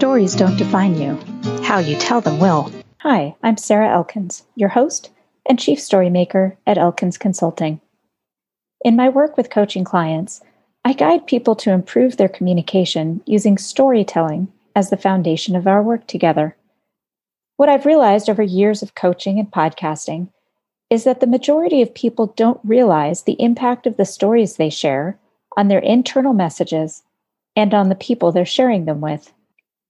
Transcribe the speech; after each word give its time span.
Stories 0.00 0.34
don't 0.34 0.56
define 0.56 0.98
you, 0.98 1.14
how 1.62 1.76
you 1.76 1.94
tell 1.94 2.22
them 2.22 2.38
will. 2.38 2.72
Hi, 3.00 3.34
I'm 3.42 3.58
Sarah 3.58 3.90
Elkins, 3.90 4.44
your 4.56 4.70
host 4.70 5.10
and 5.46 5.58
chief 5.58 5.78
storymaker 5.78 6.56
at 6.66 6.78
Elkins 6.78 7.18
Consulting. 7.18 7.82
In 8.82 8.96
my 8.96 9.10
work 9.10 9.36
with 9.36 9.50
coaching 9.50 9.84
clients, 9.84 10.40
I 10.86 10.94
guide 10.94 11.26
people 11.26 11.54
to 11.56 11.72
improve 11.72 12.16
their 12.16 12.30
communication 12.30 13.20
using 13.26 13.58
storytelling 13.58 14.50
as 14.74 14.88
the 14.88 14.96
foundation 14.96 15.54
of 15.54 15.66
our 15.66 15.82
work 15.82 16.06
together. 16.06 16.56
What 17.58 17.68
I've 17.68 17.84
realized 17.84 18.30
over 18.30 18.42
years 18.42 18.82
of 18.82 18.94
coaching 18.94 19.38
and 19.38 19.50
podcasting 19.50 20.28
is 20.88 21.04
that 21.04 21.20
the 21.20 21.26
majority 21.26 21.82
of 21.82 21.94
people 21.94 22.28
don't 22.38 22.60
realize 22.64 23.24
the 23.24 23.36
impact 23.38 23.86
of 23.86 23.98
the 23.98 24.06
stories 24.06 24.56
they 24.56 24.70
share 24.70 25.18
on 25.58 25.68
their 25.68 25.80
internal 25.80 26.32
messages 26.32 27.02
and 27.54 27.74
on 27.74 27.90
the 27.90 27.94
people 27.94 28.32
they're 28.32 28.46
sharing 28.46 28.86
them 28.86 29.02
with. 29.02 29.30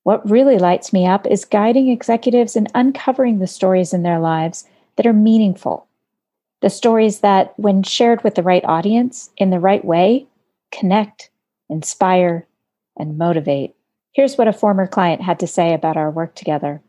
What 0.03 0.29
really 0.29 0.59
lights 0.59 0.93
me 0.93 1.07
up 1.07 1.27
is 1.27 1.45
guiding 1.45 1.89
executives 1.89 2.57
in 2.57 2.69
uncovering 2.75 3.39
the 3.39 3.47
stories 3.47 3.93
in 3.93 4.03
their 4.03 4.19
lives 4.19 4.67
that 4.97 5.07
are 5.07 5.13
meaningful. 5.13 5.87
The 6.63 6.71
stories 6.71 7.21
that, 7.21 7.59
when 7.59 7.83
shared 7.83 8.25
with 8.25 8.35
the 8.35 8.43
right 8.43 8.65
audience 8.65 9.31
in 9.37 9.51
the 9.51 9.61
right 9.61 9.85
way, 9.85 10.27
connect, 10.73 11.31
inspire, 11.69 12.47
and 12.99 13.19
motivate. 13.19 13.75
Here's 14.13 14.37
what 14.37 14.49
a 14.49 14.53
former 14.53 14.87
client 14.87 15.23
had 15.23 15.39
to 15.41 15.47
say 15.47 15.75
about 15.75 15.97
our 15.97 16.11
work 16.11 16.35
together. 16.35 16.81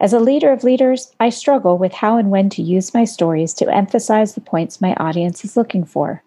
As 0.00 0.12
a 0.12 0.18
leader 0.18 0.50
of 0.50 0.64
leaders, 0.64 1.12
I 1.20 1.28
struggle 1.28 1.78
with 1.78 1.92
how 1.92 2.16
and 2.16 2.30
when 2.30 2.48
to 2.50 2.62
use 2.62 2.92
my 2.92 3.04
stories 3.04 3.54
to 3.54 3.72
emphasize 3.72 4.34
the 4.34 4.40
points 4.40 4.80
my 4.80 4.94
audience 4.94 5.44
is 5.44 5.56
looking 5.56 5.84
for. 5.84 6.22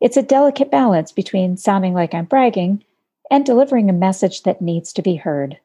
It's 0.00 0.16
a 0.16 0.22
delicate 0.22 0.70
balance 0.70 1.10
between 1.10 1.56
sounding 1.56 1.94
like 1.94 2.14
I'm 2.14 2.26
bragging 2.26 2.84
and 3.30 3.46
delivering 3.46 3.88
a 3.88 3.94
message 3.94 4.42
that 4.42 4.60
needs 4.60 4.92
to 4.92 5.02
be 5.02 5.16
heard. 5.16 5.58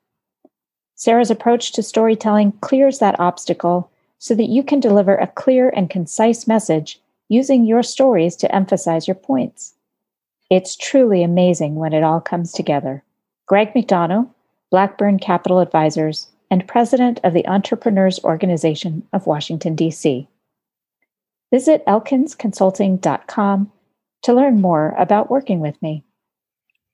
Sarah's 0.95 1.31
approach 1.31 1.71
to 1.73 1.83
storytelling 1.83 2.53
clears 2.61 2.99
that 2.99 3.19
obstacle 3.19 3.91
so 4.19 4.33
that 4.35 4.49
you 4.49 4.63
can 4.63 4.79
deliver 4.79 5.15
a 5.15 5.27
clear 5.27 5.69
and 5.69 5.89
concise 5.89 6.47
message 6.47 7.01
using 7.27 7.65
your 7.65 7.83
stories 7.83 8.35
to 8.37 8.55
emphasize 8.55 9.07
your 9.07 9.15
points. 9.15 9.73
It's 10.49 10.75
truly 10.75 11.23
amazing 11.23 11.75
when 11.75 11.93
it 11.93 12.03
all 12.03 12.21
comes 12.21 12.51
together. 12.51 13.03
Greg 13.47 13.73
McDonough, 13.73 14.29
Blackburn 14.71 15.19
Capital 15.19 15.59
Advisors, 15.59 16.27
and 16.51 16.67
president 16.67 17.19
of 17.23 17.33
the 17.33 17.47
Entrepreneurs 17.47 18.23
Organization 18.23 19.07
of 19.11 19.27
Washington, 19.27 19.75
D.C. 19.75 20.27
Visit 21.51 21.85
elkinsconsulting.com 21.85 23.71
to 24.23 24.33
learn 24.33 24.61
more 24.61 24.95
about 24.97 25.29
working 25.29 25.59
with 25.59 25.81
me. 25.81 26.03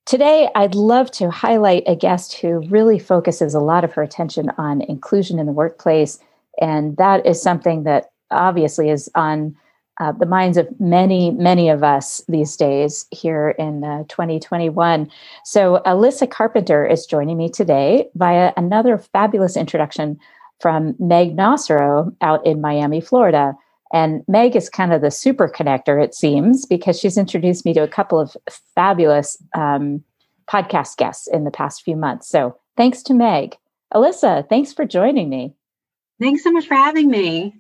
Today, 0.06 0.50
I'd 0.56 0.76
love 0.76 1.12
to 1.12 1.30
highlight 1.30 1.84
a 1.88 1.96
guest 1.96 2.34
who 2.34 2.68
really 2.70 3.00
focuses 3.00 3.54
a 3.54 3.60
lot 3.60 3.84
of 3.84 3.94
her 3.94 4.02
attention 4.02 4.50
on 4.58 4.82
inclusion 4.82 5.40
in 5.40 5.46
the 5.46 5.52
workplace. 5.52 6.20
And 6.60 6.98
that 6.98 7.26
is 7.26 7.42
something 7.42 7.84
that 7.84 8.12
obviously 8.32 8.90
is 8.90 9.10
on 9.16 9.56
uh, 10.00 10.12
the 10.14 10.26
minds 10.26 10.58
of 10.58 10.68
many, 10.80 11.32
many 11.32 11.70
of 11.70 11.84
us 11.84 12.22
these 12.28 12.58
days 12.58 13.06
here 13.12 13.50
in 13.60 13.84
uh, 13.84 14.04
2021. 14.10 15.10
So, 15.46 15.82
Alyssa 15.86 16.30
Carpenter 16.30 16.86
is 16.86 17.06
joining 17.06 17.38
me 17.38 17.50
today 17.50 18.10
via 18.16 18.54
another 18.58 18.98
fabulous 18.98 19.56
introduction 19.56 20.20
from 20.60 20.96
Meg 20.98 21.36
Nocero 21.36 22.12
out 22.22 22.44
in 22.46 22.62
Miami, 22.62 23.02
Florida. 23.02 23.56
And 23.94 24.24
Meg 24.28 24.56
is 24.56 24.70
kind 24.70 24.94
of 24.94 25.02
the 25.02 25.12
super 25.12 25.50
connector, 25.50 26.02
it 26.02 26.16
seems, 26.16 26.66
because 26.66 27.00
she's 27.00 27.18
introduced 27.18 27.66
me 27.66 27.74
to 27.74 27.84
a 27.84 27.88
couple 27.88 28.20
of 28.20 28.36
fabulous 28.74 29.38
um, 29.56 30.04
podcast 30.50 30.98
guests 30.98 31.28
in 31.28 31.44
the 31.44 31.52
past 31.52 31.84
few 31.84 31.96
months. 31.96 32.28
So, 32.28 32.58
thanks 32.78 33.04
to 33.04 33.14
Meg. 33.14 33.58
Alyssa, 33.94 34.48
thanks 34.48 34.72
for 34.72 34.86
joining 34.86 35.30
me. 35.30 35.54
Thanks 36.20 36.44
so 36.44 36.52
much 36.52 36.68
for 36.68 36.76
having 36.76 37.10
me. 37.10 37.56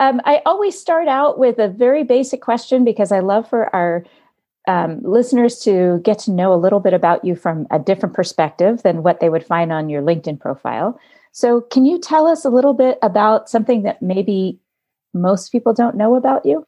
Um, 0.00 0.20
I 0.24 0.42
always 0.44 0.78
start 0.78 1.08
out 1.08 1.38
with 1.38 1.58
a 1.58 1.68
very 1.68 2.04
basic 2.04 2.40
question 2.40 2.84
because 2.84 3.12
I 3.12 3.20
love 3.20 3.48
for 3.48 3.74
our 3.74 4.04
um, 4.66 5.00
listeners 5.02 5.58
to 5.60 6.00
get 6.04 6.18
to 6.20 6.30
know 6.30 6.52
a 6.52 6.56
little 6.56 6.80
bit 6.80 6.94
about 6.94 7.24
you 7.24 7.34
from 7.36 7.66
a 7.70 7.78
different 7.78 8.14
perspective 8.14 8.82
than 8.82 9.02
what 9.02 9.20
they 9.20 9.28
would 9.28 9.44
find 9.44 9.72
on 9.72 9.88
your 9.88 10.02
LinkedIn 10.02 10.40
profile. 10.40 10.98
So, 11.32 11.62
can 11.62 11.84
you 11.84 11.98
tell 11.98 12.26
us 12.26 12.44
a 12.44 12.50
little 12.50 12.74
bit 12.74 12.98
about 13.02 13.48
something 13.48 13.82
that 13.82 14.00
maybe 14.00 14.58
most 15.14 15.50
people 15.50 15.72
don't 15.72 15.96
know 15.96 16.16
about 16.16 16.44
you? 16.44 16.66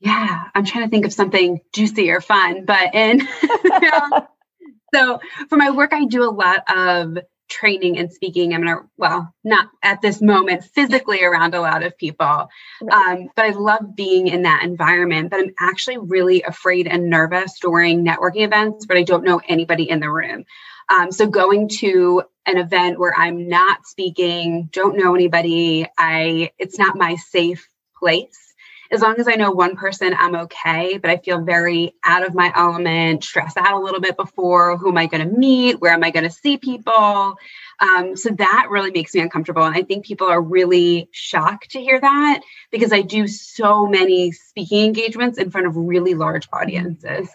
Yeah, 0.00 0.44
I'm 0.54 0.64
trying 0.64 0.84
to 0.84 0.90
think 0.90 1.06
of 1.06 1.12
something 1.12 1.60
juicy 1.72 2.10
or 2.10 2.20
fun, 2.20 2.64
but 2.64 2.94
in 2.94 3.20
so 4.94 5.20
for 5.48 5.56
my 5.56 5.70
work, 5.70 5.92
I 5.92 6.04
do 6.04 6.22
a 6.22 6.30
lot 6.30 6.62
of 6.68 7.18
training 7.48 7.98
and 7.98 8.12
speaking. 8.12 8.54
I'm 8.54 8.62
gonna, 8.62 8.82
well, 8.96 9.34
not 9.42 9.68
at 9.82 10.00
this 10.00 10.20
moment 10.20 10.64
physically 10.64 11.24
around 11.24 11.54
a 11.54 11.60
lot 11.60 11.82
of 11.82 11.96
people, 11.98 12.48
um, 12.92 13.28
but 13.34 13.44
I 13.44 13.50
love 13.50 13.96
being 13.96 14.28
in 14.28 14.42
that 14.42 14.62
environment. 14.62 15.30
But 15.30 15.40
I'm 15.40 15.54
actually 15.58 15.98
really 15.98 16.42
afraid 16.42 16.86
and 16.86 17.10
nervous 17.10 17.58
during 17.58 18.04
networking 18.04 18.44
events 18.44 18.86
where 18.86 18.98
I 18.98 19.02
don't 19.02 19.24
know 19.24 19.40
anybody 19.48 19.88
in 19.88 20.00
the 20.00 20.10
room. 20.10 20.44
Um, 20.90 21.12
so 21.12 21.26
going 21.26 21.68
to 21.80 22.22
an 22.48 22.58
event 22.58 22.98
where 22.98 23.14
I'm 23.16 23.48
not 23.48 23.86
speaking, 23.86 24.68
don't 24.72 24.96
know 24.96 25.14
anybody, 25.14 25.86
I 25.96 26.50
it's 26.58 26.78
not 26.78 26.96
my 26.96 27.16
safe 27.16 27.68
place 27.96 28.48
as 28.90 29.02
long 29.02 29.16
as 29.18 29.28
I 29.28 29.34
know 29.34 29.50
one 29.50 29.76
person, 29.76 30.14
I'm 30.16 30.34
okay. 30.34 30.98
But 30.98 31.10
I 31.10 31.18
feel 31.18 31.42
very 31.42 31.94
out 32.04 32.26
of 32.26 32.34
my 32.34 32.52
element, 32.54 33.22
stress 33.24 33.56
out 33.56 33.74
a 33.74 33.78
little 33.78 34.00
bit 34.00 34.16
before. 34.16 34.76
Who 34.76 34.88
am 34.88 34.96
I 34.96 35.06
going 35.06 35.28
to 35.28 35.36
meet? 35.36 35.80
Where 35.80 35.92
am 35.92 36.04
I 36.04 36.10
going 36.10 36.24
to 36.24 36.30
see 36.30 36.56
people? 36.56 37.36
Um, 37.80 38.16
so 38.16 38.30
that 38.30 38.68
really 38.70 38.90
makes 38.90 39.14
me 39.14 39.20
uncomfortable. 39.20 39.64
And 39.64 39.74
I 39.74 39.82
think 39.82 40.06
people 40.06 40.28
are 40.28 40.40
really 40.40 41.08
shocked 41.12 41.72
to 41.72 41.80
hear 41.80 42.00
that 42.00 42.40
because 42.70 42.92
I 42.92 43.02
do 43.02 43.28
so 43.28 43.86
many 43.86 44.32
speaking 44.32 44.86
engagements 44.86 45.38
in 45.38 45.50
front 45.50 45.66
of 45.66 45.76
really 45.76 46.14
large 46.14 46.48
audiences. 46.52 47.28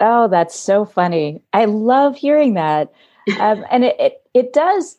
Oh, 0.00 0.28
that's 0.28 0.58
so 0.58 0.84
funny. 0.84 1.42
I 1.52 1.66
love 1.66 2.16
hearing 2.16 2.54
that. 2.54 2.92
Um, 3.40 3.64
and 3.70 3.84
it, 3.84 3.96
it, 3.98 4.22
it 4.34 4.52
does, 4.52 4.96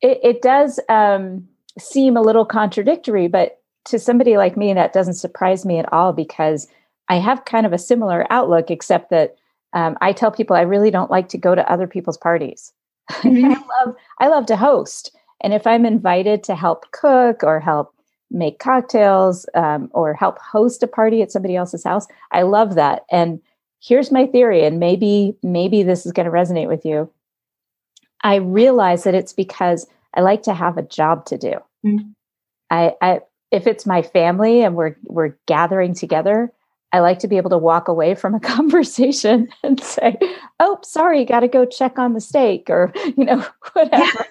it, 0.00 0.18
it 0.22 0.42
does 0.42 0.80
um, 0.88 1.46
seem 1.78 2.16
a 2.16 2.22
little 2.22 2.44
contradictory, 2.44 3.28
but 3.28 3.60
to 3.86 3.98
somebody 3.98 4.36
like 4.36 4.56
me, 4.56 4.72
that 4.74 4.92
doesn't 4.92 5.14
surprise 5.14 5.64
me 5.64 5.78
at 5.78 5.92
all 5.92 6.12
because 6.12 6.68
I 7.08 7.16
have 7.16 7.44
kind 7.44 7.66
of 7.66 7.72
a 7.72 7.78
similar 7.78 8.26
outlook, 8.30 8.70
except 8.70 9.10
that 9.10 9.36
um, 9.72 9.96
I 10.00 10.12
tell 10.12 10.30
people 10.30 10.56
I 10.56 10.62
really 10.62 10.90
don't 10.90 11.10
like 11.10 11.28
to 11.30 11.38
go 11.38 11.54
to 11.54 11.70
other 11.70 11.86
people's 11.86 12.18
parties. 12.18 12.72
Mm-hmm. 13.08 13.52
I 13.52 13.84
love 13.84 13.96
I 14.18 14.28
love 14.28 14.44
to 14.46 14.56
host, 14.56 15.16
and 15.42 15.54
if 15.54 15.66
I'm 15.66 15.86
invited 15.86 16.44
to 16.44 16.54
help 16.54 16.90
cook 16.92 17.42
or 17.42 17.58
help 17.58 17.94
make 18.30 18.58
cocktails 18.58 19.46
um, 19.54 19.88
or 19.92 20.12
help 20.12 20.38
host 20.38 20.82
a 20.82 20.86
party 20.86 21.22
at 21.22 21.32
somebody 21.32 21.56
else's 21.56 21.84
house, 21.84 22.06
I 22.32 22.42
love 22.42 22.74
that. 22.74 23.06
And 23.10 23.40
here's 23.80 24.12
my 24.12 24.26
theory, 24.26 24.62
and 24.62 24.78
maybe 24.78 25.34
maybe 25.42 25.82
this 25.82 26.04
is 26.04 26.12
going 26.12 26.26
to 26.26 26.30
resonate 26.30 26.68
with 26.68 26.84
you. 26.84 27.10
I 28.22 28.36
realize 28.36 29.04
that 29.04 29.14
it's 29.14 29.32
because 29.32 29.86
I 30.14 30.20
like 30.20 30.42
to 30.44 30.54
have 30.54 30.76
a 30.76 30.82
job 30.82 31.26
to 31.26 31.38
do. 31.38 31.54
Mm-hmm. 31.86 32.10
I, 32.70 32.94
I 33.00 33.20
if 33.50 33.66
it's 33.66 33.86
my 33.86 34.02
family 34.02 34.62
and 34.62 34.74
we're 34.74 34.96
we're 35.04 35.36
gathering 35.46 35.94
together, 35.94 36.52
I 36.92 37.00
like 37.00 37.18
to 37.20 37.28
be 37.28 37.36
able 37.36 37.50
to 37.50 37.58
walk 37.58 37.88
away 37.88 38.14
from 38.14 38.34
a 38.34 38.40
conversation 38.56 39.48
and 39.62 39.82
say, 39.82 40.18
"Oh, 40.60 40.78
sorry, 40.82 41.24
got 41.24 41.40
to 41.40 41.48
go 41.48 41.64
check 41.64 41.98
on 41.98 42.14
the 42.14 42.20
steak," 42.20 42.68
or 42.68 42.92
you 43.16 43.24
know, 43.24 43.44
whatever. 43.72 44.26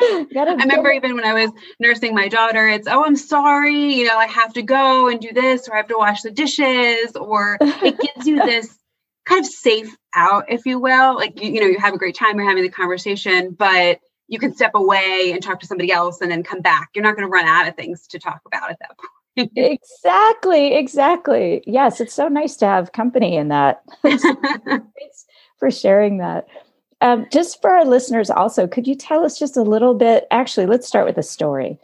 I 0.00 0.26
remember 0.32 0.90
even 0.90 1.14
when 1.14 1.24
I 1.24 1.34
was 1.34 1.52
nursing 1.78 2.16
my 2.16 2.26
daughter, 2.26 2.66
it's, 2.66 2.88
oh, 2.88 3.04
I'm 3.04 3.14
sorry, 3.14 3.94
you 3.94 4.04
know, 4.04 4.18
I 4.18 4.26
have 4.26 4.52
to 4.54 4.62
go 4.62 5.06
and 5.06 5.20
do 5.20 5.32
this, 5.32 5.68
or 5.68 5.74
I 5.74 5.76
have 5.76 5.86
to 5.86 5.96
wash 5.96 6.22
the 6.22 6.32
dishes, 6.32 7.14
or 7.14 7.58
it 7.60 7.96
gives 8.00 8.26
you 8.26 8.36
this 8.42 8.76
kind 9.24 9.44
of 9.44 9.50
safe 9.50 9.94
out, 10.14 10.44
if 10.48 10.66
you 10.66 10.78
will. 10.78 11.14
Like, 11.14 11.40
you, 11.40 11.52
you 11.52 11.60
know, 11.60 11.66
you 11.66 11.78
have 11.78 11.94
a 11.94 11.98
great 11.98 12.14
time, 12.14 12.36
you're 12.36 12.48
having 12.48 12.62
the 12.62 12.68
conversation, 12.68 13.52
but 13.52 14.00
you 14.28 14.38
can 14.38 14.54
step 14.54 14.72
away 14.74 15.30
and 15.32 15.42
talk 15.42 15.60
to 15.60 15.66
somebody 15.66 15.92
else 15.92 16.20
and 16.20 16.30
then 16.30 16.42
come 16.42 16.60
back. 16.60 16.90
You're 16.94 17.04
not 17.04 17.16
going 17.16 17.26
to 17.26 17.32
run 17.32 17.46
out 17.46 17.68
of 17.68 17.76
things 17.76 18.06
to 18.08 18.18
talk 18.18 18.40
about 18.46 18.70
at 18.70 18.78
that 18.80 18.96
point. 18.98 19.10
exactly, 19.56 20.74
exactly. 20.74 21.62
Yes, 21.66 22.00
it's 22.00 22.14
so 22.14 22.28
nice 22.28 22.56
to 22.56 22.66
have 22.66 22.92
company 22.92 23.36
in 23.36 23.48
that. 23.48 23.82
Thanks 24.02 25.26
for 25.58 25.70
sharing 25.70 26.18
that. 26.18 26.46
Um, 27.00 27.26
just 27.30 27.60
for 27.60 27.70
our 27.70 27.84
listeners, 27.84 28.30
also, 28.30 28.66
could 28.66 28.86
you 28.86 28.94
tell 28.94 29.24
us 29.24 29.38
just 29.38 29.56
a 29.56 29.62
little 29.62 29.94
bit? 29.94 30.26
Actually, 30.30 30.66
let's 30.66 30.86
start 30.86 31.06
with 31.06 31.18
a 31.18 31.22
story. 31.22 31.78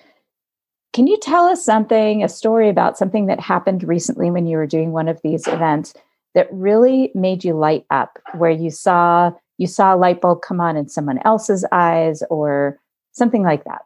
Can 0.92 1.06
you 1.06 1.18
tell 1.18 1.44
us 1.44 1.64
something, 1.64 2.24
a 2.24 2.28
story 2.28 2.68
about 2.68 2.96
something 2.96 3.26
that 3.26 3.38
happened 3.38 3.84
recently 3.84 4.30
when 4.30 4.46
you 4.46 4.56
were 4.56 4.66
doing 4.66 4.92
one 4.92 5.08
of 5.08 5.20
these 5.22 5.46
events 5.46 5.92
that 6.34 6.48
really 6.52 7.10
made 7.14 7.44
you 7.44 7.54
light 7.54 7.84
up, 7.90 8.18
where 8.34 8.50
you 8.50 8.70
saw 8.70 9.32
you 9.58 9.66
saw 9.66 9.94
a 9.94 9.96
light 9.96 10.20
bulb 10.20 10.40
come 10.40 10.60
on 10.60 10.76
in 10.76 10.88
someone 10.88 11.18
else's 11.24 11.66
eyes 11.70 12.22
or 12.30 12.78
something 13.12 13.42
like 13.42 13.64
that. 13.64 13.82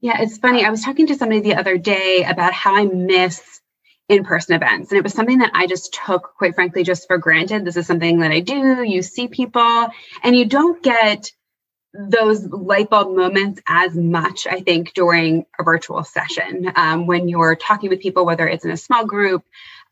Yeah, 0.00 0.22
it's 0.22 0.38
funny. 0.38 0.64
I 0.64 0.70
was 0.70 0.82
talking 0.82 1.08
to 1.08 1.16
somebody 1.16 1.40
the 1.40 1.56
other 1.56 1.76
day 1.76 2.24
about 2.24 2.52
how 2.52 2.76
I 2.76 2.84
miss 2.84 3.60
in 4.08 4.24
person 4.24 4.54
events. 4.54 4.90
And 4.90 4.98
it 4.98 5.02
was 5.02 5.12
something 5.12 5.38
that 5.38 5.50
I 5.54 5.66
just 5.66 5.98
took, 6.06 6.34
quite 6.38 6.54
frankly, 6.54 6.84
just 6.84 7.06
for 7.08 7.18
granted. 7.18 7.64
This 7.64 7.76
is 7.76 7.86
something 7.86 8.20
that 8.20 8.30
I 8.30 8.40
do. 8.40 8.82
You 8.82 9.02
see 9.02 9.28
people, 9.28 9.88
and 10.22 10.36
you 10.36 10.46
don't 10.46 10.82
get 10.82 11.32
those 11.92 12.44
light 12.44 12.90
bulb 12.90 13.16
moments 13.16 13.60
as 13.66 13.96
much, 13.96 14.46
I 14.46 14.60
think, 14.60 14.94
during 14.94 15.46
a 15.58 15.64
virtual 15.64 16.04
session 16.04 16.70
um, 16.76 17.06
when 17.06 17.28
you're 17.28 17.56
talking 17.56 17.90
with 17.90 18.00
people, 18.00 18.24
whether 18.24 18.46
it's 18.46 18.64
in 18.64 18.70
a 18.70 18.76
small 18.76 19.04
group 19.04 19.42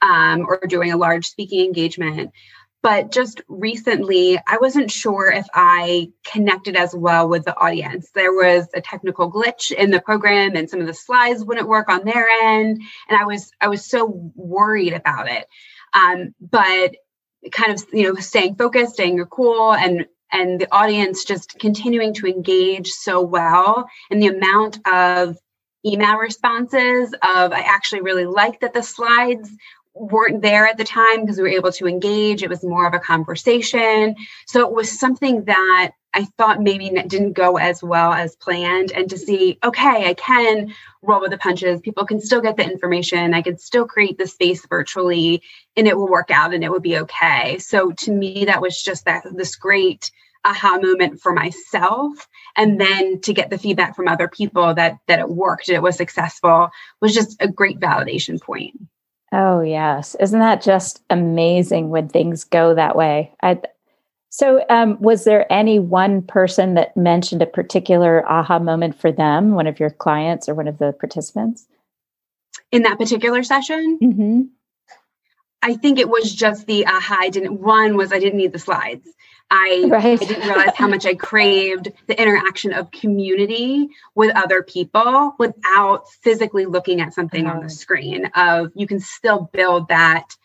um, 0.02 0.46
or 0.46 0.60
doing 0.66 0.92
a 0.92 0.96
large 0.96 1.26
speaking 1.26 1.64
engagement. 1.64 2.32
But 2.82 3.10
just 3.10 3.40
recently, 3.48 4.38
I 4.46 4.58
wasn't 4.60 4.92
sure 4.92 5.32
if 5.32 5.46
I 5.54 6.12
connected 6.24 6.76
as 6.76 6.94
well 6.94 7.28
with 7.28 7.44
the 7.44 7.56
audience. 7.58 8.10
There 8.14 8.32
was 8.32 8.68
a 8.74 8.80
technical 8.80 9.30
glitch 9.30 9.72
in 9.72 9.90
the 9.90 10.00
program, 10.00 10.54
and 10.54 10.70
some 10.70 10.80
of 10.80 10.86
the 10.86 10.94
slides 10.94 11.44
wouldn't 11.44 11.66
work 11.66 11.88
on 11.88 12.04
their 12.04 12.28
end, 12.28 12.80
and 13.08 13.18
I 13.18 13.24
was 13.24 13.50
I 13.60 13.68
was 13.68 13.84
so 13.84 14.30
worried 14.36 14.92
about 14.92 15.28
it. 15.28 15.48
Um, 15.94 16.34
but 16.40 16.94
kind 17.50 17.72
of 17.72 17.84
you 17.92 18.04
know 18.04 18.14
staying 18.20 18.54
focused, 18.54 18.94
staying 18.94 19.24
cool, 19.26 19.74
and 19.74 20.06
and 20.32 20.60
the 20.60 20.72
audience 20.72 21.24
just 21.24 21.58
continuing 21.58 22.14
to 22.14 22.26
engage 22.26 22.90
so 22.90 23.20
well, 23.20 23.88
and 24.10 24.22
the 24.22 24.28
amount 24.28 24.78
of 24.86 25.36
email 25.84 26.16
responses 26.16 27.12
of 27.14 27.52
I 27.52 27.60
actually 27.60 28.02
really 28.02 28.26
like 28.26 28.60
that 28.60 28.74
the 28.74 28.82
slides 28.82 29.50
weren't 29.98 30.42
there 30.42 30.66
at 30.66 30.76
the 30.76 30.84
time 30.84 31.22
because 31.22 31.36
we 31.38 31.42
were 31.42 31.48
able 31.48 31.72
to 31.72 31.86
engage. 31.86 32.42
It 32.42 32.50
was 32.50 32.62
more 32.62 32.86
of 32.86 32.94
a 32.94 32.98
conversation. 32.98 34.14
So 34.46 34.60
it 34.60 34.72
was 34.72 34.98
something 34.98 35.44
that 35.44 35.92
I 36.14 36.24
thought 36.38 36.62
maybe 36.62 36.88
didn't 36.88 37.32
go 37.32 37.56
as 37.56 37.82
well 37.82 38.12
as 38.12 38.36
planned. 38.36 38.92
And 38.92 39.08
to 39.10 39.18
see, 39.18 39.58
okay, 39.64 40.08
I 40.08 40.14
can 40.14 40.74
roll 41.02 41.20
with 41.20 41.30
the 41.30 41.38
punches. 41.38 41.80
People 41.80 42.06
can 42.06 42.20
still 42.20 42.40
get 42.40 42.56
the 42.56 42.64
information. 42.64 43.34
I 43.34 43.42
can 43.42 43.58
still 43.58 43.86
create 43.86 44.18
the 44.18 44.26
space 44.26 44.66
virtually 44.66 45.42
and 45.76 45.86
it 45.86 45.96
will 45.96 46.08
work 46.08 46.30
out 46.30 46.54
and 46.54 46.64
it 46.64 46.70
will 46.70 46.80
be 46.80 46.98
okay. 46.98 47.58
So 47.58 47.92
to 47.92 48.10
me, 48.10 48.46
that 48.46 48.62
was 48.62 48.82
just 48.82 49.04
that 49.04 49.24
this 49.34 49.56
great 49.56 50.10
aha 50.44 50.78
moment 50.78 51.20
for 51.20 51.32
myself 51.32 52.28
and 52.56 52.80
then 52.80 53.20
to 53.20 53.34
get 53.34 53.50
the 53.50 53.58
feedback 53.58 53.96
from 53.96 54.06
other 54.06 54.28
people 54.28 54.74
that 54.74 54.96
that 55.08 55.18
it 55.18 55.28
worked 55.28 55.68
it 55.68 55.82
was 55.82 55.96
successful 55.96 56.70
was 57.00 57.12
just 57.12 57.36
a 57.40 57.48
great 57.48 57.80
validation 57.80 58.40
point 58.40 58.78
Oh, 59.32 59.60
yes. 59.60 60.14
Isn't 60.20 60.40
that 60.40 60.62
just 60.62 61.02
amazing 61.10 61.90
when 61.90 62.08
things 62.08 62.44
go 62.44 62.74
that 62.74 62.96
way? 62.96 63.32
I, 63.42 63.60
so, 64.30 64.64
um, 64.68 65.00
was 65.00 65.24
there 65.24 65.50
any 65.52 65.78
one 65.78 66.22
person 66.22 66.74
that 66.74 66.96
mentioned 66.96 67.42
a 67.42 67.46
particular 67.46 68.24
aha 68.30 68.58
moment 68.58 68.98
for 68.98 69.10
them, 69.10 69.52
one 69.52 69.66
of 69.66 69.80
your 69.80 69.90
clients 69.90 70.48
or 70.48 70.54
one 70.54 70.68
of 70.68 70.78
the 70.78 70.92
participants? 70.92 71.66
In 72.70 72.82
that 72.82 72.98
particular 72.98 73.42
session? 73.42 73.98
Mm-hmm. 74.02 74.42
I 75.62 75.74
think 75.74 75.98
it 75.98 76.08
was 76.08 76.34
just 76.34 76.66
the 76.66 76.86
aha. 76.86 77.16
I 77.20 77.28
didn't, 77.28 77.60
one 77.60 77.96
was 77.96 78.12
I 78.12 78.18
didn't 78.18 78.38
need 78.38 78.52
the 78.52 78.58
slides. 78.58 79.08
I, 79.50 79.86
right. 79.88 80.20
I 80.20 80.24
didn't 80.24 80.48
realize 80.48 80.74
how 80.74 80.88
much 80.88 81.06
I 81.06 81.14
craved 81.14 81.92
the 82.06 82.20
interaction 82.20 82.72
of 82.72 82.90
community 82.90 83.88
with 84.14 84.34
other 84.36 84.62
people 84.62 85.34
without 85.38 86.10
physically 86.22 86.66
looking 86.66 87.00
at 87.00 87.14
something 87.14 87.46
on 87.46 87.62
the 87.62 87.70
screen 87.70 88.26
of 88.34 88.72
you 88.74 88.86
can 88.86 89.00
still 89.00 89.48
build 89.52 89.88
that 89.88 90.36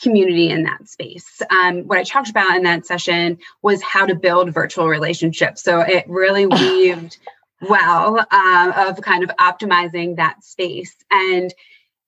community 0.00 0.50
in 0.50 0.64
that 0.64 0.88
space. 0.88 1.40
Um, 1.50 1.82
what 1.82 1.98
I 1.98 2.02
talked 2.02 2.28
about 2.28 2.56
in 2.56 2.64
that 2.64 2.86
session 2.86 3.38
was 3.62 3.82
how 3.82 4.06
to 4.06 4.14
build 4.14 4.52
virtual 4.52 4.88
relationships. 4.88 5.62
So 5.62 5.80
it 5.80 6.04
really 6.08 6.46
weaved 6.46 7.18
well 7.60 8.18
uh, 8.30 8.72
of 8.88 9.00
kind 9.00 9.22
of 9.22 9.30
optimizing 9.38 10.16
that 10.16 10.42
space. 10.44 10.94
And 11.10 11.54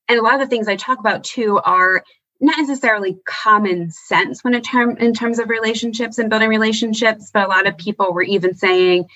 and 0.06 0.19
a 0.19 0.23
lot 0.23 0.35
of 0.35 0.40
the 0.40 0.47
things 0.49 0.69
I 0.69 0.76
talk 0.76 0.99
about 0.99 1.25
too 1.25 1.58
are 1.64 2.05
not 2.40 2.58
necessarily 2.58 3.19
common 3.25 3.90
sense 3.90 4.42
when 4.42 4.54
it 4.54 4.64
term 4.64 4.96
in 4.98 5.14
terms 5.14 5.38
of 5.38 5.48
relationships 5.48 6.19
and 6.19 6.31
building 6.31 6.48
relationships, 6.48 7.31
but 7.32 7.46
a 7.46 7.48
lot 7.48 7.66
of 7.66 7.78
people 7.78 8.12
were 8.12 8.22
even 8.22 8.54
saying, 8.54 9.06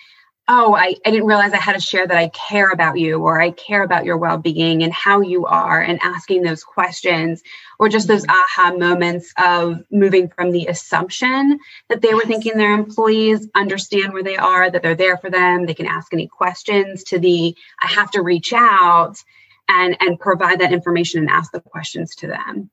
Oh, 0.51 0.75
I, 0.75 0.95
I 1.05 1.11
didn't 1.11 1.27
realize 1.27 1.53
I 1.53 1.59
had 1.59 1.75
to 1.75 1.81
share 1.81 2.07
that 2.07 2.17
I 2.17 2.31
care 2.31 2.71
about 2.71 2.99
you 2.99 3.19
or 3.19 3.39
I 3.39 3.51
care 3.51 3.83
about 3.83 4.07
your 4.07 4.17
well-being 4.17 4.83
and 4.83 4.91
how 4.95 5.21
you 5.21 5.45
are 5.45 5.83
and 5.83 6.01
asking 6.03 6.43
those 6.43 6.65
questions 6.65 7.43
or 7.79 7.91
just 7.91 8.09
those 8.09 8.25
mm-hmm. 8.25 8.63
aha 8.63 8.75
moments 8.75 9.31
of 9.37 9.85
moving 9.91 10.31
from 10.31 10.53
the 10.53 10.67
assumption 10.69 11.59
that 11.91 12.01
they 12.01 12.15
were 12.15 12.25
thinking 12.25 12.57
their 12.57 12.73
employees 12.73 13.47
understand 13.55 14.15
where 14.15 14.23
they 14.23 14.39
are, 14.39 14.71
that 14.71 14.83
they're 14.83 14.95
there 14.95 15.19
for 15.19 15.29
them, 15.29 15.67
they 15.67 15.75
can 15.75 15.85
ask 15.85 16.15
any 16.15 16.29
questions 16.29 17.05
to 17.05 17.19
the 17.19 17.55
I 17.83 17.89
have 17.89 18.11
to 18.13 18.23
reach 18.23 18.55
out 18.55 19.23
and 19.69 19.99
and 20.01 20.19
provide 20.19 20.61
that 20.61 20.73
information 20.73 21.21
and 21.21 21.29
ask 21.29 21.53
the 21.53 21.61
questions 21.61 22.15
to 22.17 22.27
them. 22.27 22.71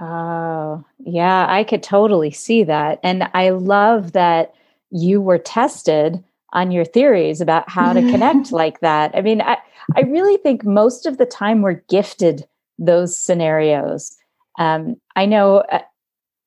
Oh, 0.00 0.84
yeah, 0.98 1.46
I 1.48 1.64
could 1.64 1.82
totally 1.82 2.30
see 2.30 2.64
that. 2.64 3.00
And 3.02 3.28
I 3.34 3.50
love 3.50 4.12
that 4.12 4.54
you 4.90 5.20
were 5.20 5.38
tested 5.38 6.22
on 6.52 6.70
your 6.70 6.84
theories 6.84 7.40
about 7.40 7.68
how 7.68 7.92
to 7.92 8.00
connect 8.00 8.52
like 8.52 8.80
that. 8.80 9.10
I 9.14 9.20
mean, 9.20 9.40
I, 9.40 9.58
I 9.96 10.02
really 10.02 10.36
think 10.38 10.64
most 10.64 11.04
of 11.04 11.18
the 11.18 11.26
time 11.26 11.62
we're 11.62 11.82
gifted 11.88 12.46
those 12.78 13.16
scenarios. 13.16 14.16
Um, 14.58 14.96
I 15.16 15.26
know 15.26 15.58
uh, 15.70 15.80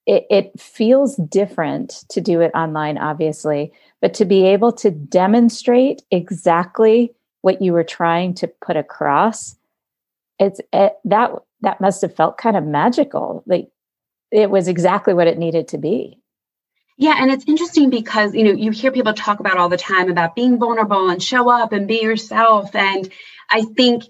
it, 0.06 0.25
it 0.30 0.60
feels 0.60 1.18
different 1.18 2.06
to 2.10 2.22
do 2.22 2.42
it 2.42 2.51
online, 2.56 2.98
obviously, 2.98 3.72
but 4.01 4.13
to 4.16 4.25
be 4.25 4.45
able 4.45 4.72
to 4.74 4.92
demonstrate 4.92 6.01
exactly 6.12 7.13
what 7.42 7.62
you 7.62 7.74
were 7.74 7.83
trying 7.83 8.33
to 8.36 8.48
put 8.48 8.78
across, 8.78 9.56
it's 10.40 10.62
it, 10.72 10.94
that 11.06 11.31
that 11.62 11.81
must 11.81 12.01
have 12.01 12.15
felt 12.15 12.38
kind 12.38 12.56
of 12.56 12.65
magical. 12.65 13.44
Like 13.45 13.69
it 14.31 14.50
was 14.50 14.68
exactly 14.68 15.13
what 15.13 15.27
it 15.27 15.38
needed 15.38 15.69
to 15.69 15.77
be. 15.77 16.19
Yeah, 17.00 17.15
and 17.19 17.31
it's 17.31 17.45
interesting 17.48 17.89
because 17.89 18.33
you 18.33 18.44
know 18.44 18.51
you 18.51 18.71
hear 18.71 18.92
people 18.92 19.13
talk 19.13 19.39
about 19.39 19.57
all 19.57 19.69
the 19.69 19.77
time 19.77 20.09
about 20.09 20.36
being 20.36 20.57
vulnerable 20.57 21.09
and 21.09 21.21
show 21.21 21.50
up 21.50 21.71
and 21.71 21.88
be 21.88 22.01
yourself 22.01 22.75
and 22.75 23.12
I 23.50 23.63
think 23.63 24.04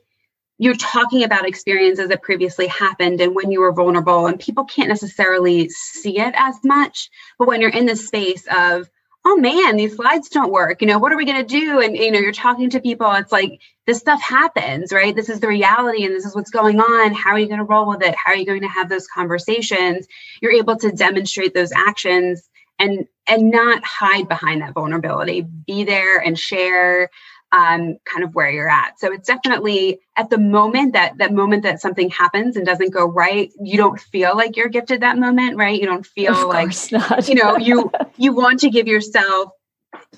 you're 0.59 0.73
talking 0.73 1.23
about 1.23 1.47
experiences 1.47 2.09
that 2.09 2.23
previously 2.23 2.65
happened 2.67 3.21
and 3.21 3.35
when 3.35 3.51
you 3.51 3.61
were 3.61 3.73
vulnerable 3.73 4.25
and 4.25 4.39
people 4.39 4.65
can't 4.65 4.87
necessarily 4.89 5.69
see 5.69 6.17
it 6.17 6.33
as 6.35 6.55
much 6.63 7.09
but 7.37 7.47
when 7.47 7.61
you're 7.61 7.69
in 7.69 7.85
the 7.85 7.95
space 7.95 8.43
of 8.49 8.89
oh 9.25 9.35
man, 9.37 9.75
these 9.75 9.95
slides 9.95 10.29
don't 10.29 10.51
work. 10.51 10.81
You 10.81 10.87
know, 10.87 10.99
what 10.99 11.11
are 11.11 11.17
we 11.17 11.25
going 11.25 11.45
to 11.45 11.59
do? 11.59 11.81
And, 11.81 11.97
you 11.97 12.11
know, 12.11 12.19
you're 12.19 12.31
talking 12.31 12.69
to 12.69 12.79
people. 12.79 13.11
It's 13.13 13.31
like 13.31 13.59
this 13.85 13.99
stuff 13.99 14.21
happens, 14.21 14.93
right? 14.93 15.15
This 15.15 15.29
is 15.29 15.39
the 15.39 15.47
reality 15.47 16.05
and 16.05 16.15
this 16.15 16.25
is 16.25 16.35
what's 16.35 16.49
going 16.49 16.79
on. 16.79 17.13
How 17.13 17.31
are 17.31 17.39
you 17.39 17.47
going 17.47 17.59
to 17.59 17.65
roll 17.65 17.87
with 17.87 18.03
it? 18.03 18.15
How 18.15 18.31
are 18.31 18.37
you 18.37 18.45
going 18.45 18.61
to 18.61 18.67
have 18.67 18.89
those 18.89 19.07
conversations? 19.07 20.07
You're 20.41 20.53
able 20.53 20.77
to 20.77 20.91
demonstrate 20.91 21.53
those 21.53 21.71
actions 21.71 22.49
and 22.79 23.05
and 23.27 23.51
not 23.51 23.83
hide 23.83 24.27
behind 24.29 24.61
that 24.61 24.73
vulnerability 24.73 25.41
be 25.41 25.83
there 25.83 26.19
and 26.19 26.37
share 26.37 27.09
um, 27.51 27.97
kind 28.05 28.23
of 28.23 28.35
where 28.35 28.49
you're 28.49 28.69
at. 28.69 28.99
So 28.99 29.11
it's 29.11 29.27
definitely 29.27 29.99
at 30.15 30.29
the 30.29 30.37
moment 30.37 30.93
that 30.93 31.17
that 31.17 31.33
moment 31.33 31.63
that 31.63 31.81
something 31.81 32.09
happens 32.09 32.57
and 32.57 32.65
doesn't 32.65 32.93
go 32.93 33.05
right, 33.05 33.51
you 33.61 33.77
don't 33.77 33.99
feel 33.99 34.35
like 34.35 34.57
you're 34.57 34.69
gifted 34.69 35.01
that 35.01 35.17
moment, 35.17 35.57
right? 35.57 35.79
You 35.79 35.85
don't 35.85 36.05
feel 36.05 36.47
like 36.47 36.73
not. 36.91 37.27
you 37.27 37.35
know 37.35 37.57
you 37.57 37.91
you 38.17 38.33
want 38.33 38.59
to 38.61 38.69
give 38.69 38.87
yourself. 38.87 39.51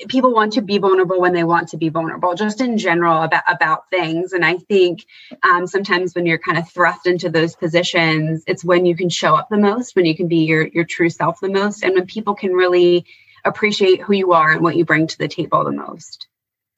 People 0.07 0.33
want 0.33 0.53
to 0.53 0.61
be 0.61 0.77
vulnerable 0.77 1.21
when 1.21 1.33
they 1.33 1.43
want 1.43 1.69
to 1.69 1.77
be 1.77 1.89
vulnerable, 1.89 2.33
just 2.33 2.61
in 2.61 2.77
general 2.77 3.21
about 3.21 3.43
about 3.47 3.89
things. 3.91 4.33
And 4.33 4.43
I 4.43 4.57
think 4.57 5.05
um, 5.43 5.67
sometimes 5.67 6.15
when 6.15 6.25
you're 6.25 6.39
kind 6.39 6.57
of 6.57 6.69
thrust 6.69 7.05
into 7.05 7.29
those 7.29 7.55
positions, 7.55 8.43
it's 8.47 8.65
when 8.65 8.85
you 8.85 8.95
can 8.95 9.09
show 9.09 9.35
up 9.35 9.47
the 9.49 9.57
most, 9.57 9.95
when 9.95 10.05
you 10.05 10.15
can 10.15 10.27
be 10.27 10.45
your 10.45 10.67
your 10.67 10.85
true 10.85 11.09
self 11.09 11.39
the 11.39 11.49
most, 11.49 11.83
and 11.83 11.93
when 11.93 12.07
people 12.07 12.33
can 12.33 12.53
really 12.53 13.05
appreciate 13.45 14.01
who 14.01 14.13
you 14.13 14.33
are 14.33 14.51
and 14.51 14.61
what 14.61 14.75
you 14.75 14.83
bring 14.83 15.07
to 15.07 15.17
the 15.17 15.27
table 15.27 15.63
the 15.63 15.71
most. 15.71 16.28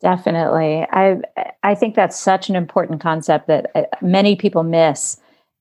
Definitely. 0.02 0.88
I 0.92 1.18
I 1.64 1.76
think 1.76 1.96
that's 1.96 2.20
such 2.20 2.50
an 2.50 2.56
important 2.56 3.02
concept 3.02 3.48
that 3.48 3.72
uh, 3.76 3.84
many 4.02 4.36
people 4.36 4.64
miss 4.64 5.18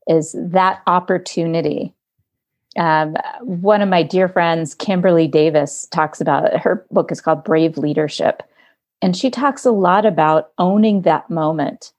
is 0.09 0.35
that 0.39 0.83
opportunity. 0.87 1.95
Um, 2.79 3.17
one 3.43 3.83
of 3.83 3.89
my 3.89 4.03
dear 4.03 4.29
friends, 4.29 4.75
Kimberly 4.75 5.29
Davis, 5.29 5.87
talks 5.91 6.21
about 6.21 6.47
it. 6.47 6.59
Her 6.59 6.87
book 6.91 7.13
is 7.13 7.21
called 7.21 7.45
Brave 7.45 7.77
Leadership. 7.77 8.43
And 9.03 9.17
she 9.17 9.31
talks 9.31 9.65
a 9.65 9.73
lot 9.73 10.07
about 10.07 10.51
owning 10.59 11.03
that 11.03 11.29
moment 11.29 11.93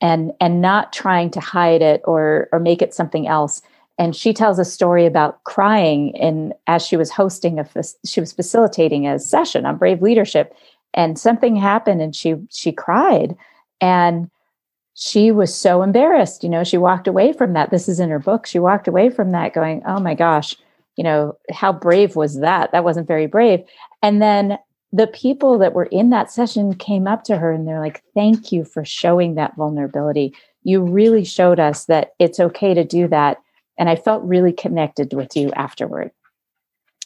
and 0.00 0.32
and 0.40 0.60
not 0.60 0.92
trying 0.92 1.30
to 1.30 1.40
hide 1.40 1.80
it 1.80 2.02
or 2.04 2.48
or 2.52 2.58
make 2.58 2.82
it 2.82 2.92
something 2.94 3.26
else. 3.26 3.62
And 3.98 4.16
she 4.16 4.32
tells 4.32 4.58
a 4.58 4.64
story 4.64 5.06
about 5.06 5.44
crying 5.44 6.10
in 6.10 6.52
as 6.66 6.84
she 6.84 6.96
was 6.96 7.10
hosting 7.10 7.58
a 7.58 7.66
she 8.04 8.20
was 8.20 8.32
facilitating 8.32 9.06
a 9.06 9.18
session 9.18 9.64
on 9.64 9.76
brave 9.76 10.02
leadership 10.02 10.54
and 10.94 11.18
something 11.18 11.56
happened 11.56 12.00
and 12.00 12.14
she 12.14 12.36
she 12.50 12.72
cried. 12.72 13.36
And 13.80 14.30
she 14.94 15.32
was 15.32 15.54
so 15.54 15.82
embarrassed 15.82 16.44
you 16.44 16.50
know 16.50 16.64
she 16.64 16.78
walked 16.78 17.08
away 17.08 17.32
from 17.32 17.54
that. 17.54 17.70
This 17.70 17.88
is 17.88 18.00
in 18.00 18.10
her 18.10 18.18
book. 18.18 18.46
She 18.46 18.58
walked 18.58 18.88
away 18.88 19.10
from 19.10 19.32
that 19.32 19.54
going 19.54 19.82
oh 19.86 20.00
my 20.00 20.14
gosh 20.14 20.56
you 20.96 21.04
know 21.04 21.36
how 21.50 21.72
brave 21.72 22.16
was 22.16 22.40
that? 22.40 22.72
That 22.72 22.84
wasn't 22.84 23.08
very 23.08 23.26
brave. 23.26 23.64
And 24.02 24.20
then 24.20 24.58
the 24.92 25.06
people 25.06 25.58
that 25.58 25.72
were 25.72 25.86
in 25.86 26.10
that 26.10 26.30
session 26.30 26.74
came 26.74 27.06
up 27.06 27.24
to 27.24 27.38
her 27.38 27.50
and 27.50 27.66
they're 27.66 27.80
like 27.80 28.02
thank 28.14 28.52
you 28.52 28.64
for 28.64 28.84
showing 28.84 29.34
that 29.34 29.56
vulnerability. 29.56 30.34
You 30.64 30.82
really 30.82 31.24
showed 31.24 31.58
us 31.58 31.86
that 31.86 32.12
it's 32.18 32.38
okay 32.38 32.74
to 32.74 32.84
do 32.84 33.08
that. 33.08 33.38
And 33.78 33.88
I 33.88 33.96
felt 33.96 34.22
really 34.22 34.52
connected 34.52 35.14
with 35.14 35.34
you 35.34 35.50
afterward. 35.52 36.12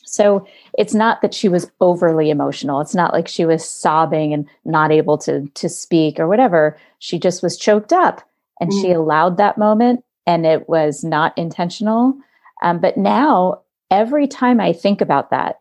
So 0.06 0.46
it's 0.78 0.94
not 0.94 1.20
that 1.20 1.34
she 1.34 1.48
was 1.48 1.70
overly 1.80 2.30
emotional. 2.30 2.80
It's 2.80 2.94
not 2.94 3.12
like 3.12 3.28
she 3.28 3.44
was 3.44 3.68
sobbing 3.68 4.32
and 4.32 4.48
not 4.64 4.92
able 4.92 5.18
to 5.18 5.46
to 5.48 5.68
speak 5.68 6.18
or 6.18 6.28
whatever. 6.28 6.78
She 7.00 7.18
just 7.18 7.42
was 7.42 7.58
choked 7.58 7.92
up 7.92 8.22
and 8.60 8.70
mm. 8.70 8.80
she 8.80 8.92
allowed 8.92 9.36
that 9.36 9.58
moment 9.58 10.04
and 10.26 10.46
it 10.46 10.68
was 10.68 11.04
not 11.04 11.36
intentional. 11.36 12.16
Um, 12.62 12.78
but 12.78 12.96
now 12.96 13.60
every 13.90 14.26
time 14.26 14.60
I 14.60 14.72
think 14.72 15.00
about 15.00 15.30
that, 15.30 15.60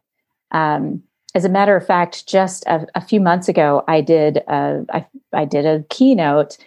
um, 0.51 1.03
as 1.33 1.43
a 1.43 1.49
matter 1.49 1.75
of 1.75 1.85
fact, 1.85 2.27
just 2.27 2.65
a, 2.65 2.87
a 2.95 3.01
few 3.01 3.19
months 3.19 3.49
ago, 3.49 3.83
I 3.87 3.99
did 3.99 4.37
a, 4.47 4.85
I, 4.93 5.05
I 5.33 5.45
did 5.45 5.65
a 5.65 5.83
keynote 5.89 6.57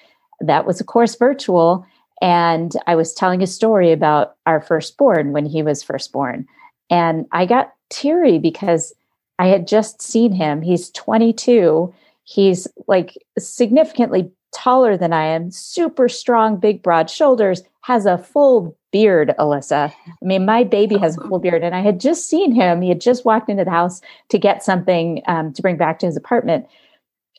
that 0.40 0.66
was, 0.66 0.80
of 0.80 0.86
course, 0.86 1.14
virtual, 1.16 1.86
and 2.20 2.72
I 2.86 2.94
was 2.94 3.14
telling 3.14 3.42
a 3.42 3.46
story 3.46 3.92
about 3.92 4.36
our 4.46 4.60
firstborn 4.60 5.32
when 5.32 5.46
he 5.46 5.62
was 5.62 5.82
first 5.82 6.12
born, 6.12 6.46
and 6.90 7.26
I 7.32 7.46
got 7.46 7.72
teary 7.90 8.38
because 8.38 8.94
I 9.38 9.46
had 9.46 9.68
just 9.68 10.02
seen 10.02 10.32
him. 10.32 10.62
He's 10.62 10.90
22. 10.90 11.92
He's 12.24 12.66
like 12.86 13.16
significantly 13.38 14.30
taller 14.52 14.96
than 14.96 15.12
I 15.12 15.24
am, 15.26 15.50
super 15.50 16.08
strong, 16.08 16.56
big, 16.56 16.82
broad 16.82 17.10
shoulders, 17.10 17.62
has 17.82 18.06
a 18.06 18.18
full 18.18 18.76
beard, 18.90 19.34
Alyssa. 19.38 19.92
I 19.92 20.24
mean, 20.24 20.44
my 20.44 20.64
baby 20.64 20.96
has 20.98 21.16
a 21.16 21.20
full 21.28 21.38
beard, 21.38 21.62
and 21.62 21.74
I 21.74 21.80
had 21.80 22.00
just 22.00 22.28
seen 22.28 22.52
him. 22.52 22.80
He 22.80 22.88
had 22.88 23.00
just 23.00 23.24
walked 23.24 23.48
into 23.48 23.64
the 23.64 23.70
house 23.70 24.00
to 24.30 24.38
get 24.38 24.62
something 24.62 25.22
um, 25.26 25.52
to 25.52 25.62
bring 25.62 25.76
back 25.76 25.98
to 26.00 26.06
his 26.06 26.16
apartment. 26.16 26.66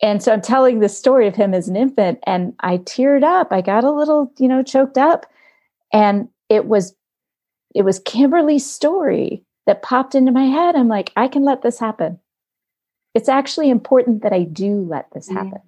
And 0.02 0.24
so 0.24 0.32
I'm 0.32 0.42
telling 0.42 0.80
the 0.80 0.90
story 0.90 1.28
of 1.28 1.36
him 1.36 1.54
as 1.54 1.68
an 1.68 1.76
infant, 1.76 2.20
and 2.24 2.54
I 2.62 2.78
teared 2.80 3.24
up. 3.24 3.52
I 3.52 3.62
got 3.62 3.84
a 3.84 3.92
little, 3.92 4.32
you 4.38 4.48
know, 4.48 4.64
choked 4.64 4.98
up. 4.98 5.26
And 5.92 6.30
it 6.50 6.66
was 6.66 6.96
it 7.76 7.84
was 7.84 8.00
Kimberly's 8.00 8.70
story 8.70 9.44
that 9.66 9.82
popped 9.82 10.16
into 10.16 10.32
my 10.32 10.46
head. 10.46 10.76
I'm 10.76 10.88
like, 10.88 11.12
I 11.16 11.28
can 11.28 11.44
let 11.44 11.62
this 11.62 11.80
happen. 11.80 12.20
It's 13.14 13.30
actually 13.30 13.70
important 13.70 14.24
that 14.24 14.34
I 14.34 14.44
do 14.44 14.82
let 14.82 15.12
this 15.12 15.30
happen. 15.30 15.62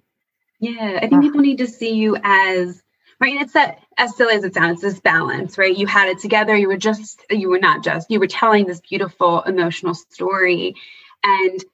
Yeah, 0.60 1.00
I 1.02 1.08
think 1.08 1.22
people 1.22 1.40
uh-huh. 1.40 1.42
need 1.42 1.58
to 1.58 1.66
see 1.66 1.94
you 1.94 2.16
as 2.22 2.82
right. 3.20 3.32
And 3.32 3.42
it's 3.42 3.52
that 3.54 3.80
as 3.98 4.16
silly 4.16 4.34
as 4.34 4.44
it 4.44 4.54
sounds, 4.54 4.80
this 4.80 5.00
balance, 5.00 5.58
right? 5.58 5.76
You 5.76 5.86
had 5.86 6.08
it 6.08 6.18
together. 6.18 6.56
You 6.56 6.68
were 6.68 6.76
just, 6.76 7.20
you 7.30 7.48
were 7.50 7.58
not 7.58 7.82
just, 7.82 8.10
you 8.10 8.20
were 8.20 8.26
telling 8.26 8.66
this 8.66 8.80
beautiful 8.80 9.42
emotional 9.42 9.94
story. 9.94 10.76
And 11.24 11.64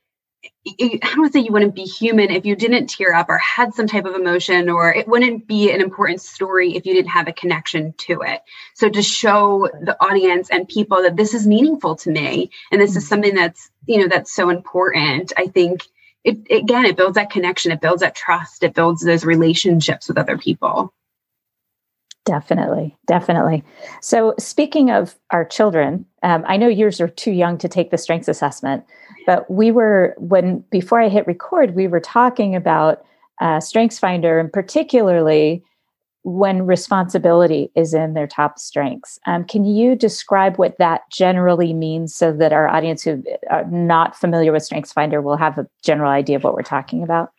I 0.67 0.99
to 1.01 1.31
say 1.33 1.41
you 1.41 1.53
wouldn't 1.53 1.75
be 1.75 1.85
human 1.85 2.31
if 2.31 2.45
you 2.45 2.55
didn't 2.55 2.89
tear 2.89 3.15
up 3.15 3.29
or 3.29 3.39
had 3.39 3.75
some 3.75 3.87
type 3.87 4.05
of 4.05 4.15
emotion, 4.15 4.69
or 4.69 4.93
it 4.93 5.09
wouldn't 5.09 5.47
be 5.47 5.71
an 5.71 5.81
important 5.81 6.21
story 6.21 6.77
if 6.77 6.87
you 6.87 6.95
didn't 6.95 7.11
have 7.11 7.29
a 7.29 7.33
connection 7.33 7.95
to 7.99 8.21
it. 8.23 8.43
So 8.75 8.89
to 8.89 9.03
show 9.03 9.69
the 9.83 9.97
audience 10.03 10.49
and 10.51 10.69
people 10.69 11.03
that 11.03 11.17
this 11.17 11.35
is 11.35 11.47
meaningful 11.47 11.97
to 11.97 12.11
me, 12.11 12.51
and 12.71 12.81
this 12.81 12.97
is 12.97 13.05
mm-hmm. 13.05 13.09
something 13.09 13.35
that's 13.35 13.71
you 13.87 13.99
know 14.01 14.09
that's 14.09 14.35
so 14.35 14.51
important, 14.51 15.33
I 15.37 15.47
think 15.47 15.83
it 16.25 16.39
again 16.51 16.85
it 16.85 16.97
builds 16.97 17.15
that 17.15 17.31
connection, 17.31 17.73
it 17.73 17.81
builds 17.81 18.03
that 18.03 18.15
trust, 18.15 18.63
it 18.63 18.75
builds 18.75 19.03
those 19.03 19.25
relationships 19.25 20.09
with 20.09 20.19
other 20.19 20.39
people. 20.39 20.93
Definitely, 22.29 22.95
definitely. 23.07 23.65
So, 24.03 24.35
speaking 24.39 24.91
of 24.91 25.17
our 25.31 25.47
children, 25.47 26.05
um, 26.23 26.45
I 26.47 26.59
know 26.59 26.69
yours 26.69 27.01
are 27.01 27.09
too 27.09 27.31
young 27.31 27.57
to 27.57 27.69
take 27.69 27.91
the 27.91 27.97
strengths 27.97 28.29
assessment, 28.29 28.85
but 29.29 29.51
we 29.51 29.71
were 29.71 30.15
when 30.17 30.65
before 30.71 31.03
I 31.03 31.11
hit 31.11 31.27
record, 31.27 31.75
we 31.75 31.87
were 31.87 32.01
talking 32.01 32.57
about 32.57 33.05
uh, 33.43 33.61
Strengths 33.61 33.99
Finder, 33.99 34.41
and 34.41 34.51
particularly 34.51 35.63
when 36.23 36.65
responsibility 36.65 37.71
is 37.77 37.93
in 37.93 38.15
their 38.15 38.27
top 38.27 38.59
strengths. 38.59 39.19
Um, 39.27 39.45
can 39.45 39.67
you 39.67 39.95
describe 39.95 40.57
what 40.57 40.79
that 40.79 41.03
generally 41.13 41.75
means 41.75 42.15
so 42.15 42.33
that 42.33 42.55
our 42.55 42.69
audience 42.69 43.03
who 43.03 43.23
are 43.51 43.67
not 43.67 44.17
familiar 44.17 44.51
with 44.51 44.63
Strengths 44.63 44.95
Finder 44.95 45.21
will 45.21 45.37
have 45.37 45.59
a 45.59 45.67
general 45.85 46.11
idea 46.11 46.37
of 46.37 46.43
what 46.43 46.55
we're 46.55 46.63
talking 46.63 47.03
about? 47.03 47.31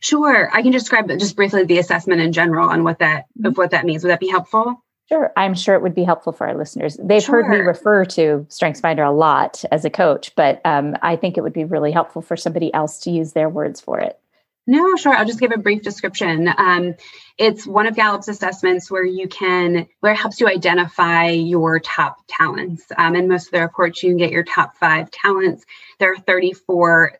Sure, 0.00 0.50
I 0.52 0.60
can 0.60 0.72
describe 0.72 1.08
just 1.20 1.36
briefly 1.36 1.62
the 1.62 1.78
assessment 1.78 2.20
in 2.20 2.32
general 2.32 2.68
and 2.68 2.82
what 2.82 2.98
that 2.98 3.26
of 3.44 3.56
what 3.56 3.70
that 3.70 3.86
means. 3.86 4.02
Would 4.02 4.10
that 4.10 4.18
be 4.18 4.28
helpful? 4.28 4.84
Sure, 5.08 5.32
I'm 5.36 5.54
sure 5.54 5.74
it 5.74 5.80
would 5.80 5.94
be 5.94 6.04
helpful 6.04 6.32
for 6.32 6.46
our 6.46 6.56
listeners. 6.56 6.98
They've 7.02 7.22
sure. 7.22 7.42
heard 7.42 7.50
me 7.50 7.58
refer 7.58 8.04
to 8.04 8.46
StrengthsFinder 8.50 9.08
a 9.08 9.10
lot 9.10 9.64
as 9.72 9.86
a 9.86 9.90
coach, 9.90 10.34
but 10.34 10.60
um, 10.66 10.96
I 11.00 11.16
think 11.16 11.38
it 11.38 11.40
would 11.40 11.54
be 11.54 11.64
really 11.64 11.92
helpful 11.92 12.20
for 12.20 12.36
somebody 12.36 12.72
else 12.74 13.00
to 13.00 13.10
use 13.10 13.32
their 13.32 13.48
words 13.48 13.80
for 13.80 14.00
it. 14.00 14.18
No, 14.66 14.96
sure. 14.96 15.14
I'll 15.14 15.24
just 15.24 15.40
give 15.40 15.50
a 15.50 15.56
brief 15.56 15.80
description. 15.82 16.46
Um, 16.58 16.94
it's 17.38 17.66
one 17.66 17.86
of 17.86 17.96
Gallup's 17.96 18.28
assessments 18.28 18.90
where 18.90 19.04
you 19.04 19.26
can, 19.26 19.88
where 20.00 20.12
it 20.12 20.18
helps 20.18 20.40
you 20.40 20.46
identify 20.46 21.30
your 21.30 21.80
top 21.80 22.18
talents. 22.28 22.84
Um, 22.98 23.16
in 23.16 23.28
most 23.28 23.46
of 23.46 23.52
the 23.52 23.62
reports, 23.62 24.02
you 24.02 24.10
can 24.10 24.18
get 24.18 24.30
your 24.30 24.44
top 24.44 24.76
five 24.76 25.10
talents. 25.10 25.64
There 25.98 26.12
are 26.12 26.18
34 26.18 27.18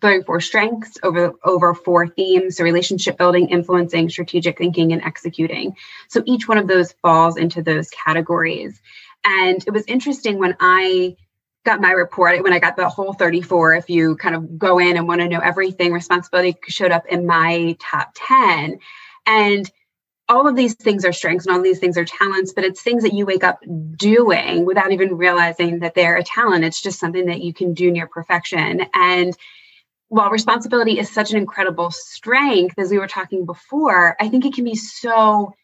34 0.00 0.40
strengths 0.40 0.98
over 1.02 1.32
over 1.44 1.74
four 1.74 2.08
themes 2.08 2.56
so 2.56 2.64
relationship 2.64 3.18
building 3.18 3.48
influencing 3.50 4.08
strategic 4.08 4.56
thinking 4.56 4.92
and 4.92 5.02
executing 5.02 5.76
so 6.08 6.22
each 6.26 6.48
one 6.48 6.56
of 6.58 6.66
those 6.66 6.92
falls 7.02 7.36
into 7.36 7.62
those 7.62 7.90
categories 7.90 8.80
and 9.24 9.62
it 9.66 9.72
was 9.72 9.84
interesting 9.86 10.38
when 10.38 10.56
i 10.60 11.14
got 11.66 11.82
my 11.82 11.90
report 11.90 12.42
when 12.42 12.52
i 12.54 12.58
got 12.58 12.76
the 12.76 12.88
whole 12.88 13.12
34 13.12 13.74
if 13.74 13.90
you 13.90 14.16
kind 14.16 14.34
of 14.34 14.58
go 14.58 14.78
in 14.78 14.96
and 14.96 15.06
want 15.06 15.20
to 15.20 15.28
know 15.28 15.40
everything 15.40 15.92
responsibility 15.92 16.56
showed 16.68 16.92
up 16.92 17.04
in 17.06 17.26
my 17.26 17.76
top 17.78 18.12
10 18.14 18.78
and 19.26 19.70
all 20.28 20.46
of 20.46 20.56
these 20.56 20.74
things 20.74 21.04
are 21.04 21.12
strengths 21.12 21.46
and 21.46 21.56
all 21.56 21.62
these 21.62 21.78
things 21.78 21.96
are 21.96 22.04
talents, 22.04 22.52
but 22.52 22.64
it's 22.64 22.82
things 22.82 23.02
that 23.02 23.14
you 23.14 23.24
wake 23.24 23.44
up 23.44 23.60
doing 23.96 24.66
without 24.66 24.92
even 24.92 25.16
realizing 25.16 25.78
that 25.78 25.94
they're 25.94 26.16
a 26.16 26.22
talent. 26.22 26.64
It's 26.64 26.82
just 26.82 27.00
something 27.00 27.26
that 27.26 27.40
you 27.40 27.54
can 27.54 27.72
do 27.72 27.90
near 27.90 28.06
perfection. 28.06 28.84
And 28.92 29.34
while 30.08 30.30
responsibility 30.30 30.98
is 30.98 31.10
such 31.10 31.30
an 31.30 31.36
incredible 31.36 31.90
strength, 31.90 32.78
as 32.78 32.90
we 32.90 32.98
were 32.98 33.08
talking 33.08 33.44
before, 33.44 34.16
I 34.20 34.28
think 34.28 34.44
it 34.44 34.54
can 34.54 34.64
be 34.64 34.74
so 34.74 35.54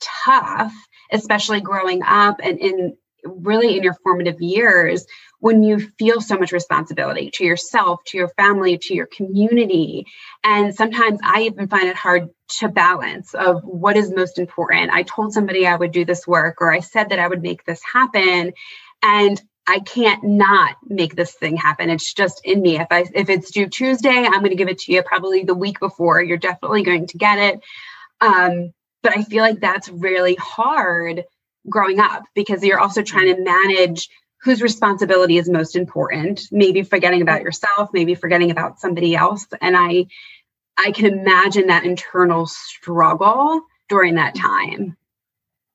tough, 0.00 0.74
especially 1.10 1.60
growing 1.60 2.02
up 2.02 2.40
and 2.42 2.58
in 2.58 2.96
really 3.24 3.76
in 3.76 3.82
your 3.82 3.96
formative 4.02 4.38
years 4.40 5.06
when 5.40 5.62
you 5.62 5.78
feel 5.98 6.20
so 6.20 6.36
much 6.36 6.52
responsibility 6.52 7.30
to 7.30 7.44
yourself, 7.44 8.00
to 8.06 8.18
your 8.18 8.28
family, 8.28 8.76
to 8.76 8.94
your 8.94 9.06
community. 9.06 10.06
And 10.42 10.74
sometimes 10.74 11.20
I 11.24 11.42
even 11.42 11.68
find 11.68 11.88
it 11.88 11.96
hard 11.96 12.28
to 12.58 12.68
balance 12.68 13.32
of 13.34 13.62
what 13.64 13.96
is 13.96 14.12
most 14.12 14.38
important. 14.38 14.90
I 14.92 15.04
told 15.04 15.32
somebody 15.32 15.66
I 15.66 15.76
would 15.76 15.92
do 15.92 16.04
this 16.04 16.26
work 16.26 16.58
or 16.60 16.70
I 16.70 16.80
said 16.80 17.08
that 17.08 17.18
I 17.18 17.28
would 17.28 17.42
make 17.42 17.64
this 17.64 17.80
happen 17.90 18.52
and 19.02 19.42
I 19.66 19.80
can't 19.80 20.22
not 20.22 20.76
make 20.86 21.16
this 21.16 21.32
thing 21.32 21.56
happen. 21.56 21.88
It's 21.90 22.12
just 22.12 22.40
in 22.44 22.60
me. 22.60 22.78
If 22.78 22.88
I 22.90 23.06
if 23.14 23.30
it's 23.30 23.50
due 23.50 23.66
Tuesday, 23.66 24.10
I'm 24.10 24.40
going 24.40 24.50
to 24.50 24.56
give 24.56 24.68
it 24.68 24.78
to 24.80 24.92
you 24.92 25.02
probably 25.02 25.42
the 25.44 25.54
week 25.54 25.80
before. 25.80 26.22
You're 26.22 26.36
definitely 26.36 26.82
going 26.82 27.06
to 27.06 27.18
get 27.18 27.38
it. 27.38 27.60
Um, 28.20 28.72
but 29.02 29.16
I 29.16 29.22
feel 29.22 29.42
like 29.42 29.60
that's 29.60 29.88
really 29.88 30.34
hard 30.34 31.24
growing 31.68 32.00
up 32.00 32.24
because 32.34 32.62
you're 32.62 32.80
also 32.80 33.02
trying 33.02 33.34
to 33.34 33.42
manage 33.42 34.08
whose 34.42 34.60
responsibility 34.60 35.38
is 35.38 35.48
most 35.48 35.76
important. 35.76 36.42
Maybe 36.52 36.82
forgetting 36.82 37.22
about 37.22 37.42
yourself, 37.42 37.88
maybe 37.94 38.14
forgetting 38.14 38.50
about 38.50 38.78
somebody 38.78 39.16
else. 39.16 39.46
And 39.62 39.76
I 39.76 40.06
I 40.76 40.90
can 40.90 41.06
imagine 41.06 41.68
that 41.68 41.84
internal 41.84 42.46
struggle 42.46 43.62
during 43.88 44.16
that 44.16 44.34
time. 44.34 44.96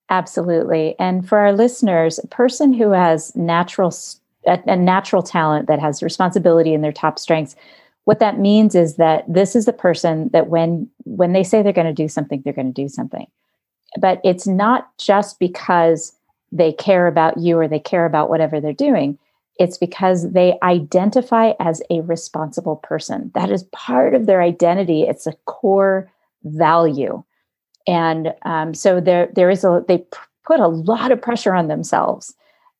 Absolutely. 0.09 0.95
And 0.97 1.27
for 1.27 1.37
our 1.37 1.53
listeners, 1.53 2.19
a 2.19 2.27
person 2.27 2.73
who 2.73 2.91
has 2.91 3.35
natural 3.35 3.93
a, 4.47 4.59
a, 4.65 4.75
natural 4.75 5.21
talent 5.21 5.67
that 5.67 5.79
has 5.79 6.01
responsibility 6.01 6.73
in 6.73 6.81
their 6.81 6.93
top 6.93 7.19
strengths, 7.19 7.55
what 8.05 8.19
that 8.19 8.39
means 8.39 8.73
is 8.73 8.95
that 8.95 9.25
this 9.31 9.55
is 9.55 9.65
the 9.65 9.73
person 9.73 10.29
that 10.33 10.47
when 10.47 10.89
when 11.03 11.33
they 11.33 11.43
say 11.43 11.61
they're 11.61 11.73
going 11.73 11.85
to 11.85 11.93
do 11.93 12.07
something, 12.07 12.41
they're 12.41 12.53
going 12.53 12.73
to 12.73 12.81
do 12.81 12.89
something. 12.89 13.27
But 13.99 14.19
it's 14.23 14.47
not 14.47 14.89
just 14.97 15.39
because 15.39 16.13
they 16.51 16.73
care 16.73 17.05
about 17.05 17.37
you 17.37 17.59
or 17.59 17.67
they 17.67 17.79
care 17.79 18.05
about 18.05 18.29
whatever 18.29 18.59
they're 18.59 18.73
doing. 18.73 19.17
It's 19.59 19.77
because 19.77 20.31
they 20.31 20.57
identify 20.63 21.51
as 21.59 21.81
a 21.91 22.01
responsible 22.01 22.77
person. 22.77 23.29
That 23.35 23.51
is 23.51 23.63
part 23.73 24.15
of 24.15 24.25
their 24.25 24.41
identity. 24.41 25.03
It's 25.03 25.27
a 25.27 25.33
core 25.45 26.09
value 26.45 27.23
and 27.87 28.33
um, 28.43 28.73
so 28.73 28.99
there 28.99 29.29
there 29.33 29.49
is 29.49 29.63
a 29.63 29.83
they 29.87 30.03
put 30.45 30.59
a 30.59 30.67
lot 30.67 31.11
of 31.11 31.21
pressure 31.21 31.53
on 31.53 31.67
themselves. 31.67 32.33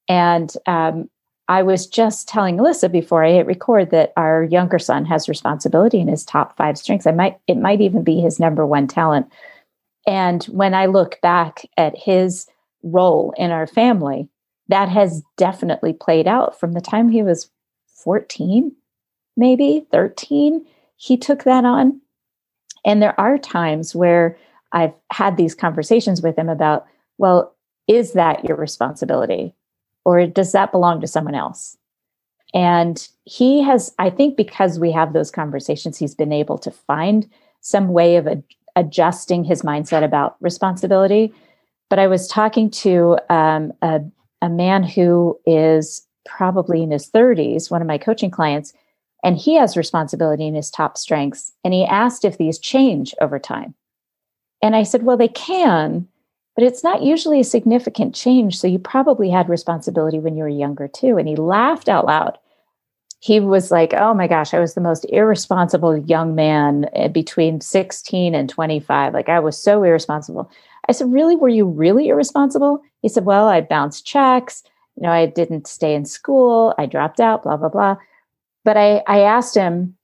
And 0.08 0.54
um, 0.66 1.10
i 1.48 1.64
was 1.64 1.88
just 1.88 2.28
telling 2.28 2.58
alyssa 2.58 2.92
before 2.92 3.24
i 3.24 3.32
hit 3.32 3.46
record 3.46 3.90
that 3.92 4.14
our 4.16 4.44
younger 4.44 4.78
son 4.80 5.04
has 5.06 5.28
responsibility 5.28 6.00
in 6.00 6.08
his 6.08 6.24
top 6.24 6.56
five 6.58 6.78
strengths. 6.78 7.08
I 7.08 7.12
might 7.12 7.38
it 7.48 7.58
might 7.58 7.82
even 7.82 8.04
be 8.04 8.20
his 8.20 8.40
number 8.40 8.66
one 8.66 8.88
talent. 8.88 9.28
And 10.08 10.44
when 10.46 10.74
i 10.74 10.86
look 10.86 11.20
back 11.22 11.68
at 11.78 11.98
his 11.98 12.48
role 12.84 13.34
in 13.38 13.52
our 13.52 13.68
family 13.68 14.30
that 14.70 14.88
has 14.88 15.24
definitely 15.36 15.94
played 15.94 16.28
out. 16.28 16.60
From 16.60 16.74
the 16.74 16.82
time 16.82 17.10
he 17.10 17.24
was 17.24 17.50
14 18.04 18.76
maybe 19.36 19.86
13 19.92 20.66
he 20.98 21.18
took 21.18 21.44
that 21.44 21.66
on. 21.66 22.00
And 22.86 23.02
there 23.02 23.20
are 23.20 23.38
times 23.38 23.96
where 23.96 24.38
I've 24.74 24.94
had 25.12 25.38
these 25.38 25.56
conversations 25.56 26.22
with 26.22 26.38
him 26.38 26.50
about, 26.50 26.86
well, 27.18 27.56
is 27.88 28.14
that 28.14 28.46
your 28.46 28.58
responsibility? 28.58 29.56
Or 30.06 30.28
does 30.28 30.54
that 30.54 30.72
belong 30.72 31.02
to 31.02 31.08
someone 31.08 31.36
else? 31.36 31.78
And 32.54 33.08
he 33.26 33.64
has, 33.64 33.94
I 34.00 34.12
think, 34.12 34.38
because 34.38 34.80
we 34.80 34.92
have 34.94 35.14
those 35.14 35.32
conversations, 35.32 35.98
he's 36.00 36.16
been 36.16 36.34
able 36.34 36.60
to 36.60 36.72
find 36.72 37.30
some 37.62 37.90
way 37.90 38.18
of 38.18 38.28
ad- 38.28 38.44
adjusting 38.76 39.46
his 39.46 39.64
mindset 39.64 40.04
about 40.04 40.38
responsibility. 40.42 41.34
But 41.90 42.00
I 42.00 42.08
was 42.08 42.28
talking 42.28 42.72
to 42.72 43.20
um, 43.30 43.74
a, 43.84 44.02
a 44.42 44.50
man 44.50 44.84
who 44.84 45.40
is 45.48 46.08
probably 46.26 46.84
in 46.84 46.92
his 46.92 47.10
30s, 47.12 47.72
one 47.72 47.82
of 47.82 47.88
my 47.88 48.00
coaching 48.00 48.32
clients, 48.32 48.74
and 49.24 49.38
he 49.38 49.56
has 49.56 49.78
responsibility 49.78 50.48
in 50.48 50.56
his 50.56 50.72
top 50.72 50.98
strengths. 50.98 51.54
And 51.64 51.74
he 51.74 51.86
asked 51.86 52.26
if 52.26 52.38
these 52.40 52.60
change 52.60 53.16
over 53.22 53.40
time. 53.40 53.76
And 54.62 54.76
I 54.76 54.84
said, 54.84 55.04
well, 55.04 55.18
they 55.18 55.30
can, 55.30 56.08
but 56.56 56.66
it's 56.66 56.84
not 56.84 57.04
usually 57.04 57.40
a 57.40 57.46
significant 57.46 58.14
change. 58.14 58.60
So 58.60 58.68
you 58.68 58.80
probably 58.80 59.30
had 59.30 59.48
responsibility 59.48 60.20
when 60.20 60.36
you 60.36 60.44
were 60.44 60.50
younger 60.50 60.90
too. 60.90 61.18
And 61.18 61.26
he 61.26 61.38
laughed 61.38 61.88
out 61.88 62.06
loud. 62.06 62.38
He 63.22 63.40
was 63.40 63.72
like, 63.72 63.94
Oh 63.94 64.14
my 64.14 64.28
gosh, 64.28 64.54
I 64.54 64.60
was 64.60 64.74
the 64.74 64.82
most 64.82 65.06
irresponsible 65.10 65.98
young 65.98 66.36
man 66.36 66.90
eh, 66.94 67.08
between 67.08 67.62
16 67.62 68.36
and 68.36 68.50
25. 68.50 69.14
Like 69.14 69.30
I 69.30 69.40
was 69.40 69.58
so 69.58 69.84
irresponsible. 69.84 70.52
I 70.88 70.92
said, 70.92 71.12
Really? 71.12 71.38
Were 71.38 71.50
you 71.50 71.66
really 71.66 72.10
irresponsible? 72.10 72.82
He 73.02 73.10
said, 73.10 73.26
Well, 73.26 73.48
I 73.48 73.62
bounced 73.62 74.06
checks. 74.06 74.64
You 74.96 75.04
know, 75.04 75.12
I 75.12 75.28
didn't 75.28 75.68
stay 75.68 75.96
in 75.96 76.04
school. 76.04 76.74
I 76.78 76.88
dropped 76.88 77.22
out, 77.22 77.44
blah, 77.44 77.56
blah, 77.56 77.70
blah. 77.70 77.96
But 78.66 78.76
I, 78.76 79.02
I 79.08 79.22
asked 79.22 79.56
him, 79.56 79.96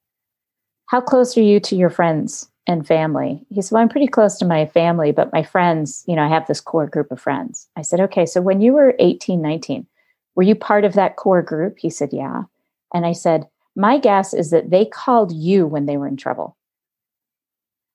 How 0.88 1.02
close 1.02 1.38
are 1.38 1.42
you 1.42 1.60
to 1.62 1.76
your 1.76 1.90
friends? 1.90 2.50
And 2.68 2.88
family. 2.88 3.46
He 3.50 3.62
said, 3.62 3.72
Well, 3.74 3.82
I'm 3.82 3.90
pretty 3.90 4.08
close 4.08 4.38
to 4.38 4.46
my 4.46 4.66
family, 4.66 5.12
but 5.12 5.34
my 5.34 5.44
friends, 5.44 6.04
you 6.08 6.16
know, 6.16 6.24
I 6.24 6.30
have 6.30 6.48
this 6.48 6.62
core 6.62 6.88
group 6.88 7.12
of 7.12 7.22
friends. 7.22 7.68
I 7.76 7.82
said, 7.82 8.00
Okay, 8.00 8.26
so 8.26 8.42
when 8.42 8.62
you 8.62 8.74
were 8.74 8.96
18, 9.00 9.42
19, 9.42 9.86
were 10.36 10.44
you 10.44 10.56
part 10.56 10.84
of 10.84 10.94
that 10.94 11.16
core 11.16 11.42
group? 11.42 11.78
He 11.80 11.90
said, 11.90 12.10
Yeah. 12.12 12.44
And 12.94 13.06
I 13.06 13.12
said, 13.14 13.48
My 13.76 13.98
guess 13.98 14.34
is 14.34 14.50
that 14.52 14.70
they 14.70 14.86
called 14.86 15.32
you 15.32 15.68
when 15.68 15.86
they 15.86 15.98
were 15.98 16.08
in 16.08 16.18
trouble. 16.18 16.58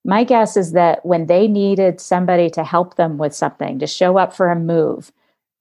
My 0.04 0.24
guess 0.24 0.56
is 0.56 0.72
that 0.72 1.04
when 1.04 1.26
they 1.26 1.46
needed 1.46 2.00
somebody 2.00 2.48
to 2.50 2.64
help 2.64 2.96
them 2.96 3.18
with 3.18 3.34
something, 3.34 3.78
to 3.80 3.86
show 3.86 4.16
up 4.16 4.34
for 4.34 4.50
a 4.50 4.56
move, 4.56 5.12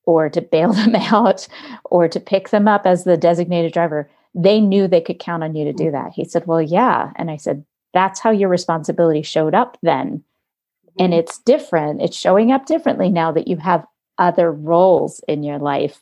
or 0.05 0.29
to 0.29 0.41
bail 0.41 0.73
them 0.73 0.95
out, 0.95 1.47
or 1.85 2.07
to 2.07 2.19
pick 2.19 2.49
them 2.49 2.67
up 2.67 2.85
as 2.85 3.03
the 3.03 3.17
designated 3.17 3.73
driver, 3.73 4.09
they 4.35 4.61
knew 4.61 4.87
they 4.87 5.01
could 5.01 5.19
count 5.19 5.43
on 5.43 5.55
you 5.55 5.65
to 5.65 5.73
do 5.73 5.85
mm. 5.85 5.91
that. 5.93 6.13
He 6.13 6.25
said, 6.25 6.45
Well, 6.45 6.61
yeah. 6.61 7.11
And 7.15 7.31
I 7.31 7.37
said, 7.37 7.65
that's 7.93 8.19
how 8.19 8.31
your 8.31 8.49
responsibility 8.49 9.21
showed 9.21 9.55
up 9.55 9.77
then. 9.81 10.23
And 10.97 11.13
mm-hmm. 11.13 11.19
it's 11.19 11.39
different. 11.39 12.01
It's 12.01 12.17
showing 12.17 12.51
up 12.51 12.65
differently 12.65 13.09
now 13.09 13.31
that 13.31 13.47
you 13.47 13.57
have 13.57 13.85
other 14.17 14.51
roles 14.51 15.21
in 15.27 15.43
your 15.43 15.59
life, 15.59 16.01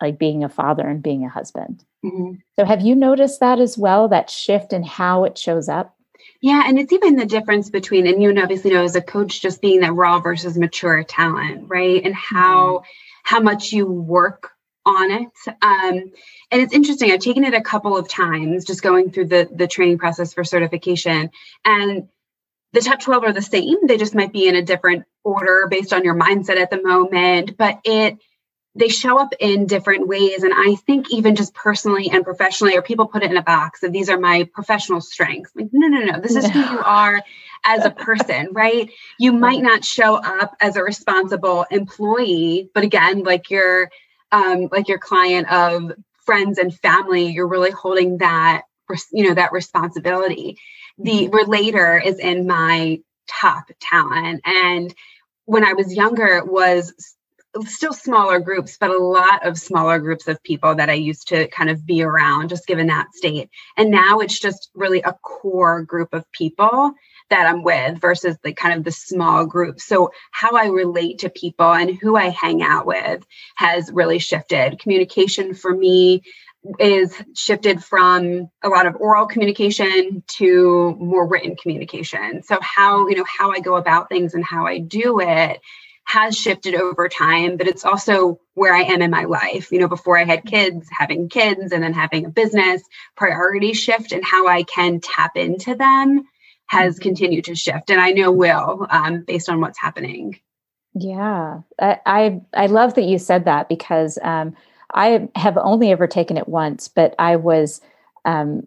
like 0.00 0.18
being 0.18 0.44
a 0.44 0.48
father 0.48 0.86
and 0.86 1.02
being 1.02 1.24
a 1.24 1.28
husband. 1.28 1.84
Mm-hmm. 2.04 2.34
So, 2.56 2.64
have 2.64 2.80
you 2.80 2.94
noticed 2.94 3.40
that 3.40 3.58
as 3.58 3.76
well, 3.76 4.08
that 4.08 4.30
shift 4.30 4.72
in 4.72 4.82
how 4.82 5.24
it 5.24 5.36
shows 5.36 5.68
up? 5.68 5.96
Yeah, 6.40 6.62
and 6.66 6.78
it's 6.78 6.92
even 6.92 7.16
the 7.16 7.26
difference 7.26 7.68
between, 7.68 8.06
and 8.06 8.22
you 8.22 8.34
obviously 8.40 8.70
know 8.70 8.84
as 8.84 8.96
a 8.96 9.02
coach, 9.02 9.42
just 9.42 9.60
being 9.60 9.80
that 9.80 9.92
raw 9.92 10.20
versus 10.20 10.56
mature 10.56 11.02
talent, 11.02 11.68
right? 11.68 12.02
And 12.02 12.14
how 12.14 12.78
mm-hmm. 12.78 12.84
how 13.24 13.40
much 13.40 13.72
you 13.72 13.86
work 13.86 14.52
on 14.86 15.10
it. 15.10 15.54
Um, 15.62 16.12
and 16.50 16.62
it's 16.62 16.72
interesting. 16.72 17.10
I've 17.10 17.20
taken 17.20 17.44
it 17.44 17.54
a 17.54 17.60
couple 17.60 17.96
of 17.96 18.08
times, 18.08 18.64
just 18.64 18.82
going 18.82 19.10
through 19.10 19.26
the 19.26 19.48
the 19.52 19.66
training 19.66 19.98
process 19.98 20.34
for 20.34 20.44
certification, 20.44 21.30
and 21.64 22.08
the 22.72 22.80
top 22.80 23.00
12 23.00 23.24
are 23.24 23.32
the 23.32 23.42
same. 23.42 23.86
They 23.86 23.96
just 23.96 24.14
might 24.14 24.32
be 24.32 24.48
in 24.48 24.54
a 24.54 24.62
different 24.62 25.04
order 25.24 25.66
based 25.68 25.92
on 25.92 26.04
your 26.04 26.14
mindset 26.14 26.56
at 26.56 26.70
the 26.70 26.82
moment, 26.82 27.56
but 27.56 27.80
it 27.84 28.18
they 28.74 28.88
show 28.88 29.18
up 29.18 29.34
in 29.40 29.66
different 29.66 30.06
ways. 30.06 30.44
And 30.44 30.52
I 30.54 30.76
think 30.76 31.10
even 31.10 31.34
just 31.34 31.54
personally 31.54 32.08
and 32.10 32.24
professionally, 32.24 32.76
or 32.76 32.82
people 32.82 33.08
put 33.08 33.24
it 33.24 33.30
in 33.30 33.36
a 33.36 33.42
box 33.42 33.80
that 33.80 33.92
these 33.92 34.08
are 34.08 34.18
my 34.18 34.48
professional 34.52 35.00
strengths. 35.00 35.50
Like, 35.56 35.68
no, 35.72 35.88
no, 35.88 36.04
no, 36.04 36.20
this 36.20 36.36
is 36.36 36.48
who 36.48 36.60
you 36.60 36.78
are 36.78 37.20
as 37.64 37.84
a 37.84 37.90
person, 37.90 38.48
right? 38.52 38.90
You 39.18 39.32
might 39.32 39.60
not 39.60 39.84
show 39.84 40.14
up 40.14 40.56
as 40.60 40.76
a 40.76 40.84
responsible 40.84 41.66
employee, 41.70 42.70
but 42.72 42.84
again, 42.84 43.24
like 43.24 43.50
you're 43.50 43.90
um, 44.32 44.68
like 44.70 44.88
your 44.88 44.98
client 44.98 45.50
of 45.50 45.92
friends 46.24 46.58
and 46.58 46.74
family, 46.74 47.26
you're 47.26 47.48
really 47.48 47.70
holding 47.70 48.18
that, 48.18 48.62
you 49.12 49.28
know, 49.28 49.34
that 49.34 49.52
responsibility. 49.52 50.56
The 50.98 51.26
mm-hmm. 51.26 51.34
relator 51.34 51.98
is 51.98 52.18
in 52.18 52.46
my 52.46 53.00
top 53.28 53.64
talent. 53.80 54.42
And 54.44 54.94
when 55.44 55.64
I 55.64 55.72
was 55.72 55.94
younger, 55.94 56.26
it 56.26 56.46
was 56.46 57.09
still 57.66 57.92
smaller 57.92 58.38
groups, 58.38 58.76
but 58.78 58.90
a 58.90 58.98
lot 58.98 59.46
of 59.46 59.58
smaller 59.58 59.98
groups 59.98 60.28
of 60.28 60.42
people 60.42 60.74
that 60.76 60.88
I 60.90 60.94
used 60.94 61.28
to 61.28 61.48
kind 61.48 61.70
of 61.70 61.84
be 61.84 62.02
around, 62.02 62.48
just 62.48 62.66
given 62.66 62.86
that 62.88 63.14
state. 63.14 63.50
And 63.76 63.90
now 63.90 64.20
it's 64.20 64.38
just 64.38 64.70
really 64.74 65.02
a 65.02 65.14
core 65.22 65.82
group 65.82 66.12
of 66.12 66.30
people 66.32 66.92
that 67.30 67.46
I'm 67.46 67.62
with 67.62 68.00
versus 68.00 68.36
the 68.42 68.52
kind 68.52 68.76
of 68.76 68.84
the 68.84 68.92
small 68.92 69.46
group. 69.46 69.80
So 69.80 70.10
how 70.32 70.56
I 70.56 70.66
relate 70.66 71.20
to 71.20 71.30
people 71.30 71.72
and 71.72 71.96
who 71.96 72.16
I 72.16 72.28
hang 72.28 72.62
out 72.62 72.86
with 72.86 73.24
has 73.56 73.90
really 73.92 74.18
shifted. 74.18 74.78
Communication 74.78 75.54
for 75.54 75.74
me 75.74 76.22
is 76.78 77.14
shifted 77.34 77.82
from 77.82 78.50
a 78.62 78.68
lot 78.68 78.86
of 78.86 78.96
oral 78.96 79.26
communication 79.26 80.22
to 80.26 80.94
more 80.98 81.26
written 81.26 81.56
communication. 81.56 82.42
So 82.42 82.58
how, 82.60 83.08
you 83.08 83.16
know, 83.16 83.24
how 83.24 83.50
I 83.52 83.60
go 83.60 83.76
about 83.76 84.08
things 84.08 84.34
and 84.34 84.44
how 84.44 84.66
I 84.66 84.78
do 84.78 85.20
it 85.20 85.60
has 86.04 86.36
shifted 86.36 86.74
over 86.74 87.08
time, 87.08 87.56
but 87.56 87.68
it's 87.68 87.84
also 87.84 88.40
where 88.54 88.74
I 88.74 88.82
am 88.82 89.00
in 89.00 89.10
my 89.10 89.24
life. 89.24 89.70
You 89.70 89.78
know, 89.78 89.88
before 89.88 90.18
I 90.18 90.24
had 90.24 90.44
kids, 90.44 90.88
having 90.90 91.28
kids 91.28 91.72
and 91.72 91.82
then 91.82 91.92
having 91.92 92.26
a 92.26 92.30
business, 92.30 92.82
priority 93.16 93.72
shift 93.72 94.12
and 94.12 94.24
how 94.24 94.48
I 94.48 94.64
can 94.64 95.00
tap 95.00 95.36
into 95.36 95.74
them 95.74 96.24
has 96.66 96.96
mm-hmm. 96.96 97.02
continued 97.02 97.44
to 97.44 97.54
shift, 97.54 97.90
and 97.90 98.00
I 98.00 98.10
know 98.10 98.30
will 98.30 98.86
um, 98.90 99.22
based 99.22 99.48
on 99.48 99.60
what's 99.60 99.78
happening. 99.78 100.38
Yeah, 100.94 101.60
I, 101.80 101.98
I, 102.06 102.40
I 102.54 102.66
love 102.66 102.94
that 102.94 103.04
you 103.04 103.18
said 103.18 103.44
that 103.44 103.68
because 103.68 104.18
um, 104.22 104.56
I 104.92 105.28
have 105.36 105.56
only 105.56 105.92
ever 105.92 106.06
taken 106.06 106.36
it 106.36 106.48
once, 106.48 106.88
but 106.88 107.14
I 107.18 107.36
was 107.36 107.80
um, 108.24 108.66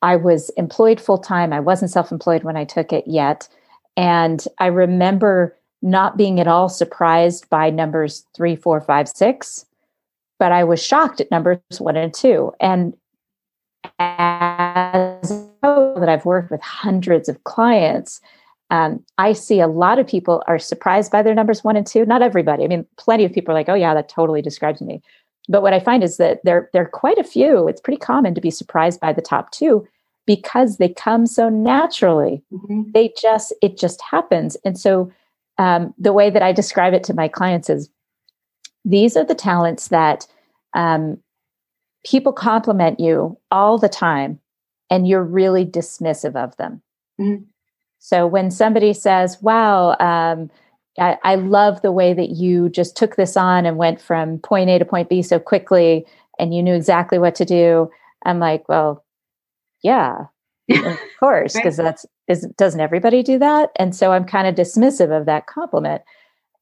I 0.00 0.16
was 0.16 0.50
employed 0.50 1.00
full 1.00 1.18
time. 1.18 1.52
I 1.52 1.60
wasn't 1.60 1.90
self 1.90 2.12
employed 2.12 2.44
when 2.44 2.56
I 2.56 2.64
took 2.64 2.92
it 2.92 3.04
yet, 3.06 3.48
and 3.96 4.42
I 4.58 4.66
remember 4.66 5.57
not 5.82 6.16
being 6.16 6.40
at 6.40 6.48
all 6.48 6.68
surprised 6.68 7.48
by 7.50 7.70
numbers 7.70 8.26
three, 8.34 8.56
four, 8.56 8.80
five, 8.80 9.08
six, 9.08 9.64
but 10.38 10.52
I 10.52 10.64
was 10.64 10.82
shocked 10.82 11.20
at 11.20 11.30
numbers 11.30 11.60
one 11.78 11.96
and 11.96 12.12
two. 12.12 12.52
And 12.60 12.96
as 13.98 15.48
that 15.62 16.08
I've 16.08 16.24
worked 16.24 16.50
with 16.50 16.60
hundreds 16.60 17.28
of 17.28 17.42
clients, 17.44 18.20
um, 18.70 19.02
I 19.16 19.32
see 19.32 19.60
a 19.60 19.66
lot 19.66 19.98
of 19.98 20.06
people 20.06 20.42
are 20.46 20.58
surprised 20.58 21.10
by 21.10 21.22
their 21.22 21.34
numbers 21.34 21.64
one 21.64 21.76
and 21.76 21.86
two. 21.86 22.04
Not 22.04 22.22
everybody. 22.22 22.64
I 22.64 22.66
mean, 22.66 22.86
plenty 22.96 23.24
of 23.24 23.32
people 23.32 23.52
are 23.52 23.58
like, 23.58 23.68
"Oh 23.68 23.74
yeah, 23.74 23.94
that 23.94 24.08
totally 24.08 24.42
describes 24.42 24.80
me." 24.80 25.02
But 25.48 25.62
what 25.62 25.72
I 25.72 25.80
find 25.80 26.04
is 26.04 26.18
that 26.18 26.40
there 26.44 26.68
there 26.72 26.82
are 26.82 26.88
quite 26.88 27.18
a 27.18 27.24
few. 27.24 27.66
It's 27.68 27.80
pretty 27.80 27.98
common 27.98 28.34
to 28.34 28.40
be 28.40 28.50
surprised 28.50 29.00
by 29.00 29.12
the 29.12 29.22
top 29.22 29.50
two 29.52 29.86
because 30.26 30.76
they 30.76 30.90
come 30.90 31.26
so 31.26 31.48
naturally. 31.48 32.42
Mm-hmm. 32.52 32.90
They 32.92 33.12
just 33.20 33.54
it 33.62 33.78
just 33.78 34.02
happens. 34.02 34.56
And 34.64 34.78
so 34.78 35.10
um, 35.58 35.94
the 35.98 36.12
way 36.12 36.30
that 36.30 36.42
I 36.42 36.52
describe 36.52 36.94
it 36.94 37.04
to 37.04 37.14
my 37.14 37.28
clients 37.28 37.68
is 37.68 37.90
these 38.84 39.16
are 39.16 39.24
the 39.24 39.34
talents 39.34 39.88
that 39.88 40.26
um, 40.74 41.18
people 42.04 42.32
compliment 42.32 43.00
you 43.00 43.38
all 43.50 43.78
the 43.78 43.88
time 43.88 44.38
and 44.90 45.06
you're 45.06 45.24
really 45.24 45.66
dismissive 45.66 46.36
of 46.36 46.56
them. 46.56 46.80
Mm-hmm. 47.20 47.44
So 47.98 48.26
when 48.26 48.50
somebody 48.50 48.92
says, 48.92 49.42
wow, 49.42 49.96
um, 49.98 50.50
I, 50.98 51.18
I, 51.24 51.34
love 51.34 51.82
the 51.82 51.92
way 51.92 52.14
that 52.14 52.30
you 52.30 52.68
just 52.68 52.96
took 52.96 53.16
this 53.16 53.36
on 53.36 53.66
and 53.66 53.76
went 53.76 54.00
from 54.00 54.38
point 54.38 54.70
A 54.70 54.78
to 54.78 54.84
point 54.84 55.08
B 55.08 55.20
so 55.22 55.38
quickly 55.38 56.06
and 56.38 56.54
you 56.54 56.62
knew 56.62 56.74
exactly 56.74 57.18
what 57.18 57.34
to 57.36 57.44
do. 57.44 57.90
I'm 58.24 58.38
like, 58.38 58.68
well, 58.68 59.04
yeah, 59.82 60.26
of 60.70 60.98
course, 61.18 61.54
because 61.54 61.78
right. 61.78 61.84
that's 61.84 62.06
is 62.28 62.46
doesn't 62.56 62.80
everybody 62.80 63.22
do 63.22 63.38
that? 63.38 63.70
And 63.76 63.94
so 63.94 64.12
I'm 64.12 64.24
kind 64.24 64.46
of 64.46 64.54
dismissive 64.54 65.16
of 65.16 65.26
that 65.26 65.46
compliment. 65.46 66.02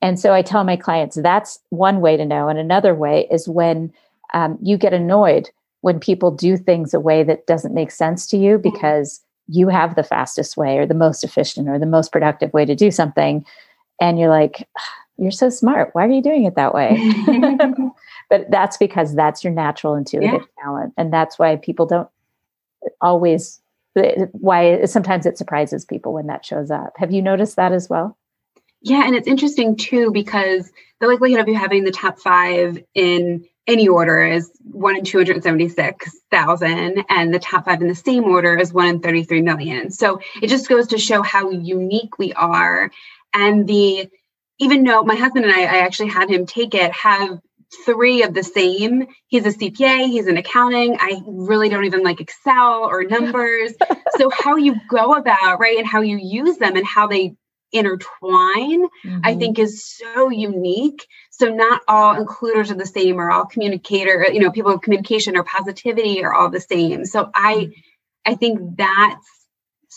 And 0.02 0.20
so 0.20 0.33
I 0.33 0.42
tell 0.42 0.64
my 0.64 0.76
clients 0.76 1.16
that's 1.16 1.59
one 1.70 2.00
way 2.00 2.16
to 2.16 2.24
know. 2.24 2.48
And 2.48 2.59
another 2.59 2.94
way 2.94 3.26
is 3.31 3.48
when 3.48 3.92
um, 4.35 4.59
you 4.62 4.76
get 4.76 4.92
annoyed 4.92 5.50
when 5.81 6.00
people 6.00 6.31
do 6.31 6.57
things 6.57 6.94
a 6.94 7.00
way 7.00 7.22
that 7.22 7.46
doesn't 7.46 7.74
make 7.74 7.90
sense 7.90 8.26
to 8.26 8.37
you 8.37 8.59
mm-hmm. 8.59 8.70
because 8.70 9.20
you 9.48 9.68
have 9.68 9.94
the 9.94 10.02
fastest 10.02 10.57
way 10.57 10.79
or 10.79 10.87
the 10.87 10.94
most 10.94 11.22
efficient 11.22 11.68
or 11.68 11.79
the 11.79 11.87
most 11.87 12.11
productive 12.11 12.52
way 12.52 12.64
to 12.64 12.74
do 12.74 12.90
something. 12.90 13.44
And 14.00 14.18
you're 14.18 14.31
like, 14.31 14.68
you're 15.16 15.31
so 15.31 15.48
smart. 15.48 15.90
Why 15.92 16.05
are 16.05 16.11
you 16.11 16.22
doing 16.22 16.44
it 16.44 16.57
that 16.57 16.74
way? 16.74 16.96
but 18.31 18.50
that's 18.50 18.76
because 18.76 19.14
that's 19.14 19.42
your 19.42 19.52
natural 19.52 19.94
intuitive 19.94 20.33
yeah. 20.33 20.62
talent. 20.62 20.92
And 20.96 21.12
that's 21.12 21.38
why 21.38 21.57
people 21.57 21.87
don't 21.87 22.09
always, 23.00 23.61
why 24.32 24.85
sometimes 24.85 25.26
it 25.26 25.38
surprises 25.38 25.85
people 25.85 26.12
when 26.12 26.26
that 26.26 26.44
shows 26.44 26.70
up. 26.70 26.92
Have 26.96 27.12
you 27.12 27.22
noticed 27.22 27.56
that 27.56 27.72
as 27.72 27.88
well? 27.88 28.16
Yeah, 28.82 29.04
and 29.04 29.14
it's 29.14 29.28
interesting 29.28 29.76
too 29.76 30.11
because 30.12 30.70
the 31.00 31.09
likelihood 31.09 31.40
of 31.40 31.48
you 31.48 31.54
having 31.54 31.85
the 31.85 31.90
top 31.90 32.18
five 32.18 32.82
in 32.94 33.44
any 33.66 33.88
order 33.88 34.24
is 34.24 34.50
one 34.62 34.96
in 34.96 35.04
276,000, 35.04 37.04
and 37.09 37.35
the 37.35 37.38
top 37.38 37.64
five 37.64 37.82
in 37.82 37.88
the 37.88 37.94
same 37.94 38.24
order 38.24 38.56
is 38.56 38.72
one 38.72 38.87
in 38.87 39.00
33 39.00 39.42
million. 39.42 39.90
So 39.90 40.20
it 40.40 40.48
just 40.48 40.68
goes 40.68 40.87
to 40.88 40.98
show 40.98 41.22
how 41.22 41.50
unique 41.50 42.18
we 42.18 42.32
are. 42.35 42.90
And 43.35 43.66
the, 43.66 44.09
even 44.59 44.85
though 44.85 45.02
my 45.02 45.16
husband 45.16 45.46
and 45.46 45.54
I, 45.54 45.62
I 45.62 45.78
actually 45.78 46.11
had 46.11 46.30
him 46.30 46.46
take 46.46 46.74
it, 46.74 46.92
have 46.92 47.40
three 47.85 48.22
of 48.22 48.35
the 48.35 48.42
same. 48.42 49.07
He's 49.26 49.46
a 49.46 49.50
CPA, 49.50 50.07
he's 50.07 50.26
in 50.26 50.37
accounting. 50.37 50.96
I 51.00 51.20
really 51.26 51.68
don't 51.68 51.85
even 51.85 52.02
like 52.02 52.20
Excel 52.20 52.85
or 52.85 53.05
numbers. 53.05 53.72
so, 54.16 54.31
how 54.31 54.57
you 54.57 54.76
go 54.88 55.14
about, 55.14 55.61
right, 55.61 55.79
and 55.79 55.87
how 55.87 56.00
you 56.00 56.18
use 56.18 56.59
them 56.59 56.76
and 56.76 56.87
how 56.87 57.07
they 57.07 57.35
intertwine, 57.72 58.85
mm-hmm. 58.85 59.18
I 59.24 59.35
think 59.35 59.59
is 59.59 59.85
so 59.85 60.31
unique. 60.31 61.07
So 61.31 61.48
not 61.48 61.83
all 61.88 62.14
includers 62.14 62.70
are 62.70 62.76
the 62.76 62.87
same 62.87 63.20
or 63.20 63.31
all 63.31 63.44
communicator, 63.44 64.26
you 64.33 64.40
know, 64.40 64.50
people 64.50 64.72
of 64.72 64.81
communication 64.81 65.37
or 65.37 65.42
positivity 65.42 66.24
are 66.24 66.33
all 66.33 66.50
the 66.50 66.61
same. 66.61 67.05
So 67.05 67.31
I 67.35 67.55
mm-hmm. 67.55 67.70
I 68.26 68.35
think 68.35 68.76
that's 68.76 69.36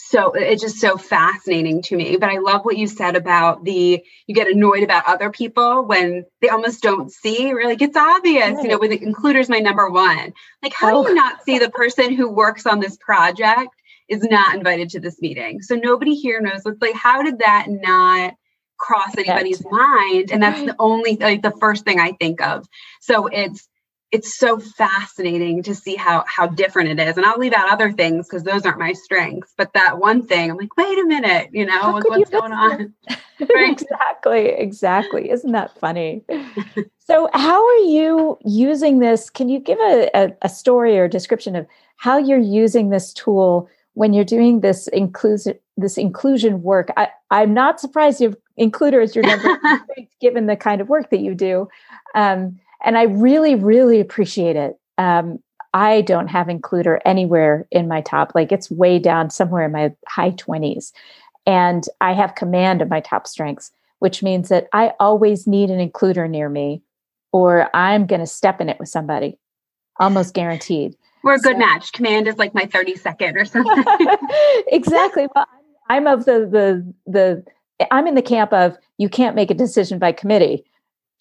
so 0.10 0.32
it's 0.32 0.64
just 0.64 0.78
so 0.78 0.98
fascinating 0.98 1.84
to 1.84 1.96
me. 1.96 2.18
But 2.18 2.30
I 2.30 2.40
love 2.40 2.66
what 2.66 2.78
you 2.78 2.88
said 2.88 3.16
about 3.16 3.64
the 3.64 4.04
you 4.26 4.34
get 4.34 4.48
annoyed 4.48 4.82
about 4.82 5.04
other 5.06 5.30
people 5.30 5.86
when 5.86 6.26
they 6.42 6.50
almost 6.50 6.82
don't 6.82 7.12
see, 7.12 7.54
or 7.54 7.66
like 7.66 7.84
it's 7.84 7.96
obvious, 7.96 8.56
right. 8.56 8.64
you 8.64 8.70
know, 8.70 8.80
with 8.80 8.90
the 8.90 9.04
includers 9.04 9.50
my 9.50 9.60
number 9.60 9.88
one. 9.88 10.34
Like, 10.64 10.74
how 10.74 10.98
oh. 10.98 11.04
do 11.04 11.10
you 11.10 11.16
oh. 11.16 11.22
not 11.22 11.44
see 11.44 11.60
the 11.60 11.70
person 11.70 12.16
who 12.16 12.28
works 12.28 12.66
on 12.66 12.80
this 12.80 12.98
project 12.98 13.70
is 14.08 14.24
not 14.24 14.56
invited 14.56 14.90
to 14.90 15.00
this 15.00 15.22
meeting. 15.22 15.62
So 15.62 15.76
nobody 15.76 16.16
here 16.16 16.42
knows 16.42 16.62
what's 16.64 16.82
like, 16.82 16.96
how 16.96 17.22
did 17.22 17.38
that 17.40 17.68
not 17.70 18.34
cross 18.80 19.16
anybody's 19.16 19.64
mind? 19.64 20.32
And 20.32 20.42
that's 20.42 20.64
the 20.64 20.76
only 20.80 21.18
like 21.18 21.44
the 21.44 21.54
first 21.60 21.86
thing 21.86 22.00
I 22.00 22.14
think 22.14 22.42
of. 22.42 22.68
So 23.00 23.28
it's 23.28 23.70
it's 24.12 24.38
so 24.38 24.60
fascinating 24.60 25.62
to 25.64 25.76
see 25.76 25.96
how 25.96 26.24
how 26.28 26.48
different 26.48 26.90
it 26.90 27.08
is. 27.08 27.18
And 27.18 27.26
I'll 27.26 27.38
leave 27.38 27.54
out 27.54 27.72
other 27.72 27.92
things 27.92 28.28
because 28.28 28.44
those 28.44 28.66
aren't 28.66 28.80
my 28.80 28.94
strengths. 28.94 29.54
But 29.56 29.74
that 29.74 30.00
one 30.00 30.26
thing, 30.26 30.50
I'm 30.50 30.58
like, 30.58 30.76
wait 30.78 30.98
a 30.98 31.06
minute, 31.06 31.50
you 31.52 31.66
know, 31.66 32.02
what's 32.04 32.30
going 32.30 32.52
on? 32.52 32.94
exactly, 33.40 34.48
exactly. 34.48 35.30
Isn't 35.30 35.52
that 35.52 35.78
funny? 35.78 36.24
so 36.98 37.30
how 37.34 37.66
are 37.66 37.84
you 37.84 38.38
using 38.46 39.00
this? 39.00 39.30
Can 39.30 39.48
you 39.50 39.60
give 39.60 39.80
a, 39.80 40.10
a, 40.16 40.32
a 40.44 40.50
story 40.50 40.98
or 40.98 41.08
description 41.08 41.56
of 41.56 41.68
how 41.98 42.18
you're 42.18 42.40
using 42.40 42.90
this 42.90 43.14
tool 43.14 43.70
when 43.94 44.14
you're 44.14 44.26
doing 44.26 44.62
this 44.62 44.88
inclusion 44.88 45.56
this 45.76 45.98
inclusion 45.98 46.62
work 46.62 46.90
I, 46.98 47.10
i'm 47.32 47.54
not 47.54 47.80
surprised 47.80 48.22
you 48.22 48.30
have 48.30 48.38
includer 48.60 49.02
as 49.02 49.16
your 49.16 49.26
number 49.26 49.58
given 50.22 50.46
the 50.46 50.56
kind 50.56 50.82
of 50.82 50.90
work 50.90 51.10
that 51.10 51.20
you 51.20 51.34
do 51.34 51.68
um, 52.16 52.60
and 52.84 52.98
i 52.98 53.04
really 53.04 53.56
really 53.56 54.00
appreciate 54.00 54.56
it 54.56 54.78
um, 54.98 55.40
i 55.74 56.02
don't 56.02 56.28
have 56.28 56.48
includer 56.48 57.00
anywhere 57.06 57.68
in 57.72 57.88
my 57.88 58.02
top 58.02 58.32
like 58.36 58.52
it's 58.52 58.72
way 58.72 59.00
down 59.00 59.30
somewhere 59.30 59.66
in 59.66 59.72
my 59.72 59.94
high 60.08 60.32
20s 60.32 60.92
and 61.46 61.86
i 62.02 62.14
have 62.14 62.36
command 62.36 62.82
of 62.82 62.90
my 62.90 63.00
top 63.00 63.28
strengths 63.28 63.72
which 64.00 64.24
means 64.24 64.50
that 64.50 64.68
i 64.74 64.94
always 65.00 65.48
need 65.48 65.70
an 65.70 65.88
includer 65.88 66.30
near 66.30 66.50
me 66.50 66.82
or 67.32 67.70
i'm 67.76 68.06
going 68.06 68.22
to 68.22 68.28
step 68.28 68.62
in 68.62 68.70
it 68.70 68.80
with 68.80 68.90
somebody 68.90 69.38
almost 70.00 70.34
guaranteed 70.34 70.96
we're 71.24 71.36
a 71.36 71.40
good 71.40 71.56
so, 71.56 71.60
match. 71.60 71.92
Command 71.92 72.28
is 72.28 72.38
like 72.38 72.54
my 72.54 72.66
30 72.66 72.96
second 72.96 73.38
or 73.38 73.46
something. 73.46 73.84
exactly. 74.68 75.28
Well, 75.36 75.46
I'm 75.90 76.08
of 76.08 76.26
the 76.26 76.48
the 76.48 76.94
the 77.12 77.44
I'm 77.92 78.08
in 78.08 78.16
the 78.16 78.22
camp 78.22 78.54
of 78.54 78.78
you 78.98 79.10
can't 79.10 79.36
make 79.36 79.52
a 79.52 79.56
decision 79.56 80.00
by 80.00 80.12
committee. 80.12 80.64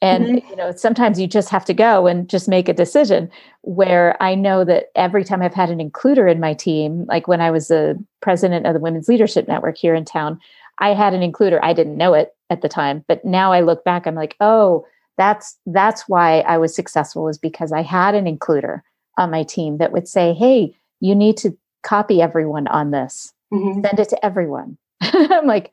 And 0.01 0.25
mm-hmm. 0.25 0.51
you 0.51 0.57
know, 0.57 0.73
sometimes 0.73 1.21
you 1.21 1.27
just 1.27 1.49
have 1.49 1.65
to 1.65 1.75
go 1.75 2.07
and 2.07 2.29
just 2.29 2.49
make 2.49 2.69
a 2.69 2.75
decision. 2.75 3.31
Where 3.63 4.21
I 4.23 4.35
know 4.35 4.65
that 4.65 4.87
every 4.95 5.25
time 5.25 5.43
I've 5.43 5.55
had 5.55 5.71
an 5.71 5.79
includer 5.79 6.31
in 6.31 6.41
my 6.41 6.55
team, 6.55 7.05
like 7.07 7.27
when 7.27 7.41
I 7.41 7.51
was 7.51 7.69
the 7.69 8.03
president 8.21 8.67
of 8.67 8.75
the 8.75 8.81
Women's 8.81 9.09
Leadership 9.09 9.49
Network 9.49 9.77
here 9.77 9.95
in 9.95 10.05
town, 10.05 10.39
I 10.79 10.95
had 10.95 11.15
an 11.15 11.29
includer. 11.29 11.59
I 11.63 11.73
didn't 11.73 11.97
know 11.97 12.15
it 12.15 12.35
at 12.51 12.63
the 12.63 12.69
time, 12.69 13.05
but 13.09 13.25
now 13.25 13.53
I 13.53 13.61
look 13.61 13.85
back, 13.85 14.07
I'm 14.07 14.15
like, 14.15 14.37
oh, 14.41 14.87
that's 15.17 15.59
that's 15.67 16.09
why 16.09 16.41
I 16.41 16.59
was 16.59 16.75
successful 16.75 17.25
was 17.25 17.39
because 17.39 17.73
I 17.73 17.83
had 17.83 18.15
an 18.15 18.25
includer 18.25 18.83
on 19.19 19.31
my 19.31 19.43
team 19.43 19.79
that 19.79 19.93
would 19.93 20.07
say, 20.07 20.33
hey, 20.33 20.73
you 21.01 21.15
need 21.15 21.37
to 21.39 21.57
copy 21.83 22.23
everyone 22.23 22.69
on 22.69 22.93
this, 22.93 23.33
mm-hmm. 23.53 23.83
send 23.85 23.99
it 23.99 24.09
to 24.11 24.25
everyone. 24.25 24.79
I'm 25.01 25.47
like, 25.47 25.73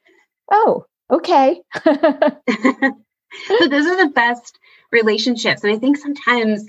oh, 0.52 0.86
okay. 1.12 1.62
so 3.48 3.68
those 3.68 3.86
are 3.86 4.06
the 4.06 4.12
best 4.12 4.60
relationships. 4.92 5.64
And 5.64 5.74
I 5.74 5.78
think 5.78 5.98
sometimes, 5.98 6.66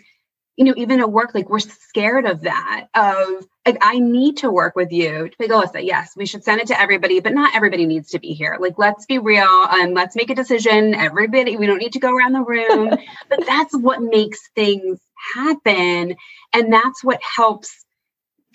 you 0.56 0.64
know, 0.64 0.74
even 0.76 1.00
at 1.00 1.10
work, 1.10 1.34
like 1.34 1.48
we're 1.48 1.58
scared 1.58 2.26
of 2.26 2.42
that, 2.42 2.88
of 2.94 3.46
like, 3.66 3.78
I 3.80 3.98
need 3.98 4.38
to 4.38 4.50
work 4.50 4.76
with 4.76 4.92
you 4.92 5.28
to 5.28 5.48
go, 5.48 5.60
oh, 5.60 5.66
Alyssa, 5.66 5.84
yes, 5.84 6.12
we 6.16 6.26
should 6.26 6.44
send 6.44 6.60
it 6.60 6.68
to 6.68 6.80
everybody, 6.80 7.20
but 7.20 7.34
not 7.34 7.54
everybody 7.54 7.86
needs 7.86 8.10
to 8.10 8.18
be 8.18 8.32
here. 8.32 8.56
Like, 8.60 8.78
let's 8.78 9.06
be 9.06 9.18
real 9.18 9.66
and 9.70 9.94
let's 9.94 10.16
make 10.16 10.30
a 10.30 10.34
decision. 10.34 10.94
Everybody, 10.94 11.56
we 11.56 11.66
don't 11.66 11.78
need 11.78 11.94
to 11.94 12.00
go 12.00 12.14
around 12.14 12.32
the 12.32 12.42
room. 12.42 12.90
but 13.28 13.46
that's 13.46 13.76
what 13.76 14.02
makes 14.02 14.48
things 14.54 15.00
happen. 15.34 16.16
And 16.52 16.72
that's 16.72 17.02
what 17.02 17.20
helps 17.22 17.85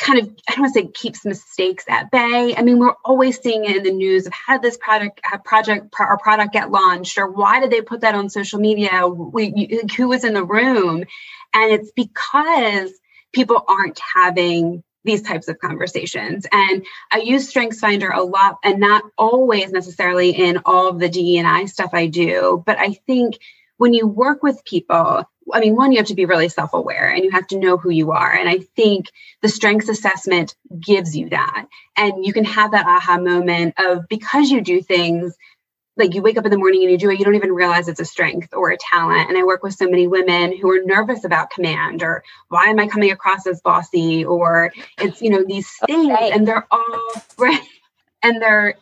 kind 0.02 0.20
of 0.20 0.30
I 0.50 0.54
don't 0.54 0.62
want 0.62 0.74
to 0.74 0.82
say 0.82 0.88
keeps 0.88 1.24
mistakes 1.24 1.86
at 1.88 2.12
bay. 2.12 2.56
I 2.58 2.62
mean, 2.64 2.80
we're 2.80 2.96
always 3.06 3.40
seeing 3.40 3.66
it 3.66 3.78
in 3.78 3.84
the 3.84 3.92
news 3.92 4.26
of 4.26 4.34
how 4.34 4.58
did 4.58 4.64
this 4.64 4.78
product 4.78 5.22
project 5.46 5.94
or 6.00 6.18
product 6.18 6.54
get 6.54 6.72
launched, 6.72 7.18
or 7.18 7.30
why 7.30 7.60
did 7.60 7.72
they 7.72 7.82
put 7.82 8.02
that 8.02 8.16
on 8.16 8.30
social 8.30 8.60
media? 8.60 9.08
We, 9.08 9.82
who 9.96 10.10
was 10.10 10.24
in 10.24 10.34
the 10.34 10.44
room? 10.44 11.06
And 11.54 11.72
it's 11.72 11.92
because 11.92 12.92
people 13.32 13.64
aren't 13.68 14.00
having 14.16 14.84
these 15.04 15.22
types 15.22 15.48
of 15.48 15.60
conversations. 15.60 16.46
And 16.52 16.86
I 17.12 17.20
use 17.20 17.52
StrengthsFinder 17.52 18.14
a 18.14 18.24
lot, 18.24 18.58
and 18.64 18.80
not 18.80 19.04
always 19.18 19.72
necessarily 19.72 20.32
in 20.32 20.60
all 20.66 20.88
of 20.88 21.00
the 21.00 21.10
DE 21.10 21.38
and 21.38 21.48
I 21.48 21.66
stuff 21.66 21.92
I 21.94 22.08
do, 22.08 22.64
but 22.66 22.78
I 22.78 22.94
think 23.08 23.40
when 23.78 23.94
you 23.94 24.06
work 24.06 24.44
with 24.44 24.64
people 24.64 25.24
I 25.54 25.60
mean, 25.60 25.76
one, 25.76 25.92
you 25.92 25.98
have 25.98 26.08
to 26.08 26.16
be 26.16 26.26
really 26.26 26.50
self 26.50 26.74
aware 26.74 27.10
and 27.10 27.24
you 27.24 27.32
have 27.32 27.48
to 27.48 27.60
know 27.60 27.78
who 27.78 27.90
you 27.90 28.12
are. 28.12 28.32
And 28.32 28.50
I 28.50 28.60
think 28.76 29.12
the 29.42 29.50
strengths 29.50 29.90
assessment 29.90 30.56
gives 30.80 31.16
you 31.16 31.30
that. 31.30 31.68
And 31.98 32.26
you 32.26 32.34
can 32.34 32.46
have 32.46 32.72
that 32.72 32.86
aha 32.86 33.18
moment 33.18 33.76
of 33.78 34.08
because 34.10 34.50
you 34.50 34.62
do 34.62 34.82
things 34.82 35.36
like 35.98 36.16
you 36.16 36.22
wake 36.22 36.38
up 36.38 36.46
in 36.46 36.52
the 36.52 36.58
morning 36.58 36.84
and 36.84 36.92
you 36.92 36.98
do 36.98 37.10
it, 37.10 37.20
you 37.20 37.26
don't 37.26 37.36
even 37.36 37.52
realize 37.52 37.88
it's 37.88 38.00
a 38.00 38.06
strength 38.06 38.54
or 38.54 38.72
a 38.72 38.78
talent. 38.78 39.30
And 39.30 39.38
I 39.38 39.44
work 39.44 39.62
with 39.62 39.74
so 39.74 39.90
many 39.90 40.08
women 40.08 40.58
who 40.58 40.72
are 40.72 40.82
nervous 40.84 41.26
about 41.26 41.52
command 41.52 42.02
or 42.02 42.24
why 42.48 42.66
am 42.66 42.80
I 42.80 42.88
coming 42.88 43.12
across 43.12 43.46
as 43.46 43.62
bossy 43.62 44.24
or 44.24 44.72
it's, 45.00 45.22
you 45.22 45.30
know, 45.30 45.44
these 45.46 45.70
things 45.86 46.12
okay. 46.12 46.32
and 46.32 46.48
they're 46.48 46.68
all 46.72 47.12
right. 47.38 47.62
And 48.24 48.42
they're 48.42 48.76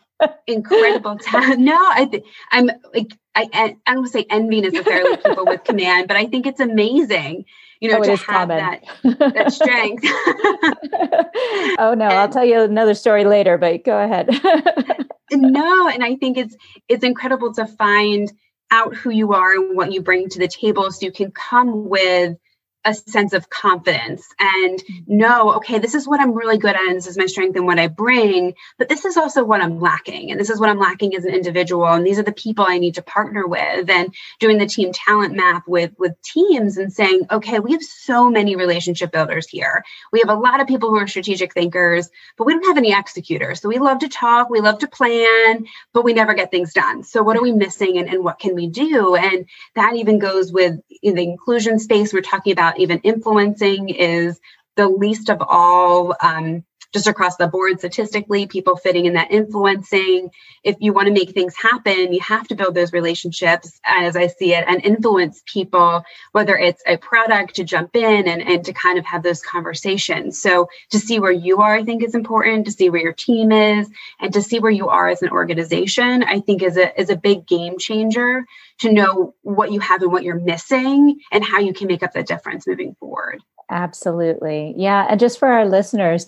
incredible 0.48 1.18
talent. 1.18 1.60
No, 1.60 1.78
I 1.78 2.06
th- 2.06 2.24
I'm 2.52 2.68
like 2.94 3.14
I 3.36 3.50
I 3.54 3.68
don't 3.88 3.98
want 3.98 4.08
to 4.08 4.12
say 4.12 4.26
envy 4.30 4.62
necessarily 4.62 5.18
people 5.18 5.46
with 5.46 5.64
command, 5.64 6.08
but 6.08 6.18
I 6.18 6.26
think 6.26 6.46
it's 6.46 6.60
amazing, 6.60 7.46
you 7.80 7.90
know, 7.90 8.00
oh, 8.00 8.04
to 8.04 8.16
have 8.16 8.50
command. 8.50 8.82
that 9.04 9.34
that 9.34 9.54
strength. 9.54 10.04
oh 11.80 11.94
no, 11.96 12.06
and, 12.06 12.14
I'll 12.14 12.30
tell 12.30 12.46
you 12.46 12.62
another 12.62 12.94
story 12.94 13.26
later, 13.26 13.58
but 13.58 13.84
go 13.84 13.98
ahead. 14.00 14.30
no, 15.32 15.88
and 15.88 16.04
I 16.04 16.16
think 16.16 16.38
it's 16.38 16.56
it's 16.88 17.04
incredible 17.04 17.54
to 17.54 17.66
find 17.66 18.32
out 18.72 18.96
who 18.96 19.10
you 19.10 19.34
are 19.34 19.54
and 19.54 19.76
what 19.76 19.92
you 19.92 20.02
bring 20.02 20.30
to 20.30 20.40
the 20.40 20.48
table 20.48 20.92
so 20.92 21.06
you 21.06 21.12
can 21.12 21.32
come 21.32 21.90
with 21.90 22.36
a 22.86 22.94
sense 22.94 23.34
of 23.34 23.50
confidence 23.50 24.26
and 24.40 24.82
know, 25.06 25.56
okay, 25.56 25.80
this 25.80 25.96
is 25.96 26.08
what 26.08 26.22
I'm 26.22 26.34
really 26.34 26.58
good 26.58 26.76
at, 26.76 26.82
and 26.82 26.96
this 26.96 27.08
is 27.08 27.18
my 27.18 27.26
strength 27.26 27.58
and 27.58 27.66
what 27.66 27.78
I 27.78 27.88
bring, 27.88 28.54
but 28.78 28.88
this 28.88 29.04
is 29.04 29.18
also 29.18 29.44
what 29.44 29.62
I'm 29.62 29.80
lacking. 29.80 30.32
And 30.32 30.40
this 30.40 30.50
is 30.50 30.60
what 30.60 30.70
I'm 30.70 30.80
lacking 30.80 31.14
as 31.16 31.26
an 31.26 31.34
individual. 31.34 31.88
And 31.88 32.06
these 32.06 32.20
are 32.20 32.24
the 32.24 32.32
people 32.32 32.66
I 32.68 32.78
need 32.78 32.96
to 32.96 33.02
partner 33.02 33.46
with. 33.46 33.90
And 33.90 34.14
doing 34.40 34.58
the 34.58 34.66
team 34.66 34.92
talent 34.94 35.36
map 35.36 35.64
with, 35.68 35.92
with 35.98 36.22
teams 36.22 36.78
and 36.78 36.92
saying, 36.92 37.28
okay, 37.30 37.60
we 37.60 37.74
have 37.74 37.84
so 37.84 38.30
many 38.30 38.56
relationship 38.56 39.12
builders 39.12 39.48
here. 39.48 39.84
We 40.14 40.20
have 40.20 40.30
a 40.30 40.40
lot 40.40 40.62
of 40.62 40.68
people 40.68 40.90
who 40.90 40.98
are 40.98 41.08
strategic 41.08 41.54
thinkers, 41.54 42.10
but 42.38 42.46
we 42.46 42.54
don't 42.54 42.68
have 42.68 42.78
any 42.78 42.94
executors. 42.94 43.62
So 43.62 43.68
we 43.68 43.80
love 43.80 44.00
to 44.00 44.10
talk, 44.10 44.50
we 44.50 44.62
love 44.62 44.80
to 44.80 44.88
plan, 44.88 45.66
but 45.94 46.06
we 46.06 46.14
never 46.14 46.34
get 46.34 46.50
things 46.50 46.74
done. 46.74 47.04
So 47.04 47.24
what 47.24 47.36
are 47.36 47.44
we 47.44 47.52
missing 47.52 47.98
and, 47.98 48.08
and 48.08 48.24
what 48.24 48.40
can 48.40 48.56
we 48.56 48.68
do? 48.68 49.16
And 49.16 49.48
that 49.76 49.96
even 49.96 50.20
goes 50.20 50.52
with 50.54 50.80
in 51.02 51.16
the 51.16 51.24
inclusion 51.24 51.80
space 51.80 52.14
we're 52.14 52.22
talking 52.22 52.54
about 52.54 52.69
even 52.78 53.00
influencing 53.00 53.90
is 53.90 54.40
the 54.76 54.88
least 54.88 55.30
of 55.30 55.42
all 55.42 56.16
um, 56.22 56.64
just 56.94 57.08
across 57.08 57.38
the 57.38 57.48
board 57.48 57.80
statistically, 57.80 58.48
people 58.48 58.76
fitting 58.76 59.06
in 59.06 59.14
that 59.14 59.32
influencing. 59.32 60.32
If 60.64 60.78
you 60.80 60.94
want 60.94 61.08
to 61.08 61.14
make 61.14 61.32
things 61.32 61.56
happen, 61.56 62.14
you 62.14 62.20
have 62.22 62.48
to 62.48 62.56
build 62.56 62.76
those 62.76 62.94
relationships 62.94 63.80
as 63.86 64.16
I 64.16 64.28
see 64.28 64.54
it 64.54 64.66
and 64.68 64.84
influence 64.84 65.44
people, 65.46 66.04
whether 66.32 66.58
it's 66.58 66.82
a 66.88 66.98
product 66.98 67.56
to 67.56 67.64
jump 67.64 67.96
in 67.96 68.28
and, 68.28 68.42
and 68.42 68.66
to 68.66 68.74
kind 68.74 68.98
of 68.98 69.06
have 69.06 69.24
those 69.24 69.42
conversations. 69.42 70.42
So 70.42 70.68
to 70.92 71.00
see 71.00 71.20
where 71.20 71.32
you 71.32 71.62
are, 71.62 71.76
I 71.76 71.84
think 71.84 72.04
is 72.04 72.16
important, 72.16 72.66
to 72.66 72.72
see 72.72 72.90
where 72.90 73.02
your 73.02 73.14
team 73.14 73.52
is, 73.52 73.90
and 74.20 74.34
to 74.34 74.42
see 74.42 74.60
where 74.60 74.72
you 74.72 74.90
are 74.90 75.10
as 75.10 75.22
an 75.22 75.30
organization, 75.30 76.24
I 76.24 76.40
think 76.40 76.64
is 76.64 76.78
a 76.78 77.00
is 77.00 77.10
a 77.10 77.16
big 77.16 77.46
game 77.46 77.78
changer 77.78 78.46
to 78.80 78.92
know 78.92 79.36
what 79.42 79.72
you 79.72 79.80
have 79.80 80.02
and 80.02 80.12
what 80.12 80.24
you're 80.24 80.40
missing 80.40 81.20
and 81.32 81.44
how 81.44 81.60
you 81.60 81.74
can 81.74 81.88
make 81.88 82.04
up 82.04 82.14
the 82.14 82.24
difference 82.24 82.66
moving 82.66 82.96
forward. 83.00 83.42
Absolutely. 83.70 84.74
Yeah. 84.78 85.06
And 85.10 85.20
just 85.20 85.38
for 85.38 85.48
our 85.48 85.68
listeners, 85.68 86.28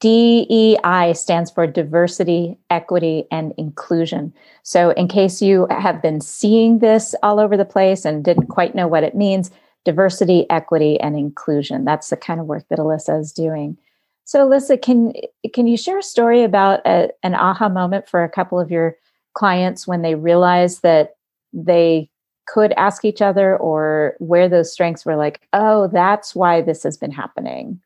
DEI 0.00 1.12
stands 1.14 1.50
for 1.50 1.66
diversity, 1.66 2.58
equity, 2.70 3.26
and 3.30 3.52
inclusion. 3.58 4.32
So, 4.62 4.90
in 4.90 5.06
case 5.06 5.42
you 5.42 5.66
have 5.70 6.00
been 6.00 6.20
seeing 6.20 6.78
this 6.78 7.14
all 7.22 7.38
over 7.38 7.56
the 7.56 7.64
place 7.64 8.04
and 8.04 8.24
didn't 8.24 8.46
quite 8.46 8.74
know 8.74 8.88
what 8.88 9.04
it 9.04 9.14
means, 9.14 9.50
diversity, 9.84 10.48
equity, 10.50 10.98
and 11.00 11.16
inclusion. 11.16 11.84
That's 11.84 12.10
the 12.10 12.16
kind 12.16 12.40
of 12.40 12.46
work 12.46 12.64
that 12.70 12.78
Alyssa 12.78 13.20
is 13.20 13.32
doing. 13.32 13.78
So, 14.24 14.46
Alyssa, 14.46 14.80
can 14.80 15.12
can 15.54 15.66
you 15.66 15.76
share 15.76 15.98
a 15.98 16.02
story 16.02 16.42
about 16.42 16.80
a, 16.86 17.10
an 17.22 17.34
aha 17.34 17.68
moment 17.68 18.08
for 18.08 18.24
a 18.24 18.28
couple 18.28 18.58
of 18.58 18.70
your 18.70 18.96
clients 19.34 19.86
when 19.86 20.02
they 20.02 20.14
realized 20.14 20.82
that 20.82 21.16
they 21.52 22.10
could 22.46 22.72
ask 22.72 23.04
each 23.04 23.20
other 23.20 23.56
or 23.56 24.16
where 24.18 24.48
those 24.48 24.72
strengths 24.72 25.04
were 25.04 25.16
like, 25.16 25.40
oh, 25.52 25.88
that's 25.88 26.34
why 26.34 26.62
this 26.62 26.82
has 26.82 26.96
been 26.96 27.10
happening? 27.10 27.80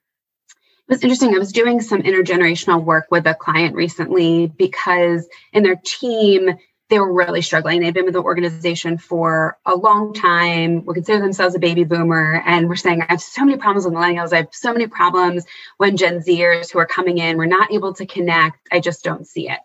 It 0.90 0.94
was 0.94 1.02
interesting. 1.04 1.32
I 1.36 1.38
was 1.38 1.52
doing 1.52 1.80
some 1.80 2.02
intergenerational 2.02 2.82
work 2.82 3.06
with 3.12 3.24
a 3.24 3.34
client 3.34 3.76
recently 3.76 4.48
because 4.48 5.28
in 5.52 5.62
their 5.62 5.76
team, 5.84 6.50
they 6.88 6.98
were 6.98 7.12
really 7.12 7.42
struggling. 7.42 7.80
They've 7.80 7.94
been 7.94 8.06
with 8.06 8.14
the 8.14 8.22
organization 8.24 8.98
for 8.98 9.56
a 9.64 9.76
long 9.76 10.12
time, 10.12 10.84
would 10.86 10.94
consider 10.94 11.20
themselves 11.20 11.54
a 11.54 11.60
baby 11.60 11.84
boomer, 11.84 12.42
and 12.44 12.68
we're 12.68 12.74
saying, 12.74 13.02
I 13.02 13.06
have 13.10 13.22
so 13.22 13.44
many 13.44 13.56
problems 13.56 13.84
with 13.84 13.94
millennials. 13.94 14.32
I 14.32 14.38
have 14.38 14.48
so 14.50 14.72
many 14.72 14.88
problems 14.88 15.44
when 15.76 15.96
Gen 15.96 16.18
Zers 16.18 16.72
who 16.72 16.80
are 16.80 16.86
coming 16.86 17.18
in, 17.18 17.36
we're 17.36 17.46
not 17.46 17.72
able 17.72 17.94
to 17.94 18.04
connect. 18.04 18.58
I 18.72 18.80
just 18.80 19.04
don't 19.04 19.28
see 19.28 19.48
it. 19.48 19.60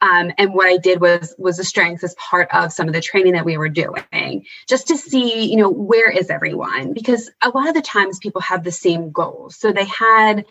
Um, 0.00 0.30
and 0.36 0.52
what 0.52 0.66
I 0.66 0.76
did 0.76 1.00
was 1.00 1.34
was 1.38 1.56
the 1.56 1.64
strengths 1.64 2.04
as 2.04 2.14
part 2.16 2.48
of 2.52 2.72
some 2.72 2.86
of 2.86 2.92
the 2.92 3.00
training 3.00 3.32
that 3.32 3.46
we 3.46 3.56
were 3.56 3.68
doing, 3.68 4.44
just 4.68 4.88
to 4.88 4.96
see, 4.96 5.50
you 5.50 5.56
know, 5.56 5.70
where 5.70 6.10
is 6.10 6.28
everyone? 6.28 6.92
Because 6.92 7.30
a 7.42 7.48
lot 7.48 7.68
of 7.68 7.74
the 7.74 7.82
times 7.82 8.18
people 8.18 8.42
have 8.42 8.62
the 8.62 8.72
same 8.72 9.10
goals. 9.10 9.56
So 9.56 9.72
they 9.72 9.86
had 9.86 10.44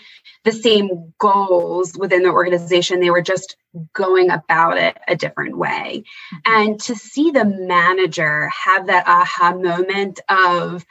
the 0.44 0.52
same 0.52 1.14
goals 1.20 1.96
within 1.98 2.24
the 2.24 2.30
organization. 2.30 3.00
They 3.00 3.12
were 3.12 3.22
just 3.22 3.56
going 3.94 4.32
about 4.32 4.78
it 4.78 4.98
a 5.08 5.16
different 5.16 5.58
way. 5.58 6.04
Mm-hmm. 6.34 6.38
And 6.54 6.80
to 6.82 6.96
see 6.96 7.32
the 7.32 7.46
manager 7.46 8.50
have 8.50 8.88
that 8.88 9.08
aha 9.08 9.54
moment 9.56 10.22
of 10.28 10.86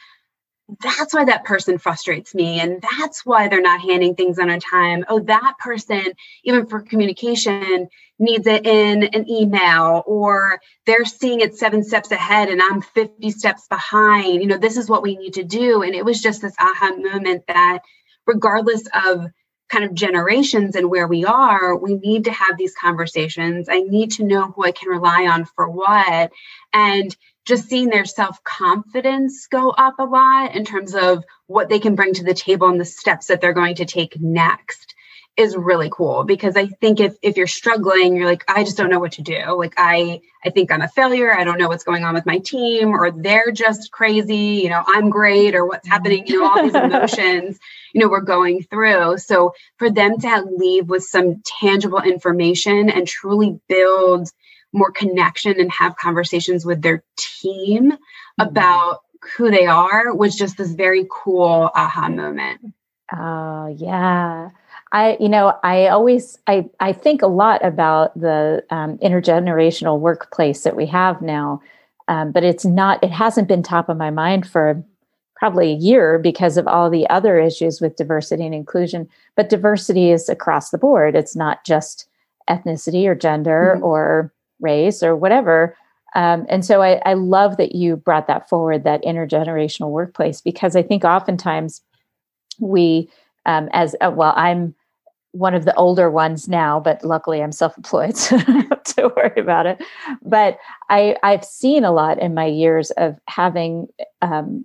that's 0.80 1.12
why 1.12 1.24
that 1.24 1.44
person 1.44 1.78
frustrates 1.78 2.34
me 2.34 2.58
and 2.58 2.82
that's 2.98 3.24
why 3.26 3.48
they're 3.48 3.60
not 3.60 3.80
handing 3.80 4.14
things 4.14 4.38
on 4.38 4.48
a 4.48 4.58
time. 4.58 5.04
Oh 5.08 5.20
that 5.20 5.54
person 5.58 6.04
even 6.44 6.66
for 6.66 6.80
communication 6.80 7.88
needs 8.18 8.46
it 8.46 8.66
in 8.66 9.02
an 9.02 9.28
email 9.28 10.02
or 10.06 10.60
they're 10.86 11.04
seeing 11.04 11.40
it 11.40 11.56
seven 11.56 11.82
steps 11.82 12.12
ahead 12.12 12.48
and 12.48 12.62
i'm 12.62 12.80
50 12.80 13.30
steps 13.30 13.66
behind. 13.68 14.40
You 14.40 14.48
know 14.48 14.58
this 14.58 14.76
is 14.78 14.88
what 14.88 15.02
we 15.02 15.16
need 15.16 15.34
to 15.34 15.44
do. 15.44 15.82
And 15.82 15.94
it 15.94 16.04
was 16.04 16.22
just 16.22 16.40
this 16.40 16.54
aha 16.58 16.94
moment 16.96 17.44
that 17.48 17.80
regardless 18.26 18.84
of 18.94 19.26
kind 19.68 19.84
of 19.84 19.94
generations 19.94 20.76
and 20.76 20.90
where 20.90 21.08
we 21.08 21.24
are 21.24 21.76
we 21.76 21.94
need 21.94 22.24
to 22.24 22.32
have 22.32 22.56
these 22.56 22.74
conversations. 22.74 23.68
I 23.68 23.80
need 23.80 24.12
to 24.12 24.24
know 24.24 24.50
who 24.52 24.64
i 24.64 24.72
can 24.72 24.88
rely 24.88 25.26
on 25.26 25.44
for 25.44 25.68
what. 25.68 26.32
And 26.72 27.14
just 27.44 27.68
seeing 27.68 27.88
their 27.88 28.04
self 28.04 28.42
confidence 28.44 29.46
go 29.46 29.70
up 29.70 29.98
a 29.98 30.04
lot 30.04 30.54
in 30.54 30.64
terms 30.64 30.94
of 30.94 31.24
what 31.46 31.68
they 31.68 31.78
can 31.78 31.94
bring 31.94 32.14
to 32.14 32.24
the 32.24 32.34
table 32.34 32.68
and 32.68 32.80
the 32.80 32.84
steps 32.84 33.26
that 33.26 33.40
they're 33.40 33.52
going 33.52 33.76
to 33.76 33.84
take 33.84 34.20
next 34.20 34.94
is 35.36 35.56
really 35.56 35.90
cool 35.90 36.22
because 36.24 36.56
I 36.56 36.66
think 36.66 37.00
if 37.00 37.16
if 37.20 37.36
you're 37.36 37.48
struggling, 37.48 38.16
you're 38.16 38.26
like, 38.26 38.44
I 38.48 38.62
just 38.62 38.76
don't 38.76 38.90
know 38.90 39.00
what 39.00 39.12
to 39.12 39.22
do. 39.22 39.56
Like 39.56 39.74
I 39.76 40.20
I 40.44 40.50
think 40.50 40.70
I'm 40.70 40.82
a 40.82 40.88
failure. 40.88 41.36
I 41.36 41.42
don't 41.42 41.58
know 41.58 41.68
what's 41.68 41.82
going 41.84 42.04
on 42.04 42.14
with 42.14 42.26
my 42.26 42.38
team, 42.38 42.94
or 42.94 43.10
they're 43.10 43.50
just 43.50 43.90
crazy, 43.90 44.60
you 44.62 44.68
know, 44.68 44.84
I'm 44.86 45.10
great, 45.10 45.54
or 45.54 45.66
what's 45.66 45.88
happening, 45.88 46.26
you 46.26 46.38
know, 46.38 46.46
all 46.46 46.62
these 46.62 46.74
emotions, 46.74 47.58
you 47.92 48.00
know, 48.00 48.08
we're 48.08 48.20
going 48.20 48.62
through. 48.62 49.18
So 49.18 49.54
for 49.78 49.90
them 49.90 50.18
to 50.18 50.46
leave 50.56 50.88
with 50.88 51.02
some 51.02 51.42
tangible 51.44 52.00
information 52.00 52.88
and 52.88 53.06
truly 53.06 53.58
build 53.68 54.28
more 54.74 54.90
connection 54.90 55.58
and 55.58 55.70
have 55.72 55.96
conversations 55.96 56.66
with 56.66 56.82
their 56.82 57.02
team 57.16 57.92
mm-hmm. 57.92 58.42
about 58.42 59.00
who 59.36 59.50
they 59.50 59.64
are 59.64 60.14
was 60.14 60.36
just 60.36 60.58
this 60.58 60.72
very 60.72 61.06
cool 61.10 61.70
aha 61.74 62.08
moment. 62.08 62.60
Oh, 63.16 63.74
yeah. 63.78 64.50
I, 64.92 65.16
you 65.18 65.28
know, 65.28 65.58
I 65.62 65.88
always, 65.88 66.38
I, 66.46 66.68
I 66.80 66.92
think 66.92 67.22
a 67.22 67.26
lot 67.26 67.64
about 67.64 68.18
the 68.18 68.64
um, 68.70 68.98
intergenerational 68.98 69.98
workplace 69.98 70.62
that 70.62 70.76
we 70.76 70.86
have 70.86 71.22
now, 71.22 71.60
um, 72.08 72.32
but 72.32 72.44
it's 72.44 72.64
not, 72.64 73.02
it 73.02 73.10
hasn't 73.10 73.48
been 73.48 73.62
top 73.62 73.88
of 73.88 73.96
my 73.96 74.10
mind 74.10 74.46
for 74.46 74.84
probably 75.36 75.72
a 75.72 75.76
year 75.76 76.18
because 76.18 76.56
of 76.56 76.66
all 76.68 76.90
the 76.90 77.08
other 77.08 77.40
issues 77.40 77.80
with 77.80 77.96
diversity 77.96 78.44
and 78.44 78.54
inclusion. 78.54 79.08
But 79.36 79.48
diversity 79.48 80.10
is 80.10 80.28
across 80.28 80.70
the 80.70 80.78
board. 80.78 81.16
It's 81.16 81.34
not 81.34 81.64
just 81.64 82.06
ethnicity 82.48 83.06
or 83.06 83.14
gender 83.14 83.72
mm-hmm. 83.74 83.84
or 83.84 84.32
race 84.60 85.02
or 85.02 85.16
whatever. 85.16 85.76
Um, 86.14 86.46
and 86.48 86.64
so 86.64 86.82
I, 86.82 87.00
I 87.04 87.14
love 87.14 87.56
that 87.56 87.74
you 87.74 87.96
brought 87.96 88.28
that 88.28 88.48
forward, 88.48 88.84
that 88.84 89.02
intergenerational 89.02 89.90
workplace, 89.90 90.40
because 90.40 90.76
I 90.76 90.82
think 90.82 91.04
oftentimes 91.04 91.82
we, 92.60 93.10
um, 93.46 93.68
as 93.72 93.96
uh, 94.00 94.12
well, 94.14 94.32
I'm 94.36 94.74
one 95.32 95.54
of 95.54 95.64
the 95.64 95.74
older 95.74 96.08
ones 96.10 96.48
now, 96.48 96.78
but 96.78 97.04
luckily 97.04 97.42
I'm 97.42 97.50
self-employed, 97.50 98.16
so 98.16 98.38
don't 98.38 98.84
to 98.84 99.12
worry 99.16 99.40
about 99.40 99.66
it. 99.66 99.82
But 100.22 100.58
I, 100.88 101.16
I've 101.24 101.44
seen 101.44 101.84
a 101.84 101.92
lot 101.92 102.20
in 102.20 102.34
my 102.34 102.46
years 102.46 102.92
of 102.92 103.18
having 103.26 103.88
um, 104.22 104.64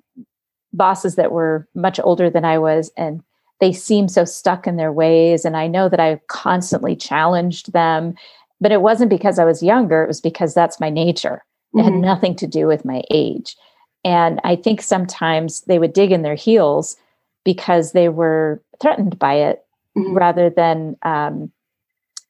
bosses 0.72 1.16
that 1.16 1.32
were 1.32 1.68
much 1.74 2.00
older 2.04 2.30
than 2.30 2.46
I 2.46 2.60
was, 2.60 2.92
and 2.96 3.24
they 3.60 3.74
seem 3.74 4.08
so 4.08 4.24
stuck 4.26 4.68
in 4.68 4.78
their 4.78 4.94
ways. 4.94 5.44
And 5.44 5.58
I 5.58 5.68
know 5.68 5.90
that 5.90 6.00
I 6.00 6.22
constantly 6.28 6.96
challenged 6.96 7.74
them 7.74 8.14
but 8.62 8.72
it 8.72 8.82
wasn't 8.82 9.10
because 9.10 9.40
I 9.40 9.46
was 9.46 9.64
younger, 9.64 10.04
it 10.04 10.08
was 10.08 10.22
because 10.22 10.54
that's 10.54 10.80
my 10.80 10.90
nature. 10.90 11.44
It 11.74 11.78
mm-hmm. 11.78 11.86
had 11.86 11.94
nothing 11.94 12.36
to 12.38 12.48
do 12.48 12.68
with 12.68 12.86
my 12.86 13.04
age. 13.12 13.56
And 14.04 14.40
I 14.44 14.56
think 14.56 14.82
sometimes 14.82 15.62
they 15.62 15.80
would 15.80 15.94
dig 15.94 16.12
in 16.12 16.22
their 16.22 16.36
heels 16.36 16.96
because 17.44 17.92
they 17.92 18.10
were 18.10 18.62
threatened 18.82 19.20
by 19.20 19.36
it 19.36 19.66
mm-hmm. 19.98 20.14
rather 20.14 20.50
than 20.50 20.96
um, 21.04 21.52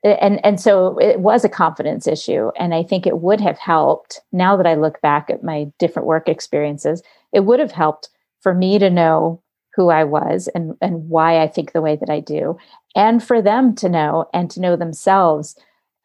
and 0.03 0.43
and 0.45 0.59
so 0.59 0.97
it 0.99 1.19
was 1.19 1.43
a 1.43 1.49
confidence 1.49 2.07
issue 2.07 2.51
and 2.57 2.73
i 2.73 2.81
think 2.81 3.05
it 3.05 3.19
would 3.19 3.41
have 3.41 3.57
helped 3.57 4.21
now 4.31 4.55
that 4.55 4.67
i 4.67 4.75
look 4.75 5.01
back 5.01 5.29
at 5.29 5.43
my 5.43 5.67
different 5.77 6.07
work 6.07 6.29
experiences 6.29 7.03
it 7.33 7.41
would 7.41 7.59
have 7.59 7.71
helped 7.71 8.09
for 8.41 8.53
me 8.53 8.79
to 8.79 8.89
know 8.89 9.41
who 9.75 9.89
i 9.89 10.03
was 10.03 10.47
and 10.55 10.73
and 10.81 11.09
why 11.09 11.41
i 11.41 11.47
think 11.47 11.73
the 11.73 11.81
way 11.81 11.95
that 11.95 12.09
i 12.09 12.19
do 12.19 12.57
and 12.95 13.23
for 13.23 13.41
them 13.41 13.75
to 13.75 13.89
know 13.89 14.25
and 14.33 14.49
to 14.49 14.61
know 14.61 14.75
themselves 14.75 15.57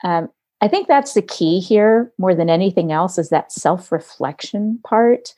um, 0.02 0.28
I 0.60 0.68
think 0.68 0.88
that's 0.88 1.14
the 1.14 1.22
key 1.22 1.60
here 1.60 2.12
more 2.18 2.34
than 2.34 2.48
anything 2.48 2.90
else 2.90 3.18
is 3.18 3.28
that 3.28 3.52
self 3.52 3.92
reflection 3.92 4.80
part 4.84 5.34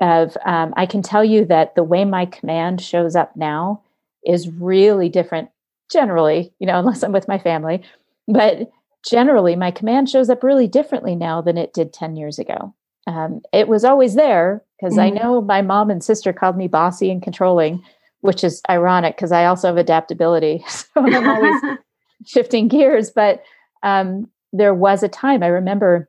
of 0.00 0.36
um, 0.44 0.74
I 0.76 0.86
can 0.86 1.02
tell 1.02 1.24
you 1.24 1.44
that 1.46 1.74
the 1.74 1.84
way 1.84 2.04
my 2.04 2.26
command 2.26 2.80
shows 2.80 3.16
up 3.16 3.34
now 3.36 3.82
is 4.24 4.48
really 4.48 5.08
different 5.08 5.50
generally, 5.90 6.52
you 6.58 6.66
know, 6.66 6.78
unless 6.78 7.02
I'm 7.02 7.12
with 7.12 7.28
my 7.28 7.38
family. 7.38 7.82
But 8.26 8.70
generally, 9.08 9.56
my 9.56 9.70
command 9.70 10.08
shows 10.08 10.30
up 10.30 10.42
really 10.42 10.66
differently 10.66 11.14
now 11.14 11.40
than 11.40 11.58
it 11.58 11.72
did 11.72 11.92
10 11.92 12.16
years 12.16 12.38
ago. 12.38 12.74
Um, 13.06 13.42
it 13.52 13.68
was 13.68 13.84
always 13.84 14.14
there 14.14 14.62
because 14.78 14.94
mm-hmm. 14.94 15.18
I 15.18 15.22
know 15.22 15.40
my 15.42 15.62
mom 15.62 15.90
and 15.90 16.02
sister 16.02 16.32
called 16.32 16.56
me 16.56 16.68
bossy 16.68 17.10
and 17.10 17.22
controlling, 17.22 17.82
which 18.20 18.42
is 18.42 18.62
ironic 18.68 19.16
because 19.16 19.32
I 19.32 19.44
also 19.44 19.68
have 19.68 19.76
adaptability. 19.76 20.64
So 20.68 20.86
I'm 20.96 21.28
always 21.28 21.78
shifting 22.26 22.68
gears. 22.68 23.10
But 23.10 23.42
um, 23.84 24.28
there 24.52 24.74
was 24.74 25.02
a 25.02 25.08
time 25.08 25.42
I 25.42 25.48
remember 25.48 26.08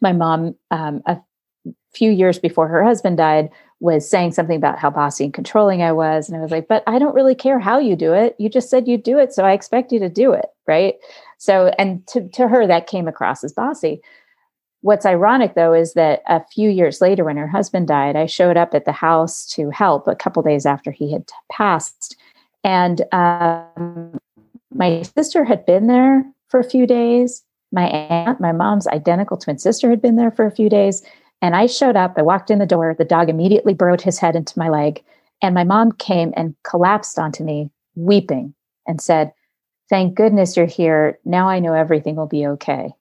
my 0.00 0.12
mom 0.12 0.54
um, 0.70 1.02
a 1.06 1.18
few 1.94 2.10
years 2.10 2.38
before 2.38 2.68
her 2.68 2.82
husband 2.82 3.18
died 3.18 3.50
was 3.80 4.08
saying 4.08 4.32
something 4.32 4.56
about 4.56 4.78
how 4.78 4.88
bossy 4.88 5.24
and 5.24 5.34
controlling 5.34 5.82
I 5.82 5.92
was. 5.92 6.28
And 6.28 6.38
I 6.38 6.40
was 6.40 6.52
like, 6.52 6.68
but 6.68 6.84
I 6.86 6.98
don't 6.98 7.14
really 7.14 7.34
care 7.34 7.58
how 7.58 7.78
you 7.78 7.96
do 7.96 8.12
it. 8.12 8.36
You 8.38 8.48
just 8.48 8.70
said 8.70 8.86
you'd 8.86 9.02
do 9.02 9.18
it. 9.18 9.32
So 9.32 9.44
I 9.44 9.52
expect 9.52 9.92
you 9.92 9.98
to 9.98 10.08
do 10.08 10.32
it. 10.32 10.46
Right. 10.66 10.94
So, 11.38 11.72
and 11.78 12.06
to, 12.06 12.28
to 12.28 12.46
her, 12.46 12.66
that 12.66 12.86
came 12.86 13.08
across 13.08 13.42
as 13.42 13.52
bossy. 13.52 14.00
What's 14.82 15.06
ironic 15.06 15.54
though 15.54 15.72
is 15.72 15.94
that 15.94 16.22
a 16.28 16.44
few 16.52 16.70
years 16.70 17.00
later, 17.00 17.24
when 17.24 17.36
her 17.36 17.48
husband 17.48 17.88
died, 17.88 18.16
I 18.16 18.26
showed 18.26 18.56
up 18.56 18.72
at 18.74 18.84
the 18.84 18.92
house 18.92 19.46
to 19.54 19.70
help 19.70 20.06
a 20.06 20.16
couple 20.16 20.42
days 20.42 20.64
after 20.64 20.90
he 20.92 21.12
had 21.12 21.28
passed. 21.50 22.16
And 22.64 23.02
um, 23.12 24.18
my 24.72 25.02
sister 25.02 25.44
had 25.44 25.66
been 25.66 25.88
there 25.88 26.24
for 26.52 26.60
a 26.60 26.70
few 26.70 26.86
days. 26.86 27.42
My 27.72 27.86
aunt, 27.86 28.38
my 28.38 28.52
mom's 28.52 28.86
identical 28.86 29.38
twin 29.38 29.58
sister, 29.58 29.90
had 29.90 30.02
been 30.02 30.16
there 30.16 30.30
for 30.30 30.46
a 30.46 30.54
few 30.54 30.68
days. 30.68 31.02
And 31.40 31.56
I 31.56 31.66
showed 31.66 31.96
up, 31.96 32.14
I 32.16 32.22
walked 32.22 32.50
in 32.50 32.60
the 32.60 32.66
door, 32.66 32.94
the 32.96 33.04
dog 33.04 33.28
immediately 33.28 33.74
burrowed 33.74 34.02
his 34.02 34.20
head 34.20 34.36
into 34.36 34.56
my 34.58 34.68
leg. 34.68 35.02
And 35.40 35.54
my 35.54 35.64
mom 35.64 35.90
came 35.92 36.32
and 36.36 36.54
collapsed 36.62 37.18
onto 37.18 37.42
me, 37.42 37.70
weeping, 37.96 38.54
and 38.86 39.00
said, 39.00 39.32
Thank 39.90 40.14
goodness 40.14 40.56
you're 40.56 40.66
here. 40.66 41.18
Now 41.24 41.48
I 41.48 41.58
know 41.58 41.74
everything 41.74 42.14
will 42.14 42.28
be 42.28 42.46
okay. 42.46 42.92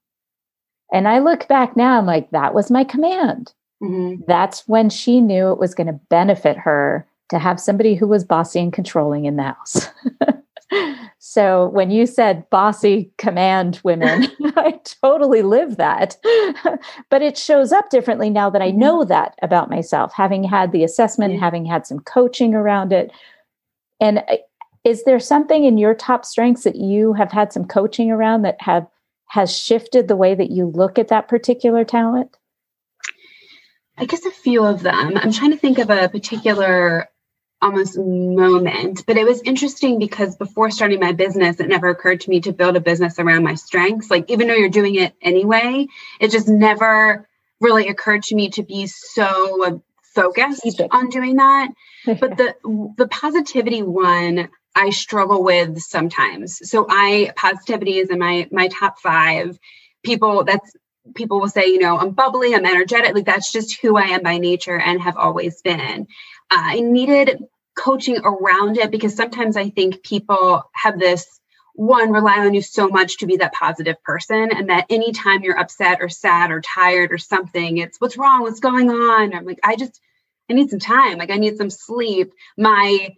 And 0.91 1.07
I 1.07 1.19
look 1.19 1.47
back 1.47 1.77
now, 1.77 1.99
I'm 1.99 2.05
like, 2.05 2.31
that 2.31 2.53
was 2.53 2.71
my 2.71 2.83
command. 2.83 3.53
Mm-hmm. 3.81 4.23
That's 4.27 4.67
when 4.67 4.89
she 4.89 5.21
knew 5.21 5.51
it 5.51 5.59
was 5.59 5.75
going 5.75 5.87
to 5.87 5.99
benefit 6.09 6.57
her 6.57 7.07
to 7.29 7.39
have 7.39 7.59
somebody 7.59 7.95
who 7.95 8.07
was 8.07 8.25
bossy 8.25 8.59
and 8.59 8.73
controlling 8.73 9.25
in 9.25 9.37
the 9.37 9.43
house. 9.43 9.87
so 11.19 11.67
when 11.69 11.91
you 11.91 12.05
said 12.05 12.49
bossy 12.49 13.11
command 13.17 13.79
women, 13.83 14.27
I 14.55 14.79
totally 15.03 15.41
live 15.41 15.77
that. 15.77 16.17
but 17.09 17.21
it 17.21 17.37
shows 17.37 17.71
up 17.71 17.89
differently 17.89 18.29
now 18.29 18.49
that 18.49 18.61
I 18.61 18.69
mm-hmm. 18.69 18.79
know 18.79 19.03
that 19.05 19.35
about 19.41 19.69
myself, 19.69 20.13
having 20.13 20.43
had 20.43 20.71
the 20.71 20.83
assessment, 20.83 21.39
having 21.39 21.65
had 21.65 21.85
some 21.85 21.99
coaching 21.99 22.53
around 22.53 22.93
it. 22.93 23.11
And 23.99 24.19
uh, 24.19 24.37
is 24.83 25.03
there 25.03 25.19
something 25.19 25.65
in 25.65 25.77
your 25.77 25.93
top 25.93 26.25
strengths 26.25 26.63
that 26.63 26.75
you 26.75 27.13
have 27.13 27.31
had 27.31 27.53
some 27.53 27.65
coaching 27.65 28.11
around 28.11 28.41
that 28.43 28.59
have 28.61 28.87
has 29.27 29.55
shifted 29.55 30.07
the 30.07 30.15
way 30.15 30.35
that 30.35 30.51
you 30.51 30.65
look 30.65 30.99
at 30.99 31.07
that 31.07 31.29
particular 31.29 31.85
talent? 31.85 32.37
I 33.97 34.05
guess 34.05 34.25
a 34.25 34.31
few 34.31 34.65
of 34.65 34.81
them. 34.81 35.17
I'm 35.17 35.31
trying 35.31 35.51
to 35.51 35.57
think 35.57 35.77
of 35.77 35.89
a 35.89 36.09
particular 36.09 37.07
almost 37.61 37.97
moment, 37.97 39.05
but 39.05 39.17
it 39.17 39.25
was 39.25 39.41
interesting 39.43 39.99
because 39.99 40.35
before 40.35 40.71
starting 40.71 40.99
my 40.99 41.11
business, 41.11 41.59
it 41.59 41.67
never 41.67 41.89
occurred 41.89 42.21
to 42.21 42.29
me 42.29 42.41
to 42.41 42.51
build 42.51 42.75
a 42.75 42.81
business 42.81 43.19
around 43.19 43.43
my 43.43 43.55
strengths. 43.55 44.09
Like, 44.09 44.29
even 44.29 44.47
though 44.47 44.55
you're 44.55 44.69
doing 44.69 44.95
it 44.95 45.13
anyway, 45.21 45.87
it 46.19 46.31
just 46.31 46.47
never 46.47 47.27
really 47.59 47.87
occurred 47.87 48.23
to 48.23 48.35
me 48.35 48.49
to 48.49 48.63
be 48.63 48.87
so 48.87 49.81
focused 50.01 50.81
on 50.91 51.09
doing 51.09 51.37
that. 51.37 51.69
but 52.05 52.37
the 52.37 52.55
the 52.97 53.07
positivity 53.07 53.83
one 53.83 54.49
I 54.75 54.89
struggle 54.89 55.43
with 55.43 55.79
sometimes. 55.79 56.69
So 56.69 56.85
I 56.89 57.31
positivity 57.35 57.97
is 57.97 58.09
in 58.09 58.19
my 58.19 58.47
my 58.51 58.67
top 58.67 58.99
five. 58.99 59.59
People 60.03 60.43
that's 60.43 60.73
people 61.15 61.39
will 61.39 61.49
say, 61.49 61.67
you 61.67 61.79
know, 61.79 61.97
I'm 61.97 62.11
bubbly, 62.11 62.55
I'm 62.55 62.65
energetic. 62.65 63.13
Like 63.13 63.25
that's 63.25 63.51
just 63.51 63.79
who 63.81 63.97
I 63.97 64.05
am 64.05 64.23
by 64.23 64.37
nature 64.37 64.79
and 64.79 65.01
have 65.01 65.17
always 65.17 65.61
been. 65.61 66.07
I 66.51 66.81
needed 66.81 67.43
coaching 67.75 68.19
around 68.23 68.77
it 68.77 68.91
because 68.91 69.15
sometimes 69.15 69.55
I 69.57 69.69
think 69.69 70.03
people 70.03 70.63
have 70.73 70.99
this 70.99 71.39
one 71.73 72.11
rely 72.11 72.39
on 72.39 72.53
you 72.53 72.61
so 72.61 72.89
much 72.89 73.17
to 73.19 73.25
be 73.25 73.37
that 73.37 73.53
positive 73.53 74.01
person 74.03 74.51
and 74.51 74.69
that 74.69 74.85
anytime 74.89 75.41
you're 75.41 75.57
upset 75.57 75.99
or 76.01 76.09
sad 76.09 76.51
or 76.51 76.59
tired 76.59 77.13
or 77.13 77.17
something 77.17 77.77
it's 77.77 77.99
what's 77.99 78.17
wrong? 78.17 78.41
What's 78.41 78.59
going 78.59 78.89
on? 78.89 79.33
I'm 79.33 79.45
like 79.45 79.59
i 79.63 79.75
just 79.77 79.99
i 80.49 80.53
need 80.53 80.69
some 80.69 80.79
time. 80.79 81.17
Like 81.17 81.31
i 81.31 81.37
need 81.37 81.57
some 81.57 81.69
sleep. 81.69 82.33
My 82.57 83.15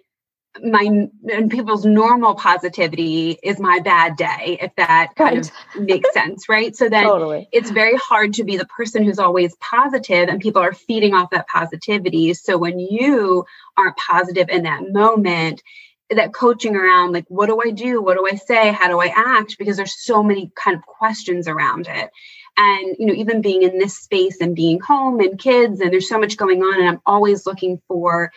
my 0.61 1.07
and 1.31 1.49
people's 1.49 1.85
normal 1.85 2.35
positivity 2.35 3.39
is 3.41 3.59
my 3.59 3.79
bad 3.79 4.15
day 4.15 4.57
if 4.61 4.75
that 4.75 5.09
kind 5.15 5.37
right. 5.37 5.51
of 5.75 5.81
makes 5.81 6.13
sense 6.13 6.47
right? 6.47 6.75
So 6.75 6.89
then 6.89 7.03
totally. 7.03 7.47
it's 7.51 7.71
very 7.71 7.95
hard 7.97 8.33
to 8.33 8.43
be 8.43 8.57
the 8.57 8.65
person 8.65 9.03
who's 9.03 9.19
always 9.19 9.55
positive 9.55 10.29
and 10.29 10.39
people 10.39 10.61
are 10.61 10.73
feeding 10.73 11.13
off 11.13 11.31
that 11.31 11.47
positivity. 11.47 12.33
So 12.35 12.57
when 12.57 12.79
you 12.79 13.45
aren't 13.77 13.97
positive 13.97 14.49
in 14.49 14.63
that 14.63 14.91
moment 14.91 15.63
that 16.09 16.33
coaching 16.33 16.75
around 16.75 17.13
like 17.13 17.25
what 17.29 17.47
do 17.47 17.59
i 17.65 17.71
do? 17.71 18.01
What 18.01 18.17
do 18.17 18.27
i 18.31 18.35
say? 18.35 18.71
How 18.71 18.87
do 18.87 18.99
i 18.99 19.07
act? 19.15 19.57
Because 19.57 19.77
there's 19.77 20.03
so 20.03 20.21
many 20.21 20.51
kind 20.55 20.77
of 20.77 20.85
questions 20.85 21.47
around 21.47 21.87
it. 21.87 22.11
And 22.55 22.95
you 22.99 23.07
know 23.07 23.13
even 23.13 23.41
being 23.41 23.63
in 23.63 23.79
this 23.79 23.97
space 23.97 24.39
and 24.39 24.55
being 24.55 24.79
home 24.79 25.19
and 25.19 25.39
kids 25.39 25.81
and 25.81 25.91
there's 25.91 26.09
so 26.09 26.19
much 26.19 26.37
going 26.37 26.61
on 26.61 26.79
and 26.79 26.87
i'm 26.87 27.01
always 27.07 27.47
looking 27.47 27.81
for 27.87 28.31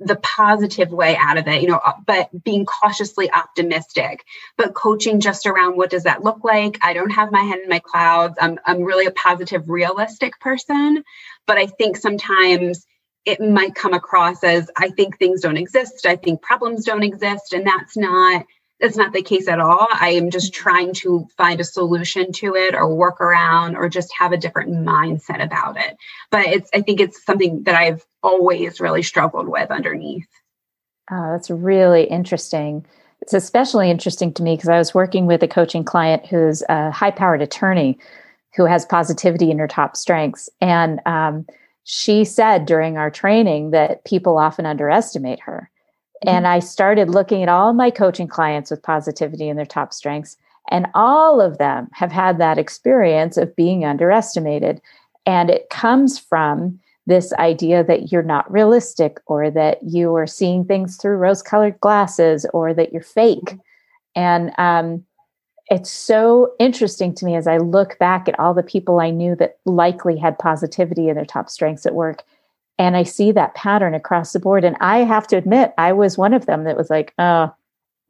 the 0.00 0.16
positive 0.16 0.90
way 0.90 1.14
out 1.16 1.36
of 1.36 1.46
it, 1.46 1.60
you 1.60 1.68
know, 1.68 1.80
uh, 1.84 1.92
but 2.06 2.30
being 2.42 2.64
cautiously 2.64 3.30
optimistic, 3.30 4.24
but 4.56 4.74
coaching 4.74 5.20
just 5.20 5.46
around 5.46 5.76
what 5.76 5.90
does 5.90 6.04
that 6.04 6.24
look 6.24 6.42
like? 6.42 6.78
I 6.82 6.94
don't 6.94 7.10
have 7.10 7.30
my 7.30 7.42
head 7.42 7.60
in 7.60 7.68
my 7.68 7.80
clouds. 7.80 8.36
I'm, 8.40 8.58
I'm 8.64 8.82
really 8.82 9.06
a 9.06 9.10
positive, 9.10 9.68
realistic 9.68 10.40
person, 10.40 11.04
but 11.46 11.58
I 11.58 11.66
think 11.66 11.98
sometimes 11.98 12.86
it 13.26 13.40
might 13.40 13.74
come 13.74 13.92
across 13.92 14.42
as 14.42 14.70
I 14.76 14.88
think 14.88 15.18
things 15.18 15.42
don't 15.42 15.58
exist. 15.58 16.06
I 16.06 16.16
think 16.16 16.40
problems 16.40 16.86
don't 16.86 17.02
exist. 17.02 17.52
And 17.52 17.66
that's 17.66 17.96
not 17.96 18.46
that's 18.80 18.96
not 18.96 19.12
the 19.12 19.22
case 19.22 19.46
at 19.48 19.60
all. 19.60 19.86
I 19.90 20.10
am 20.10 20.30
just 20.30 20.52
mm-hmm. 20.52 20.62
trying 20.62 20.94
to 20.94 21.26
find 21.36 21.60
a 21.60 21.64
solution 21.64 22.32
to 22.32 22.54
it 22.54 22.74
or 22.74 22.94
work 22.94 23.20
around 23.20 23.76
or 23.76 23.88
just 23.88 24.12
have 24.18 24.32
a 24.32 24.36
different 24.36 24.72
mindset 24.72 25.42
about 25.42 25.76
it. 25.76 25.96
But 26.30 26.46
it's 26.46 26.70
I 26.74 26.80
think 26.80 27.00
it's 27.00 27.24
something 27.24 27.62
that 27.64 27.74
I've 27.74 28.04
always 28.22 28.80
really 28.80 29.02
struggled 29.02 29.48
with 29.48 29.70
underneath. 29.70 30.26
Oh, 31.10 31.32
that's 31.32 31.50
really 31.50 32.04
interesting. 32.04 32.86
It's 33.20 33.34
especially 33.34 33.90
interesting 33.90 34.32
to 34.34 34.42
me 34.42 34.56
because 34.56 34.68
I 34.68 34.78
was 34.78 34.94
working 34.94 35.26
with 35.26 35.42
a 35.42 35.48
coaching 35.48 35.84
client 35.84 36.26
who's 36.26 36.62
a 36.68 36.90
high 36.90 37.10
powered 37.10 37.42
attorney 37.42 37.98
who 38.56 38.64
has 38.64 38.86
positivity 38.86 39.50
in 39.50 39.58
her 39.58 39.68
top 39.68 39.96
strengths. 39.96 40.48
And 40.60 41.00
um, 41.06 41.46
she 41.84 42.24
said 42.24 42.66
during 42.66 42.96
our 42.96 43.10
training 43.10 43.70
that 43.70 44.04
people 44.04 44.38
often 44.38 44.66
underestimate 44.66 45.40
her 45.40 45.70
and 46.26 46.44
mm-hmm. 46.44 46.54
I 46.54 46.58
started 46.58 47.10
looking 47.10 47.42
at 47.42 47.48
all 47.48 47.72
my 47.72 47.90
coaching 47.90 48.28
clients 48.28 48.70
with 48.70 48.82
positivity 48.82 49.48
and 49.48 49.58
their 49.58 49.66
top 49.66 49.92
strengths. 49.92 50.36
And 50.70 50.86
all 50.94 51.40
of 51.40 51.58
them 51.58 51.88
have 51.92 52.12
had 52.12 52.38
that 52.38 52.58
experience 52.58 53.36
of 53.36 53.56
being 53.56 53.84
underestimated. 53.84 54.80
And 55.26 55.50
it 55.50 55.70
comes 55.70 56.18
from 56.18 56.78
this 57.06 57.32
idea 57.34 57.82
that 57.84 58.12
you're 58.12 58.22
not 58.22 58.50
realistic 58.50 59.18
or 59.26 59.50
that 59.50 59.82
you 59.82 60.14
are 60.14 60.26
seeing 60.26 60.64
things 60.64 60.96
through 60.96 61.16
rose 61.16 61.42
colored 61.42 61.80
glasses 61.80 62.46
or 62.52 62.74
that 62.74 62.92
you're 62.92 63.02
fake. 63.02 63.40
Mm-hmm. 63.40 63.58
And 64.16 64.52
um, 64.58 65.04
it's 65.70 65.90
so 65.90 66.52
interesting 66.58 67.14
to 67.14 67.24
me 67.24 67.36
as 67.36 67.46
I 67.46 67.56
look 67.56 67.98
back 67.98 68.28
at 68.28 68.38
all 68.38 68.52
the 68.52 68.62
people 68.62 69.00
I 69.00 69.10
knew 69.10 69.34
that 69.36 69.58
likely 69.64 70.18
had 70.18 70.38
positivity 70.38 71.08
in 71.08 71.16
their 71.16 71.24
top 71.24 71.48
strengths 71.48 71.86
at 71.86 71.94
work 71.94 72.24
and 72.80 72.96
I 72.96 73.02
see 73.02 73.30
that 73.32 73.54
pattern 73.54 73.94
across 73.94 74.32
the 74.32 74.40
board. 74.40 74.64
And 74.64 74.74
I 74.80 75.00
have 75.00 75.26
to 75.26 75.36
admit, 75.36 75.74
I 75.76 75.92
was 75.92 76.16
one 76.16 76.32
of 76.32 76.46
them 76.46 76.64
that 76.64 76.78
was 76.78 76.88
like, 76.88 77.12
oh, 77.18 77.54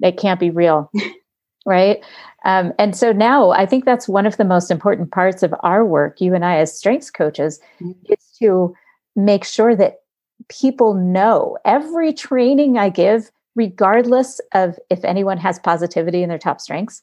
it 0.01 0.17
can't 0.17 0.39
be 0.39 0.51
real. 0.51 0.93
right. 1.67 1.99
Um, 2.45 2.73
and 2.79 2.95
so 2.97 3.11
now 3.11 3.51
I 3.51 3.67
think 3.67 3.85
that's 3.85 4.09
one 4.09 4.27
of 4.27 4.37
the 4.37 4.45
most 4.45 4.71
important 4.71 5.11
parts 5.11 5.43
of 5.43 5.53
our 5.65 5.85
work, 5.85 6.21
you 6.21 6.37
and 6.37 6.45
I 6.45 6.59
as 6.59 6.79
strengths 6.79 7.11
coaches, 7.11 7.59
mm-hmm. 7.81 8.13
is 8.13 8.25
to 8.39 8.73
make 9.17 9.45
sure 9.45 9.75
that 9.75 10.03
people 10.49 10.95
know 10.95 11.59
every 11.65 12.13
training 12.13 12.79
I 12.79 12.91
give, 12.91 13.29
regardless 13.57 14.41
of 14.55 14.79
if 14.89 15.05
anyone 15.05 15.39
has 15.39 15.59
positivity 15.59 16.23
in 16.23 16.29
their 16.29 16.39
top 16.39 16.61
strengths, 16.61 17.03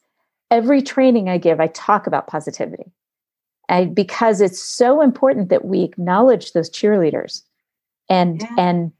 every 0.50 0.80
training 0.80 1.28
I 1.28 1.36
give, 1.36 1.60
I 1.60 1.66
talk 1.66 2.06
about 2.06 2.28
positivity. 2.28 2.90
And 3.68 3.94
because 3.94 4.40
it's 4.40 4.58
so 4.58 5.02
important 5.02 5.50
that 5.50 5.66
we 5.66 5.82
acknowledge 5.82 6.52
those 6.52 6.70
cheerleaders 6.70 7.42
and 8.08 8.40
yeah. 8.40 8.54
and 8.58 8.92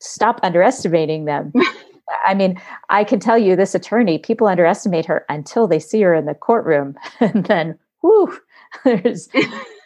stop 0.00 0.40
underestimating 0.42 1.24
them. 1.24 1.52
I 2.24 2.34
mean, 2.34 2.60
I 2.88 3.04
can 3.04 3.20
tell 3.20 3.38
you 3.38 3.56
this 3.56 3.74
attorney, 3.74 4.18
people 4.18 4.46
underestimate 4.46 5.06
her 5.06 5.24
until 5.28 5.66
they 5.66 5.78
see 5.78 6.02
her 6.02 6.14
in 6.14 6.26
the 6.26 6.34
courtroom. 6.34 6.96
And 7.20 7.46
then 7.46 7.78
whoo, 8.02 8.36
there's 8.84 9.28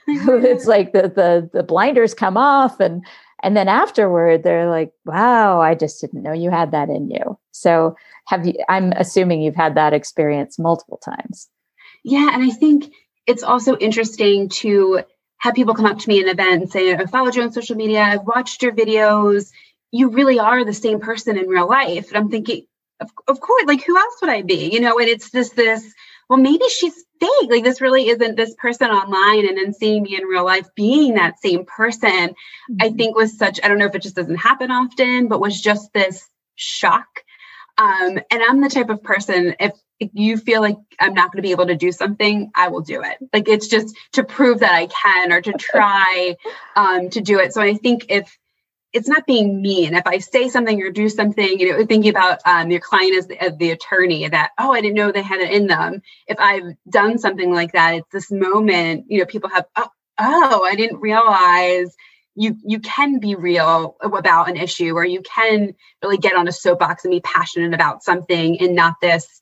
it's 0.08 0.66
like 0.66 0.92
the 0.92 1.02
the 1.02 1.50
the 1.52 1.62
blinders 1.62 2.14
come 2.14 2.36
off 2.36 2.80
and 2.80 3.04
and 3.42 3.56
then 3.56 3.68
afterward 3.68 4.42
they're 4.42 4.70
like, 4.70 4.92
wow, 5.04 5.60
I 5.60 5.74
just 5.74 6.00
didn't 6.00 6.22
know 6.22 6.32
you 6.32 6.50
had 6.50 6.70
that 6.72 6.88
in 6.88 7.10
you. 7.10 7.38
So 7.52 7.96
have 8.26 8.46
you 8.46 8.54
I'm 8.68 8.92
assuming 8.92 9.42
you've 9.42 9.54
had 9.54 9.74
that 9.74 9.92
experience 9.92 10.58
multiple 10.58 10.98
times. 11.04 11.48
Yeah, 12.04 12.30
and 12.32 12.42
I 12.42 12.50
think 12.50 12.92
it's 13.26 13.42
also 13.42 13.76
interesting 13.78 14.48
to 14.48 15.02
have 15.38 15.54
people 15.54 15.74
come 15.74 15.86
up 15.86 15.98
to 15.98 16.08
me 16.08 16.18
in 16.18 16.28
an 16.28 16.30
event 16.30 16.62
and 16.62 16.70
say, 16.70 16.94
I 16.94 17.06
followed 17.06 17.34
you 17.34 17.42
on 17.42 17.52
social 17.52 17.76
media, 17.76 18.02
I've 18.02 18.26
watched 18.26 18.62
your 18.62 18.72
videos. 18.72 19.50
You 19.92 20.08
really 20.08 20.38
are 20.38 20.64
the 20.64 20.72
same 20.72 21.00
person 21.00 21.36
in 21.36 21.48
real 21.48 21.68
life. 21.68 22.08
And 22.08 22.16
I'm 22.16 22.30
thinking, 22.30 22.66
of, 23.00 23.10
of 23.28 23.40
course, 23.40 23.64
like 23.66 23.84
who 23.84 23.96
else 23.96 24.14
would 24.20 24.30
I 24.30 24.42
be? 24.42 24.70
You 24.72 24.80
know, 24.80 24.98
and 24.98 25.08
it's 25.08 25.30
just 25.30 25.54
this, 25.54 25.92
well, 26.28 26.38
maybe 26.38 26.68
she's 26.68 27.04
fake. 27.20 27.50
Like 27.50 27.64
this 27.64 27.80
really 27.80 28.08
isn't 28.08 28.36
this 28.36 28.54
person 28.54 28.90
online. 28.90 29.46
And 29.46 29.58
then 29.58 29.74
seeing 29.74 30.02
me 30.02 30.16
in 30.16 30.24
real 30.24 30.44
life 30.44 30.68
being 30.74 31.14
that 31.14 31.38
same 31.40 31.64
person, 31.66 32.10
mm-hmm. 32.10 32.76
I 32.80 32.90
think 32.90 33.14
was 33.14 33.38
such, 33.38 33.60
I 33.62 33.68
don't 33.68 33.78
know 33.78 33.86
if 33.86 33.94
it 33.94 34.02
just 34.02 34.16
doesn't 34.16 34.36
happen 34.36 34.70
often, 34.70 35.28
but 35.28 35.40
was 35.40 35.60
just 35.60 35.92
this 35.92 36.28
shock. 36.54 37.06
Um, 37.78 38.18
and 38.30 38.42
I'm 38.48 38.62
the 38.62 38.70
type 38.70 38.88
of 38.88 39.02
person, 39.02 39.54
if 39.60 39.72
if 39.98 40.10
you 40.12 40.36
feel 40.36 40.60
like 40.60 40.76
I'm 41.00 41.14
not 41.14 41.32
going 41.32 41.42
to 41.42 41.46
be 41.46 41.52
able 41.52 41.66
to 41.66 41.76
do 41.76 41.92
something, 41.92 42.50
I 42.54 42.68
will 42.68 42.82
do 42.82 43.02
it. 43.02 43.16
Like 43.32 43.48
it's 43.48 43.68
just 43.68 43.96
to 44.12 44.24
prove 44.24 44.60
that 44.60 44.72
I 44.72 44.86
can 44.86 45.32
or 45.32 45.40
to 45.40 45.52
try 45.58 46.36
um, 46.74 47.10
to 47.10 47.20
do 47.20 47.38
it. 47.38 47.52
So 47.54 47.62
I 47.62 47.74
think 47.74 48.06
if 48.08 48.36
it's 48.92 49.08
not 49.08 49.26
being 49.26 49.60
mean. 49.60 49.94
If 49.94 50.06
I 50.06 50.18
say 50.18 50.48
something 50.48 50.80
or 50.82 50.90
do 50.90 51.10
something, 51.10 51.60
you 51.60 51.70
know, 51.70 51.84
thinking 51.84 52.08
about 52.08 52.40
um, 52.46 52.70
your 52.70 52.80
client 52.80 53.14
as 53.14 53.26
the, 53.26 53.42
as 53.42 53.56
the 53.58 53.72
attorney 53.72 54.26
that, 54.26 54.52
oh, 54.58 54.72
I 54.72 54.80
didn't 54.80 54.94
know 54.94 55.12
they 55.12 55.22
had 55.22 55.40
it 55.40 55.52
in 55.52 55.66
them. 55.66 56.00
If 56.26 56.38
I've 56.40 56.74
done 56.88 57.18
something 57.18 57.52
like 57.52 57.72
that, 57.72 57.94
it's 57.94 58.08
this 58.10 58.30
moment, 58.30 59.04
you 59.08 59.18
know, 59.18 59.26
people 59.26 59.50
have, 59.50 59.66
oh, 59.76 59.88
oh, 60.18 60.64
I 60.64 60.76
didn't 60.76 61.00
realize 61.00 61.94
you 62.36 62.56
you 62.64 62.80
can 62.80 63.18
be 63.18 63.34
real 63.34 63.96
about 64.02 64.48
an 64.48 64.56
issue 64.56 64.94
or 64.94 65.04
you 65.04 65.22
can 65.22 65.74
really 66.02 66.18
get 66.18 66.36
on 66.36 66.48
a 66.48 66.52
soapbox 66.52 67.04
and 67.04 67.12
be 67.12 67.20
passionate 67.20 67.74
about 67.74 68.02
something 68.02 68.60
and 68.60 68.74
not 68.74 68.94
this 69.00 69.40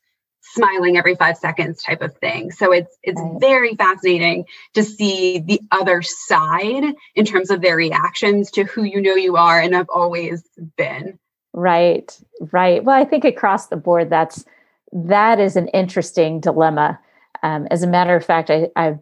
smiling 0.54 0.96
every 0.96 1.14
five 1.14 1.36
seconds 1.36 1.82
type 1.82 2.02
of 2.02 2.16
thing. 2.18 2.50
So 2.50 2.72
it's 2.72 2.96
it's 3.02 3.20
right. 3.20 3.40
very 3.40 3.74
fascinating 3.74 4.46
to 4.74 4.82
see 4.82 5.40
the 5.40 5.60
other 5.70 6.02
side 6.02 6.94
in 7.14 7.24
terms 7.24 7.50
of 7.50 7.60
their 7.60 7.76
reactions 7.76 8.50
to 8.52 8.64
who 8.64 8.84
you 8.84 9.00
know 9.00 9.14
you 9.14 9.36
are 9.36 9.60
and 9.60 9.74
have 9.74 9.88
always 9.88 10.42
been. 10.76 11.18
Right, 11.52 12.18
right. 12.52 12.82
Well, 12.82 12.96
I 13.00 13.04
think 13.04 13.24
across 13.24 13.68
the 13.68 13.76
board, 13.76 14.10
that's 14.10 14.44
that 14.92 15.40
is 15.40 15.56
an 15.56 15.68
interesting 15.68 16.40
dilemma. 16.40 16.98
Um, 17.42 17.68
as 17.70 17.82
a 17.82 17.88
matter 17.88 18.16
of 18.16 18.24
fact, 18.24 18.50
I, 18.50 18.68
I 18.76 18.98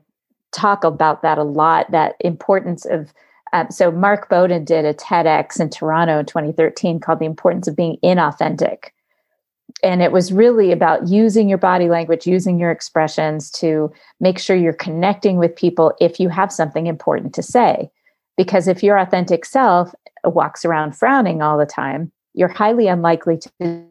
talk 0.52 0.84
about 0.84 1.22
that 1.22 1.38
a 1.38 1.44
lot. 1.44 1.90
That 1.90 2.16
importance 2.20 2.84
of 2.84 3.12
um, 3.52 3.70
so 3.70 3.90
Mark 3.90 4.28
Bowden 4.28 4.64
did 4.64 4.84
a 4.84 4.94
TEDx 4.94 5.60
in 5.60 5.68
Toronto 5.68 6.18
in 6.18 6.26
2013 6.26 7.00
called 7.00 7.18
"The 7.18 7.26
Importance 7.26 7.68
of 7.68 7.76
Being 7.76 7.98
Inauthentic." 8.02 8.90
And 9.82 10.00
it 10.02 10.12
was 10.12 10.32
really 10.32 10.70
about 10.70 11.08
using 11.08 11.48
your 11.48 11.58
body 11.58 11.88
language, 11.88 12.26
using 12.26 12.58
your 12.58 12.70
expressions 12.70 13.50
to 13.50 13.92
make 14.20 14.38
sure 14.38 14.54
you're 14.54 14.72
connecting 14.72 15.38
with 15.38 15.56
people 15.56 15.92
if 16.00 16.20
you 16.20 16.28
have 16.28 16.52
something 16.52 16.86
important 16.86 17.34
to 17.34 17.42
say. 17.42 17.90
Because 18.36 18.68
if 18.68 18.82
your 18.82 18.96
authentic 18.96 19.44
self 19.44 19.92
walks 20.24 20.64
around 20.64 20.96
frowning 20.96 21.42
all 21.42 21.58
the 21.58 21.66
time, 21.66 22.12
you're 22.34 22.48
highly 22.48 22.86
unlikely 22.86 23.38
to, 23.38 23.84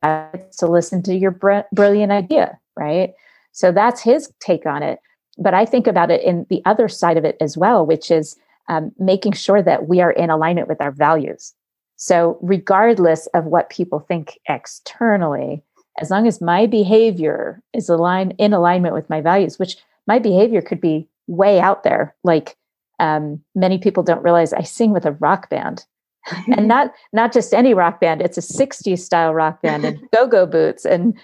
to 0.00 0.66
listen 0.66 1.02
to 1.02 1.14
your 1.14 1.30
br- 1.30 1.60
brilliant 1.72 2.12
idea, 2.12 2.58
right? 2.76 3.12
So 3.52 3.72
that's 3.72 4.00
his 4.00 4.32
take 4.40 4.64
on 4.64 4.82
it. 4.82 5.00
But 5.38 5.54
I 5.54 5.66
think 5.66 5.86
about 5.86 6.10
it 6.10 6.22
in 6.22 6.46
the 6.48 6.62
other 6.64 6.88
side 6.88 7.16
of 7.16 7.24
it 7.24 7.36
as 7.40 7.56
well, 7.56 7.86
which 7.86 8.10
is 8.10 8.36
um, 8.68 8.92
making 8.98 9.32
sure 9.32 9.62
that 9.62 9.86
we 9.86 10.00
are 10.00 10.10
in 10.10 10.30
alignment 10.30 10.68
with 10.68 10.80
our 10.80 10.90
values 10.90 11.54
so, 12.02 12.36
regardless 12.42 13.28
of 13.28 13.44
what 13.44 13.70
people 13.70 14.00
think 14.00 14.36
externally, 14.48 15.62
as 16.00 16.10
long 16.10 16.26
as 16.26 16.40
my 16.40 16.66
behavior 16.66 17.62
is 17.72 17.88
aligned 17.88 18.34
in 18.38 18.52
alignment 18.52 18.92
with 18.92 19.08
my 19.08 19.20
values, 19.20 19.56
which 19.56 19.76
my 20.08 20.18
behavior 20.18 20.60
could 20.60 20.80
be 20.80 21.06
way 21.28 21.60
out 21.60 21.84
there, 21.84 22.12
like 22.24 22.56
um, 22.98 23.40
many 23.54 23.78
people 23.78 24.02
don't 24.02 24.24
realize 24.24 24.52
I 24.52 24.62
sing 24.62 24.90
with 24.90 25.06
a 25.06 25.12
rock 25.12 25.48
band. 25.48 25.86
and 26.56 26.66
not 26.66 26.92
not 27.12 27.32
just 27.32 27.52
any 27.52 27.74
rock 27.74 27.98
band 27.98 28.22
it's 28.22 28.38
a 28.38 28.40
60s 28.40 29.00
style 29.00 29.34
rock 29.34 29.60
band 29.60 29.84
and 29.84 29.98
go-go 30.12 30.46
boots 30.46 30.84
and 30.84 31.18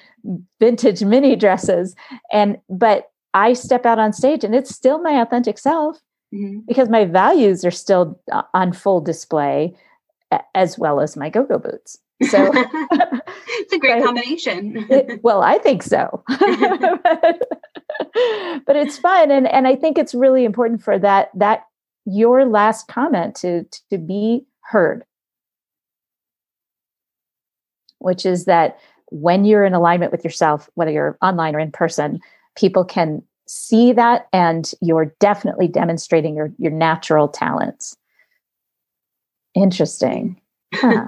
vintage 0.59 1.05
mini 1.05 1.37
dresses 1.37 1.95
and 2.33 2.59
but 2.69 3.13
i 3.33 3.53
step 3.53 3.87
out 3.87 4.01
on 4.01 4.13
stage 4.13 4.43
and 4.43 4.57
it's 4.57 4.75
still 4.75 5.01
my 5.01 5.21
authentic 5.21 5.57
self 5.57 5.99
mm-hmm. 6.35 6.59
because 6.67 6.89
my 6.89 7.05
values 7.05 7.65
are 7.65 7.71
still 7.71 8.21
uh, 8.33 8.43
on 8.55 8.73
full 8.73 9.01
display 9.01 9.73
as 10.55 10.79
well 10.79 11.01
as 11.01 11.17
my 11.17 11.31
go-go 11.31 11.59
boots. 11.59 11.99
So 12.29 12.51
it's 12.55 13.73
a 13.73 13.79
great 13.79 14.05
combination. 14.05 14.87
it, 14.91 15.23
well, 15.23 15.43
I 15.43 15.59
think 15.59 15.83
so. 15.83 16.23
but, 16.29 16.43
but 18.67 18.77
it's 18.77 18.99
fun 18.99 19.31
and 19.31 19.47
and 19.47 19.67
I 19.67 19.77
think 19.77 19.99
it's 19.99 20.15
really 20.15 20.45
important 20.45 20.83
for 20.83 20.99
that 20.99 21.31
that 21.35 21.65
your 22.05 22.45
last 22.45 22.89
comment 22.89 23.37
to 23.37 23.65
to 23.91 23.99
be 23.99 24.47
heard. 24.63 25.05
Which 28.01 28.25
is 28.27 28.45
that 28.45 28.79
when 29.11 29.45
you're 29.45 29.65
in 29.65 29.75
alignment 29.75 30.13
with 30.13 30.25
yourself, 30.25 30.71
whether 30.75 30.91
you're 30.91 31.19
online 31.23 31.57
or 31.57 31.59
in 31.61 31.73
person, 31.73 32.21
people 32.57 32.85
can 32.85 33.23
see 33.47 33.93
that 33.93 34.29
and 34.33 34.73
you're 34.81 35.15
definitely 35.21 35.69
demonstrating 35.69 36.37
your 36.37 36.53
your 36.59 36.73
natural 36.73 37.29
talents 37.29 37.97
Interesting. 39.63 40.41
Huh. 40.75 41.07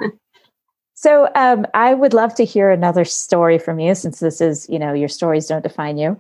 so 0.95 1.29
um, 1.35 1.67
I 1.75 1.95
would 1.95 2.15
love 2.15 2.35
to 2.37 2.45
hear 2.45 2.71
another 2.71 3.05
story 3.05 3.59
from 3.59 3.79
you 3.79 3.95
since 3.95 4.21
this 4.21 4.41
is, 4.41 4.69
you 4.69 4.79
know, 4.79 4.93
your 4.93 5.09
stories 5.09 5.47
don't 5.47 5.63
define 5.63 5.99
you. 5.99 6.19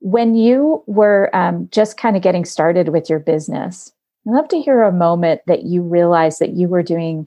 When 0.00 0.34
you 0.34 0.82
were 0.86 1.34
um, 1.34 1.68
just 1.72 1.96
kind 1.96 2.16
of 2.16 2.22
getting 2.22 2.44
started 2.44 2.88
with 2.88 3.08
your 3.08 3.18
business, 3.18 3.92
I'd 4.26 4.32
love 4.32 4.48
to 4.48 4.60
hear 4.60 4.82
a 4.82 4.92
moment 4.92 5.42
that 5.46 5.64
you 5.64 5.82
realized 5.82 6.40
that 6.40 6.50
you 6.50 6.68
were 6.68 6.82
doing 6.82 7.26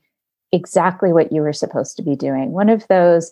exactly 0.52 1.12
what 1.12 1.32
you 1.32 1.42
were 1.42 1.54
supposed 1.54 1.98
to 1.98 2.04
be 2.04 2.16
doing. 2.16 2.52
One 2.52 2.70
of 2.70 2.88
those, 2.88 3.32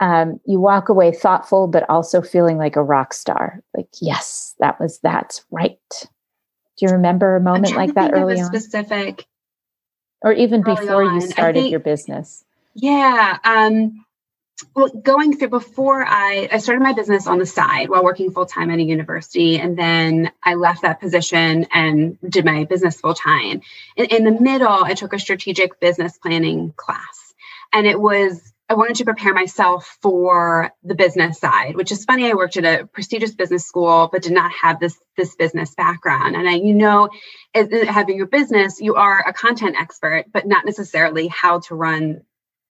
um, 0.00 0.40
you 0.46 0.58
walk 0.58 0.88
away 0.88 1.12
thoughtful, 1.12 1.66
but 1.68 1.88
also 1.90 2.22
feeling 2.22 2.56
like 2.56 2.76
a 2.76 2.82
rock 2.82 3.12
star. 3.12 3.62
Like, 3.76 3.88
yes, 4.00 4.54
that 4.58 4.80
was 4.80 4.98
that's 5.02 5.44
right. 5.50 5.78
Do 6.78 6.86
you 6.86 6.92
remember 6.92 7.36
a 7.36 7.40
moment 7.40 7.76
like 7.76 7.92
that 7.94 8.14
early 8.14 8.40
on? 8.40 8.46
Specific 8.46 9.26
or 10.22 10.32
even 10.32 10.62
before 10.62 11.04
on. 11.04 11.14
you 11.14 11.20
started 11.20 11.60
think, 11.60 11.70
your 11.70 11.80
business 11.80 12.44
yeah 12.74 13.38
um 13.44 14.04
well 14.74 14.88
going 14.88 15.36
through 15.36 15.48
before 15.48 16.04
i 16.06 16.48
i 16.52 16.58
started 16.58 16.82
my 16.82 16.92
business 16.92 17.26
on 17.26 17.38
the 17.38 17.46
side 17.46 17.88
while 17.88 18.04
working 18.04 18.30
full-time 18.30 18.70
at 18.70 18.78
a 18.78 18.82
university 18.82 19.58
and 19.58 19.78
then 19.78 20.30
i 20.42 20.54
left 20.54 20.82
that 20.82 21.00
position 21.00 21.66
and 21.72 22.18
did 22.28 22.44
my 22.44 22.64
business 22.64 23.00
full-time 23.00 23.60
in, 23.96 24.06
in 24.06 24.24
the 24.24 24.40
middle 24.40 24.84
i 24.84 24.94
took 24.94 25.12
a 25.12 25.18
strategic 25.18 25.80
business 25.80 26.18
planning 26.18 26.72
class 26.76 27.34
and 27.72 27.86
it 27.86 28.00
was 28.00 28.49
I 28.70 28.74
wanted 28.74 28.94
to 28.96 29.04
prepare 29.04 29.34
myself 29.34 29.98
for 30.00 30.70
the 30.84 30.94
business 30.94 31.40
side, 31.40 31.74
which 31.74 31.90
is 31.90 32.04
funny. 32.04 32.30
I 32.30 32.34
worked 32.34 32.56
at 32.56 32.64
a 32.64 32.86
prestigious 32.86 33.34
business 33.34 33.66
school, 33.66 34.08
but 34.12 34.22
did 34.22 34.30
not 34.30 34.52
have 34.52 34.78
this 34.78 34.96
this 35.16 35.34
business 35.34 35.74
background. 35.74 36.36
And 36.36 36.48
I, 36.48 36.54
you 36.54 36.72
know, 36.72 37.08
as, 37.52 37.66
having 37.88 38.16
your 38.16 38.28
business, 38.28 38.80
you 38.80 38.94
are 38.94 39.24
a 39.26 39.32
content 39.32 39.74
expert, 39.76 40.26
but 40.32 40.46
not 40.46 40.64
necessarily 40.64 41.26
how 41.26 41.58
to 41.60 41.74
run 41.74 42.20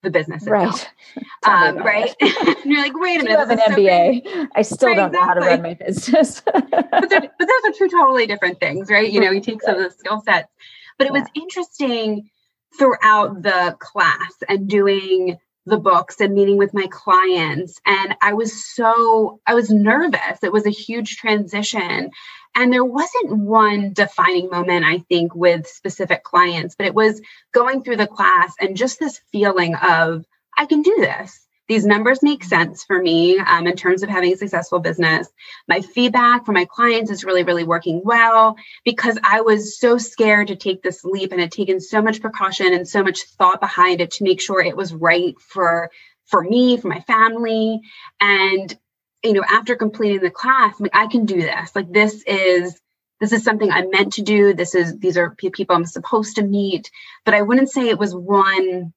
the 0.03 0.09
business 0.09 0.47
right. 0.47 0.91
um, 1.47 1.77
right? 1.77 2.17
you're 2.65 2.81
like 2.81 2.99
wait 2.99 3.21
a 3.21 3.25
minute 3.25 3.37
I 3.37 3.41
have 3.41 3.51
an 3.51 3.59
mba 3.59 4.25
so 4.25 4.47
i 4.57 4.63
still 4.63 4.89
right, 4.89 4.97
don't 4.97 5.13
know 5.13 5.23
how 5.23 5.35
to 5.35 5.41
run 5.41 5.61
my 5.61 5.75
business. 5.75 6.41
But, 6.41 6.71
but 6.71 7.11
those 7.11 7.65
are 7.67 7.73
two 7.77 7.91
totally 7.91 8.27
different 8.27 8.59
things 8.59 8.89
right? 8.89 9.13
You 9.13 9.21
know 9.21 9.31
you 9.31 9.43
take 9.43 9.61
some 9.61 9.77
of 9.77 9.83
the 9.83 9.91
skill 9.91 10.23
sets. 10.23 10.49
But 10.97 11.09
it 11.09 11.13
yeah. 11.13 11.21
was 11.21 11.29
interesting 11.35 12.31
throughout 12.79 13.43
the 13.43 13.77
class 13.79 14.33
and 14.49 14.67
doing 14.67 15.39
the 15.67 15.79
books 15.79 16.21
and 16.21 16.35
meeting 16.35 16.57
with 16.57 16.75
my 16.75 16.87
clients. 16.91 17.81
And 17.87 18.17
i 18.23 18.33
was 18.33 18.65
so 18.75 19.41
i 19.47 19.55
was 19.55 19.71
nervous. 19.71 20.43
It 20.43 20.53
was 20.53 20.67
a 20.67 20.71
huge 20.71 21.17
transition. 21.17 22.11
And 22.57 22.73
there 22.73 22.85
wasn't 22.85 23.37
one 23.39 23.93
defining 23.93 24.51
moment 24.51 24.85
i 24.85 24.99
think 24.99 25.35
with 25.35 25.67
specific 25.67 26.25
clients 26.25 26.75
but 26.75 26.87
it 26.87 26.95
was 26.95 27.21
going 27.53 27.83
through 27.83 27.97
the 27.97 28.07
class 28.07 28.55
and 28.61 28.77
just 28.77 28.99
this 28.99 29.21
feeling 29.31 29.75
of 29.77 30.25
i 30.59 30.67
can 30.67 30.83
do 30.83 30.97
this 30.99 31.47
these 31.71 31.87
numbers 31.87 32.21
make 32.21 32.43
sense 32.43 32.83
for 32.83 33.01
me 33.01 33.39
um, 33.39 33.65
in 33.69 33.77
terms 33.77 34.03
of 34.03 34.09
having 34.09 34.33
a 34.33 34.37
successful 34.37 34.81
business. 34.81 35.29
My 35.69 35.81
feedback 35.81 36.45
from 36.45 36.57
my 36.57 36.65
clients 36.65 37.13
is 37.13 37.23
really, 37.23 37.45
really 37.45 37.63
working 37.63 38.03
well 38.05 38.57
because 38.85 39.17
I 39.23 39.43
was 39.43 39.79
so 39.79 39.97
scared 39.97 40.49
to 40.49 40.57
take 40.57 40.83
this 40.83 41.05
leap 41.05 41.31
and 41.31 41.41
had 41.41 41.53
taken 41.53 41.79
so 41.79 42.03
much 42.03 42.21
precaution 42.21 42.75
and 42.75 42.89
so 42.89 43.05
much 43.05 43.23
thought 43.39 43.61
behind 43.61 44.01
it 44.01 44.11
to 44.13 44.25
make 44.25 44.41
sure 44.41 44.61
it 44.61 44.77
was 44.77 44.93
right 44.93 45.41
for 45.41 45.93
for 46.27 46.43
me, 46.43 46.77
for 46.77 46.89
my 46.89 46.99
family. 47.03 47.81
And 48.21 48.77
you 49.23 49.35
know, 49.35 49.45
after 49.49 49.77
completing 49.77 50.23
the 50.23 50.31
class, 50.31 50.75
I'm 50.77 50.83
like, 50.87 50.97
I 50.97 51.07
can 51.07 51.25
do 51.25 51.41
this. 51.41 51.77
Like 51.77 51.93
this 51.93 52.25
is 52.27 52.81
this 53.21 53.31
is 53.31 53.45
something 53.45 53.71
I'm 53.71 53.91
meant 53.91 54.15
to 54.15 54.23
do. 54.23 54.55
This 54.55 54.75
is 54.75 54.99
these 54.99 55.17
are 55.17 55.37
people 55.37 55.77
I'm 55.77 55.87
supposed 55.87 56.35
to 56.35 56.43
meet. 56.43 56.91
But 57.25 57.35
I 57.35 57.43
wouldn't 57.43 57.71
say 57.71 57.89
it 57.89 57.99
was 57.99 58.13
one 58.13 58.93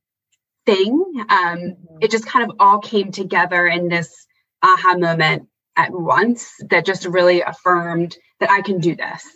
thing. 0.65 0.91
Um, 1.17 1.25
mm-hmm. 1.27 1.97
It 2.01 2.11
just 2.11 2.25
kind 2.25 2.49
of 2.49 2.55
all 2.59 2.79
came 2.79 3.11
together 3.11 3.67
in 3.67 3.89
this 3.89 4.25
aha 4.61 4.95
moment 4.97 5.47
at 5.75 5.91
once 5.91 6.53
that 6.69 6.85
just 6.85 7.05
really 7.05 7.41
affirmed 7.41 8.15
that 8.39 8.49
I 8.49 8.61
can 8.61 8.79
do 8.79 8.95
this. 8.95 9.27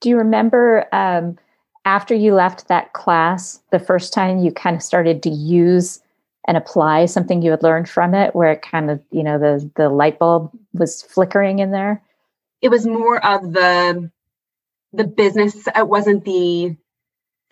Do 0.00 0.08
you 0.08 0.16
remember 0.16 0.86
um, 0.92 1.38
after 1.84 2.14
you 2.14 2.34
left 2.34 2.68
that 2.68 2.92
class, 2.92 3.60
the 3.70 3.78
first 3.78 4.12
time 4.12 4.38
you 4.38 4.52
kind 4.52 4.76
of 4.76 4.82
started 4.82 5.22
to 5.22 5.30
use 5.30 6.00
and 6.46 6.56
apply 6.56 7.06
something 7.06 7.40
you 7.40 7.52
had 7.52 7.62
learned 7.62 7.88
from 7.88 8.14
it, 8.14 8.34
where 8.34 8.52
it 8.52 8.62
kind 8.62 8.90
of, 8.90 9.00
you 9.10 9.22
know, 9.22 9.38
the 9.38 9.70
the 9.76 9.88
light 9.88 10.18
bulb 10.18 10.50
was 10.72 11.02
flickering 11.02 11.60
in 11.60 11.70
there? 11.70 12.02
It 12.60 12.68
was 12.68 12.86
more 12.86 13.24
of 13.24 13.52
the 13.52 14.10
the 14.92 15.04
business. 15.04 15.66
It 15.66 15.88
wasn't 15.88 16.24
the 16.24 16.76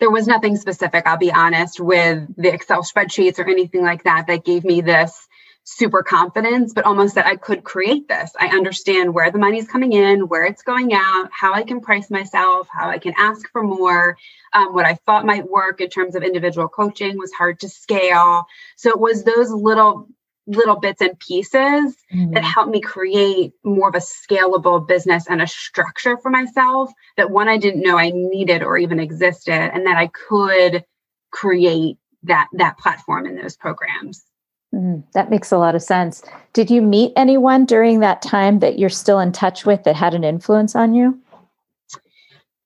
there 0.01 0.09
was 0.09 0.27
nothing 0.27 0.57
specific, 0.57 1.05
I'll 1.05 1.17
be 1.17 1.31
honest, 1.31 1.79
with 1.79 2.27
the 2.35 2.51
Excel 2.51 2.81
spreadsheets 2.81 3.37
or 3.37 3.47
anything 3.47 3.83
like 3.83 4.03
that 4.03 4.25
that 4.27 4.43
gave 4.43 4.65
me 4.65 4.81
this 4.81 5.27
super 5.63 6.01
confidence, 6.01 6.73
but 6.73 6.85
almost 6.85 7.13
that 7.15 7.27
I 7.27 7.35
could 7.35 7.63
create 7.63 8.07
this. 8.07 8.31
I 8.39 8.47
understand 8.47 9.13
where 9.13 9.29
the 9.29 9.37
money's 9.37 9.67
coming 9.67 9.93
in, 9.93 10.27
where 10.27 10.43
it's 10.43 10.63
going 10.63 10.91
out, 10.91 11.29
how 11.31 11.53
I 11.53 11.61
can 11.61 11.81
price 11.81 12.09
myself, 12.09 12.67
how 12.71 12.89
I 12.89 12.97
can 12.97 13.13
ask 13.15 13.47
for 13.51 13.61
more. 13.61 14.17
Um, 14.53 14.73
what 14.73 14.87
I 14.87 14.95
thought 15.05 15.23
might 15.23 15.47
work 15.47 15.81
in 15.81 15.89
terms 15.89 16.15
of 16.15 16.23
individual 16.23 16.67
coaching 16.67 17.19
was 17.19 17.31
hard 17.31 17.59
to 17.59 17.69
scale. 17.69 18.45
So 18.77 18.89
it 18.89 18.99
was 18.99 19.23
those 19.23 19.51
little 19.51 20.07
little 20.47 20.79
bits 20.79 21.01
and 21.01 21.17
pieces 21.19 21.95
mm-hmm. 22.13 22.31
that 22.31 22.43
helped 22.43 22.71
me 22.71 22.81
create 22.81 23.53
more 23.63 23.89
of 23.89 23.95
a 23.95 23.99
scalable 23.99 24.85
business 24.85 25.27
and 25.29 25.41
a 25.41 25.47
structure 25.47 26.17
for 26.17 26.29
myself 26.29 26.91
that 27.17 27.31
one 27.31 27.47
I 27.47 27.57
didn't 27.57 27.81
know 27.81 27.97
I 27.97 28.11
needed 28.13 28.63
or 28.63 28.77
even 28.77 28.99
existed 28.99 29.53
and 29.53 29.85
that 29.85 29.97
I 29.97 30.07
could 30.07 30.83
create 31.31 31.97
that 32.23 32.47
that 32.53 32.77
platform 32.77 33.25
in 33.25 33.35
those 33.35 33.55
programs. 33.55 34.23
Mm, 34.73 35.03
that 35.13 35.29
makes 35.29 35.51
a 35.51 35.57
lot 35.57 35.75
of 35.75 35.81
sense. 35.81 36.23
Did 36.53 36.71
you 36.71 36.81
meet 36.81 37.13
anyone 37.15 37.65
during 37.65 37.99
that 37.99 38.21
time 38.21 38.59
that 38.59 38.79
you're 38.79 38.89
still 38.89 39.19
in 39.19 39.31
touch 39.31 39.65
with 39.65 39.83
that 39.83 39.95
had 39.95 40.13
an 40.13 40.23
influence 40.23 40.75
on 40.75 40.93
you? 40.93 41.19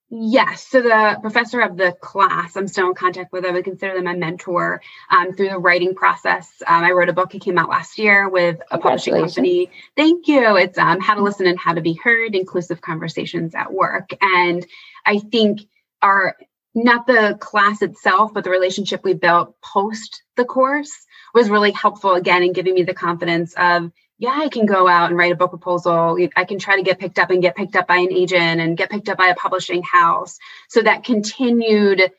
Yes. 0.10 0.68
So 0.68 0.82
the 0.82 1.18
professor 1.20 1.62
of 1.62 1.78
the 1.78 1.92
class 2.00 2.56
I'm 2.56 2.68
still 2.68 2.90
in 2.90 2.94
contact 2.94 3.34
with, 3.34 3.44
I 3.44 3.52
would 3.52 3.64
consider 3.64 3.96
them 3.96 4.08
a 4.08 4.16
mentor 4.16 4.82
um, 5.10 5.34
through 5.34 5.50
the 5.50 5.58
writing 5.58 5.96
process. 5.96 6.52
Um, 6.66 6.84
I 6.84 6.92
wrote 6.92 7.10
a 7.10 7.14
book. 7.14 7.34
It 7.34 7.42
came 7.42 7.58
out 7.58 7.70
last 7.70 7.98
year 7.98 8.30
with 8.30 8.60
a 8.70 8.78
publishing 8.78 9.16
company. 9.16 9.72
Thank 9.98 10.28
you. 10.28 10.56
It's 10.58 10.78
um, 10.78 11.00
How 11.00 11.16
to 11.16 11.24
Listen 11.24 11.48
and 11.48 11.60
How 11.60 11.74
to 11.74 11.82
Be 11.82 11.94
Heard, 11.94 12.36
Inclusive 12.36 12.82
Conversations 12.82 13.56
at 13.56 13.74
Work. 13.74 14.12
And 14.22 14.66
I 15.06 15.20
think 15.20 15.62
our 16.02 16.38
not 16.76 17.08
the 17.08 17.38
class 17.40 17.82
itself, 17.82 18.34
but 18.34 18.44
the 18.44 18.50
relationship 18.50 19.04
we 19.04 19.14
built 19.14 19.56
post 19.62 20.24
the 20.36 20.46
course 20.46 20.92
was 21.34 21.50
really 21.50 21.72
helpful 21.72 22.14
again 22.14 22.44
in 22.44 22.54
giving 22.54 22.76
me 22.76 22.84
the 22.84 22.94
confidence 22.94 23.54
of, 23.58 23.92
yeah, 24.18 24.38
I 24.38 24.50
can 24.50 24.66
go 24.66 24.88
out 24.88 25.10
and 25.10 25.18
write 25.18 25.34
a 25.34 25.36
book 25.36 25.50
proposal. 25.50 26.18
I 26.36 26.46
can 26.46 26.58
try 26.58 26.78
to 26.78 26.84
get 26.84 27.00
picked 27.00 27.20
up 27.20 27.30
and 27.32 27.42
get 27.42 27.56
picked 27.56 27.76
up 27.76 27.88
by 27.88 27.98
an 27.98 28.14
agent 28.14 28.62
and 28.62 28.78
get 28.78 28.90
picked 28.90 29.10
up 29.10 29.18
by 29.18 29.28
a 29.28 29.36
publishing 29.36 29.84
house. 29.84 30.40
So 30.70 30.82
that 30.82 31.04
continued 31.04 32.12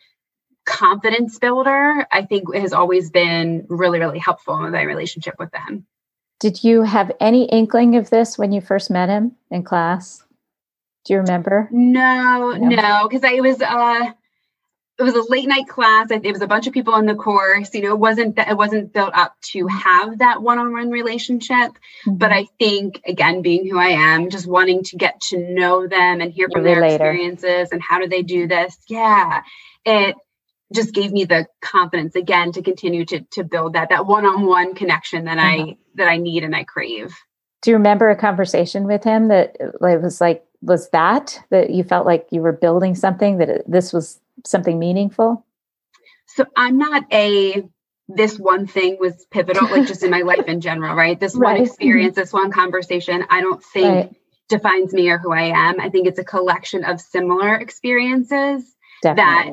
confidence 0.66 1.38
builder, 1.38 2.06
I 2.12 2.22
think 2.22 2.54
has 2.54 2.72
always 2.72 3.10
been 3.10 3.66
really, 3.68 3.98
really 3.98 4.18
helpful 4.18 4.62
in 4.64 4.72
my 4.72 4.82
relationship 4.82 5.36
with 5.38 5.50
them. 5.52 5.86
Did 6.38 6.62
you 6.62 6.82
have 6.82 7.12
any 7.18 7.44
inkling 7.44 7.96
of 7.96 8.10
this 8.10 8.36
when 8.36 8.52
you 8.52 8.60
first 8.60 8.90
met 8.90 9.08
him 9.08 9.36
in 9.50 9.62
class? 9.62 10.22
Do 11.06 11.14
you 11.14 11.20
remember? 11.20 11.68
No, 11.70 12.52
no, 12.52 13.08
because 13.08 13.24
I 13.24 13.40
was 13.40 13.62
uh 13.62 14.12
it 14.98 15.02
was 15.02 15.14
a 15.14 15.30
late 15.30 15.46
night 15.46 15.68
class. 15.68 16.10
It 16.10 16.24
was 16.32 16.40
a 16.40 16.46
bunch 16.46 16.66
of 16.66 16.72
people 16.72 16.94
in 16.96 17.06
the 17.06 17.14
course. 17.14 17.74
You 17.74 17.82
know, 17.82 17.90
it 17.90 17.98
wasn't 17.98 18.36
that 18.36 18.48
it 18.48 18.56
wasn't 18.56 18.92
built 18.92 19.14
up 19.14 19.36
to 19.52 19.66
have 19.66 20.18
that 20.18 20.40
one-on-one 20.40 20.90
relationship. 20.90 21.72
Mm-hmm. 22.06 22.14
But 22.16 22.32
I 22.32 22.46
think 22.58 23.02
again, 23.06 23.42
being 23.42 23.68
who 23.68 23.78
I 23.78 23.88
am, 23.88 24.30
just 24.30 24.46
wanting 24.46 24.82
to 24.84 24.96
get 24.96 25.20
to 25.28 25.38
know 25.38 25.86
them 25.86 26.20
and 26.20 26.32
hear 26.32 26.48
from 26.50 26.64
their 26.64 26.80
later. 26.80 26.94
experiences 26.94 27.72
and 27.72 27.82
how 27.82 28.00
do 28.00 28.08
they 28.08 28.22
do 28.22 28.48
this. 28.48 28.76
Yeah. 28.88 29.42
It 29.84 30.16
just 30.72 30.94
gave 30.94 31.12
me 31.12 31.24
the 31.26 31.46
confidence 31.60 32.16
again 32.16 32.52
to 32.52 32.62
continue 32.62 33.04
to 33.04 33.20
to 33.32 33.44
build 33.44 33.74
that 33.74 33.90
that 33.90 34.06
one-on-one 34.06 34.74
connection 34.74 35.26
that 35.26 35.38
mm-hmm. 35.38 35.70
I 35.70 35.76
that 35.96 36.08
I 36.08 36.16
need 36.16 36.42
and 36.42 36.56
I 36.56 36.64
crave. 36.64 37.14
Do 37.60 37.70
you 37.70 37.76
remember 37.76 38.08
a 38.08 38.16
conversation 38.16 38.86
with 38.86 39.04
him 39.04 39.28
that 39.28 39.56
it 39.60 40.02
was 40.02 40.22
like 40.22 40.42
was 40.62 40.88
that 40.90 41.38
that 41.50 41.70
you 41.70 41.84
felt 41.84 42.06
like 42.06 42.28
you 42.30 42.40
were 42.40 42.52
building 42.52 42.94
something 42.94 43.38
that 43.38 43.48
it, 43.50 43.70
this 43.70 43.92
was 43.92 44.20
something 44.44 44.78
meaningful? 44.78 45.44
So 46.26 46.44
I'm 46.56 46.78
not 46.78 47.04
a 47.12 47.64
this 48.08 48.38
one 48.38 48.66
thing 48.66 48.98
was 49.00 49.26
pivotal, 49.30 49.68
like 49.68 49.86
just 49.86 50.02
in 50.02 50.10
my 50.10 50.20
life 50.22 50.46
in 50.46 50.60
general, 50.60 50.94
right? 50.94 51.18
This 51.18 51.34
right. 51.34 51.54
one 51.54 51.66
experience, 51.66 52.16
this 52.16 52.32
one 52.32 52.52
conversation, 52.52 53.24
I 53.30 53.40
don't 53.40 53.62
think 53.62 53.86
right. 53.86 54.16
defines 54.48 54.92
me 54.92 55.08
or 55.10 55.18
who 55.18 55.32
I 55.32 55.68
am. 55.68 55.80
I 55.80 55.88
think 55.88 56.06
it's 56.06 56.18
a 56.18 56.24
collection 56.24 56.84
of 56.84 57.00
similar 57.00 57.56
experiences 57.56 58.76
Definitely. 59.02 59.24
that 59.24 59.46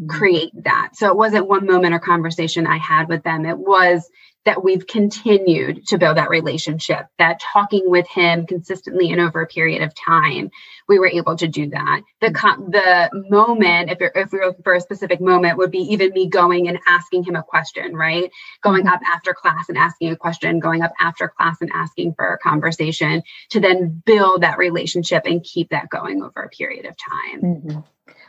mm-hmm. 0.00 0.06
create 0.10 0.52
that. 0.64 0.90
So 0.94 1.08
it 1.08 1.16
wasn't 1.16 1.48
one 1.48 1.66
moment 1.66 1.94
or 1.94 1.98
conversation 1.98 2.66
I 2.66 2.78
had 2.78 3.08
with 3.08 3.24
them. 3.24 3.44
It 3.44 3.58
was 3.58 4.08
that 4.44 4.64
we've 4.64 4.86
continued 4.86 5.86
to 5.86 5.98
build 5.98 6.16
that 6.16 6.30
relationship, 6.30 7.06
that 7.18 7.40
talking 7.40 7.82
with 7.90 8.06
him 8.08 8.46
consistently 8.46 9.10
and 9.10 9.20
over 9.20 9.42
a 9.42 9.46
period 9.46 9.82
of 9.82 9.94
time, 9.94 10.50
we 10.88 10.98
were 10.98 11.08
able 11.08 11.36
to 11.36 11.46
do 11.46 11.68
that. 11.68 12.00
The 12.20 12.30
the 12.30 13.10
moment, 13.28 13.90
if, 13.90 13.98
if 14.00 14.32
we 14.32 14.38
were 14.38 14.54
for 14.64 14.74
a 14.74 14.80
specific 14.80 15.20
moment, 15.20 15.58
would 15.58 15.70
be 15.70 15.78
even 15.92 16.12
me 16.12 16.28
going 16.28 16.68
and 16.68 16.78
asking 16.86 17.24
him 17.24 17.36
a 17.36 17.42
question, 17.42 17.94
right? 17.94 18.30
Going 18.62 18.86
up 18.86 19.00
after 19.06 19.34
class 19.34 19.68
and 19.68 19.76
asking 19.76 20.12
a 20.12 20.16
question, 20.16 20.60
going 20.60 20.82
up 20.82 20.92
after 20.98 21.28
class 21.28 21.58
and 21.60 21.70
asking 21.74 22.14
for 22.14 22.32
a 22.32 22.38
conversation 22.38 23.22
to 23.50 23.60
then 23.60 24.02
build 24.06 24.42
that 24.42 24.58
relationship 24.58 25.24
and 25.26 25.42
keep 25.44 25.70
that 25.70 25.90
going 25.90 26.22
over 26.22 26.42
a 26.42 26.48
period 26.48 26.86
of 26.86 26.96
time. 26.96 27.42
Mm-hmm. 27.42 27.80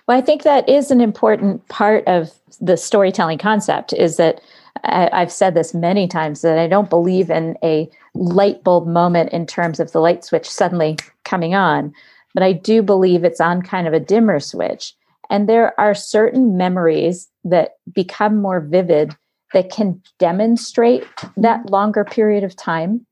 Well, 0.08 0.18
I 0.18 0.22
think 0.22 0.44
that 0.44 0.68
is 0.68 0.92
an 0.92 1.02
important 1.02 1.68
part 1.70 2.08
of 2.08 2.32
the 2.60 2.78
storytelling 2.78 3.38
concept 3.38 3.94
is 3.94 4.18
that 4.18 4.42
I, 4.84 5.10
I've 5.12 5.32
said 5.32 5.54
this 5.54 5.74
many 5.74 6.08
times 6.08 6.42
that 6.42 6.58
I 6.58 6.68
don't 6.68 6.90
believe 6.90 7.30
in 7.30 7.58
a 7.64 7.90
light 8.14 8.64
bulb 8.64 8.88
moment 8.88 9.32
in 9.32 9.46
terms 9.46 9.80
of 9.80 9.92
the 9.92 10.00
light 10.00 10.24
switch 10.24 10.50
suddenly 10.50 10.98
coming 11.26 11.56
on, 11.56 11.94
but 12.34 12.44
I 12.44 12.54
do 12.54 12.82
believe 12.82 13.24
it's 13.24 13.42
on 13.42 13.62
kind 13.62 13.88
of 13.88 13.94
a 13.94 14.00
dimmer 14.00 14.40
switch. 14.40 14.94
And 15.30 15.48
there 15.48 15.80
are 15.80 15.94
certain 15.94 16.58
memories 16.58 17.30
that 17.44 17.74
become 17.94 18.42
more 18.42 18.60
vivid 18.60 19.16
that 19.54 19.72
can 19.72 20.02
demonstrate 20.18 21.06
that 21.38 21.70
longer 21.70 22.04
period 22.04 22.44
of 22.44 22.56
time. 22.56 23.06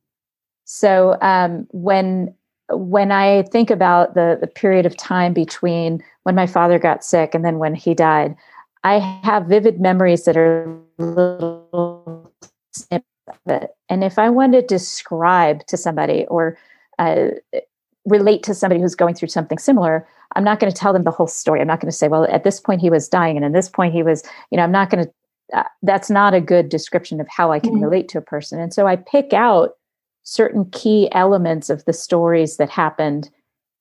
So 0.65 1.17
um, 1.21 1.67
when 1.71 2.33
when 2.69 3.13
I 3.13 3.43
think 3.43 3.69
about 3.69 4.13
the 4.13 4.37
the 4.39 4.47
period 4.47 4.85
of 4.85 4.97
time 4.97 5.33
between 5.33 6.03
when 6.23 6.35
my 6.35 6.47
father 6.47 6.77
got 6.79 7.03
sick 7.03 7.33
and 7.33 7.45
then 7.45 7.59
when 7.59 7.73
he 7.73 7.93
died, 7.93 8.35
I 8.87 8.99
have 9.23 9.47
vivid 9.47 9.81
memories 9.81 10.23
that 10.23 10.37
are 10.37 10.79
little 10.97 12.31
snippets 12.71 13.05
of 13.27 13.51
it. 13.51 13.71
And 13.89 14.01
if 14.01 14.17
I 14.17 14.29
want 14.29 14.53
to 14.53 14.61
describe 14.61 15.65
to 15.67 15.75
somebody 15.75 16.25
or 16.27 16.57
uh, 16.97 17.31
relate 18.05 18.43
to 18.43 18.53
somebody 18.53 18.79
who's 18.79 18.95
going 18.95 19.15
through 19.15 19.27
something 19.27 19.57
similar, 19.57 20.07
I'm 20.35 20.45
not 20.45 20.61
going 20.61 20.71
to 20.71 20.77
tell 20.77 20.93
them 20.93 21.03
the 21.03 21.11
whole 21.11 21.27
story. 21.27 21.59
I'm 21.59 21.67
not 21.67 21.81
going 21.81 21.91
to 21.91 21.97
say, 21.97 22.07
well, 22.07 22.23
at 22.31 22.45
this 22.45 22.61
point 22.61 22.79
he 22.79 22.89
was 22.89 23.09
dying, 23.09 23.35
and 23.35 23.45
at 23.45 23.51
this 23.51 23.67
point 23.67 23.93
he 23.93 24.03
was, 24.03 24.23
you 24.51 24.57
know, 24.57 24.63
I'm 24.63 24.71
not 24.71 24.89
going 24.89 25.03
to. 25.05 25.11
Uh, 25.53 25.63
that's 25.81 26.09
not 26.09 26.33
a 26.33 26.41
good 26.41 26.69
description 26.69 27.21
of 27.21 27.27
how 27.29 27.51
I 27.51 27.59
can 27.59 27.73
mm-hmm. 27.73 27.83
relate 27.83 28.09
to 28.09 28.17
a 28.17 28.21
person. 28.21 28.59
And 28.59 28.73
so 28.73 28.85
I 28.85 28.97
pick 28.97 29.31
out 29.33 29.71
certain 30.23 30.65
key 30.71 31.09
elements 31.13 31.69
of 31.69 31.85
the 31.85 31.93
stories 31.93 32.57
that 32.57 32.69
happened 32.69 33.29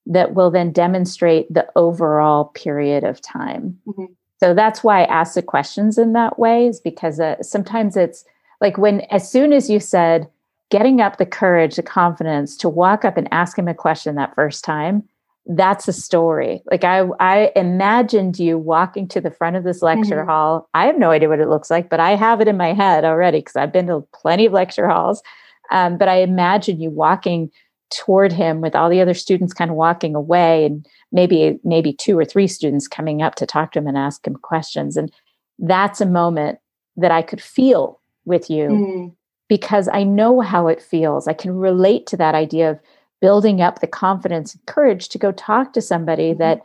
that 0.06 0.34
will 0.34 0.50
then 0.50 0.70
demonstrate 0.70 1.52
the 1.52 1.66
overall 1.74 2.46
period 2.54 3.02
of 3.02 3.20
time. 3.20 3.78
Mm-hmm. 3.86 4.12
So 4.38 4.54
that's 4.54 4.84
why 4.84 5.02
I 5.02 5.06
ask 5.06 5.34
the 5.34 5.42
questions 5.42 5.98
in 5.98 6.12
that 6.12 6.38
way, 6.38 6.66
is 6.66 6.80
because 6.80 7.20
uh, 7.20 7.42
sometimes 7.42 7.96
it's 7.96 8.24
like 8.60 8.78
when, 8.78 9.00
as 9.10 9.30
soon 9.30 9.52
as 9.52 9.70
you 9.70 9.80
said, 9.80 10.28
getting 10.70 11.00
up 11.00 11.16
the 11.16 11.26
courage, 11.26 11.76
the 11.76 11.82
confidence 11.82 12.56
to 12.58 12.68
walk 12.68 13.04
up 13.04 13.16
and 13.16 13.28
ask 13.32 13.58
him 13.58 13.68
a 13.68 13.74
question 13.74 14.14
that 14.16 14.34
first 14.34 14.64
time, 14.64 15.02
that's 15.48 15.86
a 15.86 15.92
story. 15.92 16.60
Like 16.70 16.82
I, 16.82 17.02
I 17.20 17.52
imagined 17.54 18.38
you 18.38 18.58
walking 18.58 19.06
to 19.08 19.20
the 19.20 19.30
front 19.30 19.56
of 19.56 19.62
this 19.62 19.80
lecture 19.80 20.16
mm-hmm. 20.16 20.28
hall. 20.28 20.68
I 20.74 20.86
have 20.86 20.98
no 20.98 21.12
idea 21.12 21.28
what 21.28 21.38
it 21.38 21.48
looks 21.48 21.70
like, 21.70 21.88
but 21.88 22.00
I 22.00 22.16
have 22.16 22.40
it 22.40 22.48
in 22.48 22.56
my 22.56 22.72
head 22.72 23.04
already 23.04 23.38
because 23.38 23.54
I've 23.54 23.72
been 23.72 23.86
to 23.86 24.06
plenty 24.12 24.46
of 24.46 24.52
lecture 24.52 24.88
halls. 24.88 25.22
Um, 25.70 25.98
but 25.98 26.08
I 26.08 26.16
imagine 26.16 26.80
you 26.80 26.90
walking 26.90 27.50
toward 27.90 28.32
him 28.32 28.60
with 28.60 28.74
all 28.74 28.90
the 28.90 29.00
other 29.00 29.14
students 29.14 29.54
kind 29.54 29.70
of 29.70 29.76
walking 29.76 30.16
away 30.16 30.66
and 30.66 30.84
maybe 31.12 31.58
maybe 31.64 31.92
two 31.92 32.18
or 32.18 32.24
three 32.24 32.46
students 32.46 32.88
coming 32.88 33.22
up 33.22 33.34
to 33.36 33.46
talk 33.46 33.72
to 33.72 33.78
him 33.78 33.86
and 33.86 33.96
ask 33.96 34.26
him 34.26 34.36
questions 34.36 34.96
and 34.96 35.12
that's 35.58 36.00
a 36.00 36.06
moment 36.06 36.58
that 36.96 37.10
i 37.10 37.22
could 37.22 37.40
feel 37.40 38.00
with 38.24 38.50
you 38.50 38.68
mm. 38.68 39.14
because 39.48 39.88
i 39.92 40.02
know 40.02 40.40
how 40.40 40.66
it 40.66 40.82
feels 40.82 41.28
i 41.28 41.32
can 41.32 41.52
relate 41.52 42.06
to 42.06 42.16
that 42.16 42.34
idea 42.34 42.70
of 42.70 42.80
building 43.20 43.60
up 43.60 43.80
the 43.80 43.86
confidence 43.86 44.54
and 44.54 44.66
courage 44.66 45.08
to 45.08 45.18
go 45.18 45.32
talk 45.32 45.72
to 45.72 45.80
somebody 45.80 46.30
mm-hmm. 46.30 46.38
that 46.38 46.60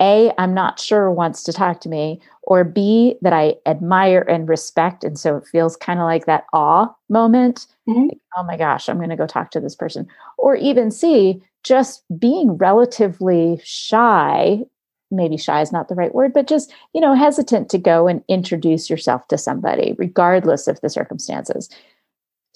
a 0.00 0.32
i'm 0.38 0.54
not 0.54 0.80
sure 0.80 1.10
wants 1.10 1.42
to 1.42 1.52
talk 1.52 1.80
to 1.80 1.88
me 1.88 2.20
or 2.42 2.64
b 2.64 3.16
that 3.22 3.32
i 3.32 3.54
admire 3.66 4.22
and 4.22 4.48
respect 4.48 5.04
and 5.04 5.18
so 5.18 5.36
it 5.36 5.46
feels 5.46 5.76
kind 5.76 6.00
of 6.00 6.04
like 6.04 6.26
that 6.26 6.44
awe 6.52 6.88
moment. 7.08 7.66
Mm-hmm. 7.88 8.08
like, 8.08 8.18
oh 8.36 8.42
my 8.44 8.56
gosh 8.56 8.88
i'm 8.88 8.96
going 8.96 9.10
to 9.10 9.16
go 9.16 9.26
talk 9.26 9.50
to 9.52 9.60
this 9.60 9.76
person. 9.76 10.06
Or 10.38 10.56
even 10.56 10.90
c 10.90 11.42
just 11.62 12.02
being 12.18 12.56
relatively 12.56 13.60
shy 13.64 14.60
maybe 15.10 15.36
shy 15.36 15.60
is 15.60 15.70
not 15.70 15.88
the 15.88 15.94
right 15.94 16.14
word 16.14 16.32
but 16.32 16.48
just 16.48 16.72
you 16.92 17.00
know 17.00 17.14
hesitant 17.14 17.68
to 17.70 17.78
go 17.78 18.08
and 18.08 18.22
introduce 18.28 18.90
yourself 18.90 19.28
to 19.28 19.38
somebody 19.38 19.94
regardless 19.98 20.66
of 20.66 20.80
the 20.80 20.90
circumstances. 20.90 21.68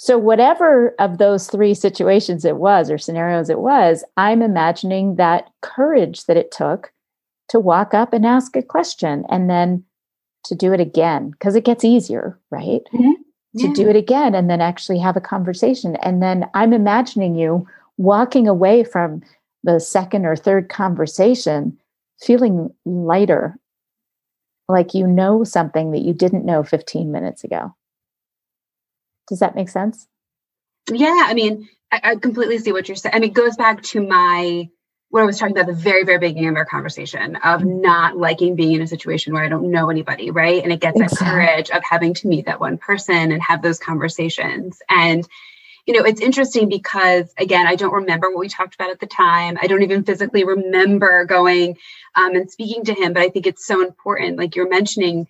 So, 0.01 0.17
whatever 0.17 0.95
of 1.01 1.19
those 1.19 1.49
three 1.49 1.75
situations 1.75 2.45
it 2.45 2.57
was 2.57 2.89
or 2.89 2.99
scenarios 2.99 3.51
it 3.51 3.59
was, 3.59 4.05
I'm 4.17 4.43
imagining 4.43 5.17
that 5.17 5.51
courage 5.61 6.27
that 6.27 6.37
it 6.37 6.53
took 6.53 6.93
to 7.49 7.61
walk 7.61 7.95
up 7.95 8.13
and 8.13 8.27
ask 8.27 8.57
a 8.57 8.63
question 8.63 9.25
and 9.29 9.49
then 9.49 9.85
to 10.45 10.55
do 10.55 10.73
it 10.73 10.81
again 10.81 11.31
because 11.31 11.57
it 11.57 11.65
gets 11.65 11.85
easier, 11.85 12.39
right? 12.51 12.83
Mm-hmm. 12.93 13.13
to 13.59 13.69
yeah. 13.69 13.75
do 13.75 13.89
it 13.89 13.97
again 13.97 14.35
and 14.35 14.49
then 14.49 14.61
actually 14.61 14.99
have 14.99 15.17
a 15.17 15.21
conversation. 15.21 15.97
And 15.97 16.23
then 16.23 16.49
I'm 16.55 16.73
imagining 16.73 17.35
you 17.35 17.67
walking 17.97 18.47
away 18.47 18.85
from 18.85 19.23
the 19.65 19.81
second 19.81 20.25
or 20.25 20.37
third 20.37 20.69
conversation 20.69 21.77
feeling 22.21 22.71
lighter, 22.85 23.59
like 24.69 24.95
you 24.95 25.07
know 25.07 25.45
something 25.45 25.93
that 25.93 26.03
you 26.03 26.13
didn't 26.13 26.45
know 26.45 26.63
15 26.63 27.11
minutes 27.11 27.45
ago. 27.45 27.75
Does 29.29 29.41
that 29.41 29.55
make 29.55 29.69
sense? 29.69 30.07
Yeah. 30.91 31.25
I 31.27 31.35
mean, 31.35 31.69
I, 31.93 32.01
I 32.03 32.17
completely 32.17 32.59
see 32.59 32.73
what 32.73 32.89
you're 32.89 32.97
saying. 32.97 33.15
I 33.15 33.19
mean, 33.19 33.31
it 33.31 33.35
goes 33.35 33.57
back 33.57 33.83
to 33.83 34.07
my 34.07 34.69
what 35.11 35.23
I 35.23 35.27
was 35.27 35.39
talking 35.39 35.57
about 35.57 35.67
the 35.67 35.73
very, 35.73 36.05
very 36.05 36.19
beginning 36.19 36.51
of 36.51 36.57
our 36.57 36.67
conversation 36.67 37.37
of 37.37 37.61
mm-hmm. 37.61 37.81
not 37.81 38.17
liking 38.17 38.57
being 38.57 38.75
in 38.75 38.83
a 38.83 38.87
situation 38.87 39.33
where 39.33 39.43
I 39.43 39.49
don't 39.49 39.71
know 39.71 39.89
anybody, 39.89 40.31
right? 40.31 40.63
And 40.63 40.73
it 40.73 40.81
gets 40.81 41.01
exactly. 41.01 41.25
that 41.25 41.33
courage 41.33 41.71
of 41.71 41.83
having 41.89 42.15
to 42.15 42.29
meet 42.29 42.47
that 42.47 42.61
one 42.61 42.77
person 42.77 43.33
and 43.33 43.43
have 43.43 43.63
those 43.63 43.79
conversations. 43.79 44.81
And, 44.89 45.27
you 45.87 45.95
know, 45.95 46.05
it's 46.05 46.21
interesting 46.21 46.69
because, 46.69 47.33
again, 47.39 47.67
I 47.67 47.77
don't 47.77 47.95
remember 47.95 48.29
what 48.29 48.41
we 48.41 48.49
talked 48.49 48.75
about 48.75 48.91
at 48.91 49.01
the 49.01 49.07
time. 49.07 49.57
I 49.61 49.67
don't 49.67 49.83
even 49.83 50.05
physically 50.05 50.45
remember 50.45 51.25
going 51.25 51.79
um, 52.15 52.35
and 52.35 52.51
speaking 52.51 52.85
to 52.85 52.95
him, 52.95 53.15
but 53.15 53.23
I 53.23 53.31
think 53.31 53.47
it's 53.47 53.67
so 53.67 53.83
important, 53.83 54.37
like 54.37 54.57
you're 54.57 54.69
mentioning, 54.69 55.27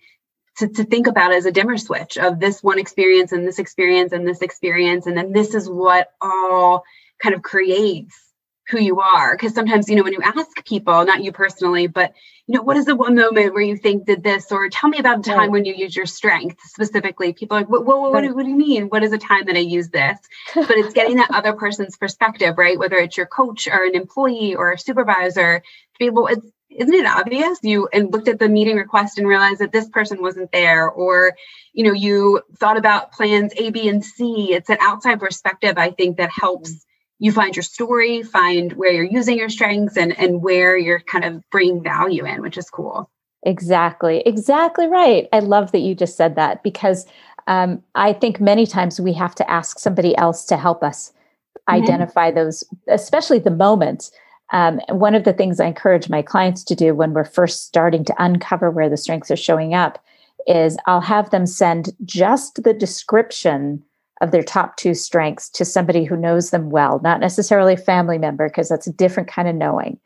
to, 0.57 0.67
to 0.67 0.83
think 0.83 1.07
about 1.07 1.31
as 1.31 1.45
a 1.45 1.53
dimmer 1.53 1.77
switch 1.77 2.17
of 2.17 2.41
this 2.41 2.61
one 2.61 2.79
experience 2.79 3.31
and 3.31 3.47
this 3.47 3.59
experience 3.59 4.11
and 4.11 4.27
this 4.27 4.41
experience. 4.41 5.05
And 5.05 5.15
then 5.15 5.31
this 5.31 5.55
is 5.55 5.69
what 5.69 6.11
all 6.19 6.83
kind 7.23 7.33
of 7.33 7.41
creates 7.41 8.28
who 8.69 8.79
you 8.79 8.99
are. 8.99 9.35
Because 9.35 9.53
sometimes 9.53 9.89
you 9.89 9.95
know 9.95 10.03
when 10.03 10.13
you 10.13 10.21
ask 10.23 10.65
people 10.65 11.05
not 11.05 11.23
you 11.23 11.31
personally 11.31 11.87
but 11.87 12.13
you 12.47 12.55
know 12.55 12.61
what 12.61 12.77
is 12.77 12.85
the 12.85 12.95
one 12.95 13.15
moment 13.15 13.53
where 13.53 13.63
you 13.63 13.77
think 13.77 14.05
did 14.05 14.23
this 14.23 14.51
or 14.51 14.69
tell 14.69 14.89
me 14.89 14.99
about 14.99 15.19
a 15.19 15.21
time 15.21 15.37
right. 15.37 15.51
when 15.51 15.65
you 15.65 15.73
use 15.73 15.95
your 15.95 16.05
strength 16.05 16.59
specifically. 16.63 17.33
People 17.33 17.57
are 17.57 17.61
like 17.61 17.69
what, 17.69 17.85
what, 17.85 17.99
what, 17.99 18.11
what, 18.11 18.43
do 18.43 18.49
you 18.49 18.57
mean? 18.57 18.85
What 18.85 19.03
is 19.03 19.13
a 19.13 19.17
time 19.17 19.45
that 19.45 19.55
i 19.55 19.59
use 19.59 19.89
this? 19.89 20.17
But 20.55 20.71
it's 20.71 20.93
getting 20.93 21.17
that 21.17 21.31
other 21.31 21.53
person's 21.53 21.97
perspective 21.97 22.57
right? 22.57 22.77
Whether 22.77 22.97
it's 22.97 23.17
your 23.17 23.25
coach 23.25 23.67
or 23.67 23.85
an 23.85 23.95
employee 23.95 24.55
or 24.55 24.71
a 24.71 24.79
supervisor 24.79 25.59
to 25.59 25.99
be 25.99 26.05
able 26.05 26.27
it's 26.27 26.45
isn't 26.69 26.93
it 26.93 27.05
obvious? 27.05 27.59
You 27.63 27.89
and 27.91 28.11
looked 28.11 28.27
at 28.27 28.39
the 28.39 28.47
meeting 28.47 28.77
request 28.77 29.17
and 29.17 29.27
realized 29.27 29.59
that 29.59 29.71
this 29.71 29.89
person 29.89 30.21
wasn't 30.21 30.51
there 30.51 30.89
or 30.89 31.35
you 31.73 31.83
know 31.83 31.93
you 31.93 32.41
thought 32.57 32.77
about 32.77 33.11
plans 33.11 33.53
a 33.57 33.71
b 33.71 33.89
and 33.89 34.05
c. 34.05 34.53
It's 34.53 34.69
an 34.69 34.77
outside 34.79 35.19
perspective 35.19 35.73
i 35.77 35.91
think 35.91 36.17
that 36.17 36.29
helps 36.31 36.71
mm. 36.71 36.79
You 37.19 37.31
find 37.31 37.55
your 37.55 37.63
story, 37.63 38.23
find 38.23 38.73
where 38.73 38.91
you're 38.91 39.03
using 39.03 39.37
your 39.37 39.49
strengths 39.49 39.97
and, 39.97 40.17
and 40.17 40.41
where 40.41 40.77
you're 40.77 41.01
kind 41.01 41.25
of 41.25 41.43
bringing 41.51 41.83
value 41.83 42.25
in, 42.25 42.41
which 42.41 42.57
is 42.57 42.69
cool. 42.69 43.09
Exactly. 43.43 44.21
Exactly 44.25 44.87
right. 44.87 45.27
I 45.31 45.39
love 45.39 45.71
that 45.73 45.79
you 45.79 45.95
just 45.95 46.17
said 46.17 46.35
that 46.35 46.63
because 46.63 47.05
um, 47.47 47.83
I 47.95 48.13
think 48.13 48.39
many 48.39 48.65
times 48.65 48.99
we 48.99 49.13
have 49.13 49.35
to 49.35 49.49
ask 49.49 49.79
somebody 49.79 50.15
else 50.17 50.45
to 50.45 50.57
help 50.57 50.83
us 50.83 51.11
mm-hmm. 51.11 51.83
identify 51.83 52.31
those, 52.31 52.63
especially 52.87 53.39
the 53.39 53.51
moments. 53.51 54.11
Um, 54.51 54.79
one 54.89 55.13
of 55.13 55.25
the 55.25 55.33
things 55.33 55.59
I 55.59 55.67
encourage 55.67 56.09
my 56.09 56.21
clients 56.21 56.63
to 56.65 56.75
do 56.75 56.95
when 56.95 57.13
we're 57.13 57.25
first 57.25 57.65
starting 57.65 58.03
to 58.05 58.15
uncover 58.17 58.71
where 58.71 58.89
the 58.89 58.97
strengths 58.97 59.29
are 59.29 59.35
showing 59.35 59.73
up 59.73 60.03
is 60.47 60.77
I'll 60.85 61.01
have 61.01 61.29
them 61.29 61.45
send 61.45 61.89
just 62.05 62.63
the 62.63 62.73
description 62.73 63.83
of 64.21 64.31
their 64.31 64.43
top 64.43 64.75
two 64.77 64.93
strengths 64.93 65.49
to 65.49 65.63
somebody 65.63 66.03
who 66.03 66.17
knows 66.17 66.49
them 66.49 66.69
well, 66.69 66.99
not 67.03 67.19
necessarily 67.19 67.73
a 67.73 67.77
family 67.77 68.17
member, 68.17 68.49
because 68.49 68.69
that's 68.69 68.87
a 68.87 68.93
different 68.93 69.29
kind 69.29 69.47
of 69.47 69.55
knowing. 69.55 69.99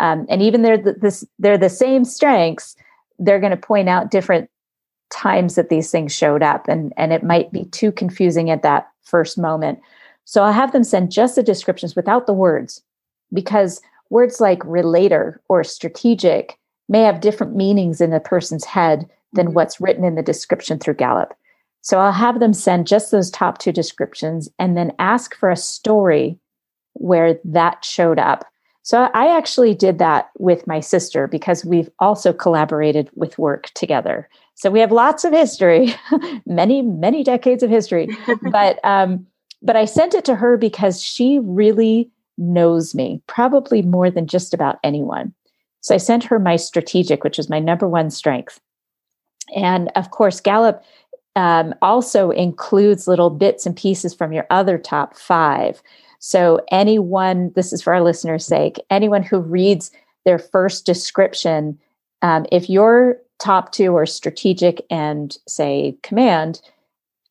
Um, 0.00 0.26
and 0.28 0.40
even 0.42 0.62
they're 0.62 0.78
the, 0.78 0.92
this, 0.92 1.24
they're 1.38 1.58
the 1.58 1.68
same 1.68 2.04
strengths, 2.04 2.76
they're 3.18 3.40
going 3.40 3.50
to 3.50 3.56
point 3.56 3.88
out 3.88 4.10
different 4.10 4.48
times 5.10 5.54
that 5.54 5.70
these 5.70 5.90
things 5.90 6.14
showed 6.14 6.42
up, 6.42 6.68
and 6.68 6.92
and 6.96 7.12
it 7.12 7.22
might 7.22 7.50
be 7.50 7.64
too 7.66 7.90
confusing 7.90 8.50
at 8.50 8.62
that 8.62 8.88
first 9.02 9.38
moment. 9.38 9.80
So 10.24 10.42
I'll 10.42 10.52
have 10.52 10.72
them 10.72 10.84
send 10.84 11.10
just 11.10 11.34
the 11.34 11.42
descriptions 11.42 11.96
without 11.96 12.26
the 12.26 12.34
words, 12.34 12.82
because 13.32 13.80
words 14.10 14.40
like 14.40 14.62
relator 14.64 15.40
or 15.48 15.64
strategic 15.64 16.58
may 16.88 17.02
have 17.02 17.20
different 17.20 17.56
meanings 17.56 18.00
in 18.00 18.12
a 18.12 18.20
person's 18.20 18.64
head 18.64 19.08
than 19.32 19.46
mm-hmm. 19.46 19.54
what's 19.54 19.80
written 19.80 20.04
in 20.04 20.14
the 20.14 20.22
description 20.22 20.78
through 20.78 20.94
Gallup. 20.94 21.34
So 21.88 22.00
I'll 22.00 22.12
have 22.12 22.38
them 22.38 22.52
send 22.52 22.86
just 22.86 23.10
those 23.10 23.30
top 23.30 23.56
two 23.56 23.72
descriptions 23.72 24.46
and 24.58 24.76
then 24.76 24.92
ask 24.98 25.34
for 25.34 25.48
a 25.48 25.56
story 25.56 26.38
where 26.92 27.40
that 27.46 27.82
showed 27.82 28.18
up. 28.18 28.44
So 28.82 29.08
I 29.14 29.34
actually 29.34 29.74
did 29.74 29.98
that 29.98 30.28
with 30.38 30.66
my 30.66 30.80
sister 30.80 31.26
because 31.26 31.64
we've 31.64 31.88
also 31.98 32.34
collaborated 32.34 33.08
with 33.14 33.38
work 33.38 33.70
together. 33.74 34.28
So 34.54 34.70
we 34.70 34.80
have 34.80 34.92
lots 34.92 35.24
of 35.24 35.32
history, 35.32 35.94
many 36.46 36.82
many 36.82 37.24
decades 37.24 37.62
of 37.62 37.70
history. 37.70 38.14
but 38.52 38.84
um, 38.84 39.26
but 39.62 39.74
I 39.74 39.86
sent 39.86 40.12
it 40.12 40.26
to 40.26 40.34
her 40.34 40.58
because 40.58 41.02
she 41.02 41.38
really 41.42 42.10
knows 42.36 42.94
me, 42.94 43.22
probably 43.26 43.80
more 43.80 44.10
than 44.10 44.26
just 44.26 44.52
about 44.52 44.78
anyone. 44.84 45.32
So 45.80 45.94
I 45.94 45.98
sent 45.98 46.24
her 46.24 46.38
my 46.38 46.56
strategic, 46.56 47.24
which 47.24 47.38
is 47.38 47.48
my 47.48 47.60
number 47.60 47.88
one 47.88 48.10
strength. 48.10 48.60
And 49.56 49.90
of 49.96 50.10
course, 50.10 50.38
Gallup 50.38 50.82
um, 51.38 51.72
also 51.82 52.32
includes 52.32 53.06
little 53.06 53.30
bits 53.30 53.64
and 53.64 53.76
pieces 53.76 54.12
from 54.12 54.32
your 54.32 54.44
other 54.50 54.76
top 54.76 55.16
five. 55.16 55.80
So, 56.18 56.60
anyone, 56.72 57.52
this 57.54 57.72
is 57.72 57.80
for 57.80 57.94
our 57.94 58.02
listeners' 58.02 58.44
sake, 58.44 58.80
anyone 58.90 59.22
who 59.22 59.38
reads 59.38 59.92
their 60.24 60.40
first 60.40 60.84
description, 60.84 61.78
um, 62.22 62.44
if 62.50 62.68
your 62.68 63.18
top 63.38 63.70
two 63.70 63.94
are 63.94 64.04
strategic 64.04 64.84
and 64.90 65.38
say 65.46 65.96
command, 66.02 66.60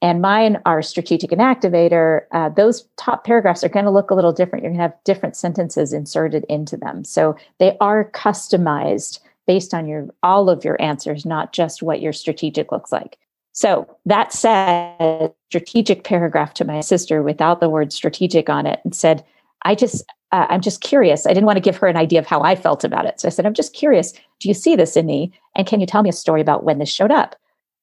and 0.02 0.22
mine 0.22 0.62
are 0.66 0.82
strategic 0.82 1.34
and 1.34 1.42
activator, 1.42 2.22
uh, 2.32 2.48
those 2.48 2.88
top 2.96 3.26
paragraphs 3.26 3.62
are 3.62 3.70
going 3.70 3.84
to 3.84 3.92
look 3.92 4.10
a 4.10 4.16
little 4.16 4.32
different. 4.32 4.64
You're 4.64 4.72
going 4.72 4.80
to 4.80 4.84
have 4.84 5.04
different 5.04 5.36
sentences 5.36 5.92
inserted 5.92 6.46
into 6.48 6.78
them. 6.78 7.04
So 7.04 7.36
they 7.60 7.76
are 7.82 8.10
customized 8.12 9.20
based 9.48 9.74
on 9.74 9.86
your 9.86 10.08
all 10.24 10.50
of 10.50 10.64
your 10.64 10.82
answers, 10.82 11.26
not 11.26 11.52
just 11.52 11.84
what 11.84 12.00
your 12.00 12.14
strategic 12.14 12.72
looks 12.72 12.94
like. 12.94 13.18
So 13.58 13.88
that 14.06 14.34
said, 14.34 15.34
strategic 15.50 16.04
paragraph 16.04 16.54
to 16.54 16.64
my 16.64 16.80
sister 16.80 17.24
without 17.24 17.60
the 17.60 17.70
word 17.70 17.92
strategic 17.92 18.52
on 18.52 18.68
it 18.68 18.80
and 18.84 18.94
said, 18.94 19.26
I 19.64 19.74
just, 19.74 20.06
uh, 20.32 20.46
I'm 20.48 20.62
just 20.62 20.82
curious. 20.82 21.26
I 21.26 21.34
didn't 21.34 21.48
want 21.48 21.58
to 21.58 21.62
give 21.62 21.76
her 21.78 21.88
an 21.88 21.98
idea 21.98 22.20
of 22.20 22.28
how 22.28 22.44
I 22.44 22.56
felt 22.56 22.84
about 22.84 23.08
it. 23.08 23.20
So 23.20 23.28
I 23.28 23.32
said, 23.32 23.48
I'm 23.48 23.56
just 23.56 23.74
curious. 23.74 24.12
Do 24.40 24.48
you 24.48 24.54
see 24.54 24.76
this 24.76 24.96
in 24.96 25.08
me? 25.08 25.34
And 25.56 25.66
can 25.66 25.80
you 25.80 25.88
tell 25.88 26.04
me 26.04 26.10
a 26.12 26.14
story 26.14 26.40
about 26.40 26.66
when 26.66 26.78
this 26.78 26.92
showed 26.92 27.10
up? 27.10 27.36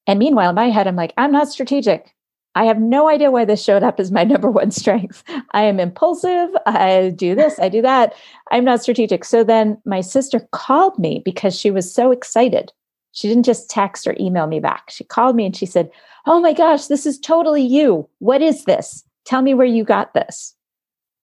And 0.07 0.21
meanwhile, 0.21 0.51
in 0.51 0.55
my 0.55 0.71
head, 0.71 0.87
I'm 0.87 0.95
like, 0.95 1.13
I'm 1.19 1.33
not 1.33 1.49
strategic. 1.49 2.15
I 2.55 2.67
have 2.67 2.81
no 2.81 3.09
idea 3.09 3.33
why 3.33 3.45
this 3.45 3.65
showed 3.65 3.83
up 3.83 3.99
as 3.99 4.13
my 4.13 4.23
number 4.33 4.53
one 4.53 4.71
strength. 4.71 5.25
I 5.55 5.65
am 5.65 5.81
impulsive. 5.81 6.51
I 6.67 7.13
do 7.17 7.35
this, 7.35 7.59
I 7.59 7.69
do 7.69 7.83
that. 7.83 8.15
I'm 8.53 8.65
not 8.65 8.81
strategic. 8.81 9.25
So 9.25 9.43
then 9.43 9.83
my 9.85 10.03
sister 10.03 10.47
called 10.53 11.01
me 11.01 11.21
because 11.25 11.59
she 11.59 11.73
was 11.73 11.93
so 11.93 12.13
excited 12.13 12.71
she 13.15 13.29
didn't 13.29 13.45
just 13.45 13.71
text 13.71 14.07
or 14.07 14.17
email 14.21 14.47
me 14.47 14.61
back. 14.61 14.91
She 14.91 15.05
called 15.05 15.37
me 15.37 15.47
and 15.47 15.57
she 15.57 15.67
said, 15.67 15.91
Oh 16.27 16.41
my 16.41 16.53
gosh, 16.53 16.87
this 16.87 17.07
is 17.07 17.19
totally 17.19 17.63
you. 17.63 18.09
What 18.19 18.43
is 18.43 18.65
this? 18.65 19.05
Tell 19.25 19.41
me 19.41 19.55
where 19.55 19.67
you 19.67 19.85
got 19.85 20.15
this. 20.15 20.55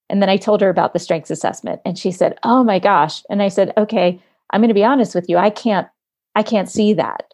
And 0.09 0.21
then 0.21 0.29
I 0.29 0.37
told 0.37 0.61
her 0.61 0.69
about 0.69 0.93
the 0.93 0.99
strengths 0.99 1.29
assessment 1.29 1.81
and 1.85 1.99
she 1.99 2.11
said, 2.11 2.39
Oh 2.43 2.63
my 2.63 2.79
gosh. 2.79 3.23
And 3.29 3.43
I 3.43 3.49
said, 3.49 3.73
Okay, 3.77 4.21
I'm 4.51 4.61
going 4.61 4.69
to 4.69 4.73
be 4.73 4.85
honest 4.85 5.13
with 5.13 5.27
you. 5.27 5.37
I 5.37 5.49
can't, 5.49 5.87
I 6.33 6.43
can't 6.43 6.69
see 6.69 6.93
that. 6.93 7.33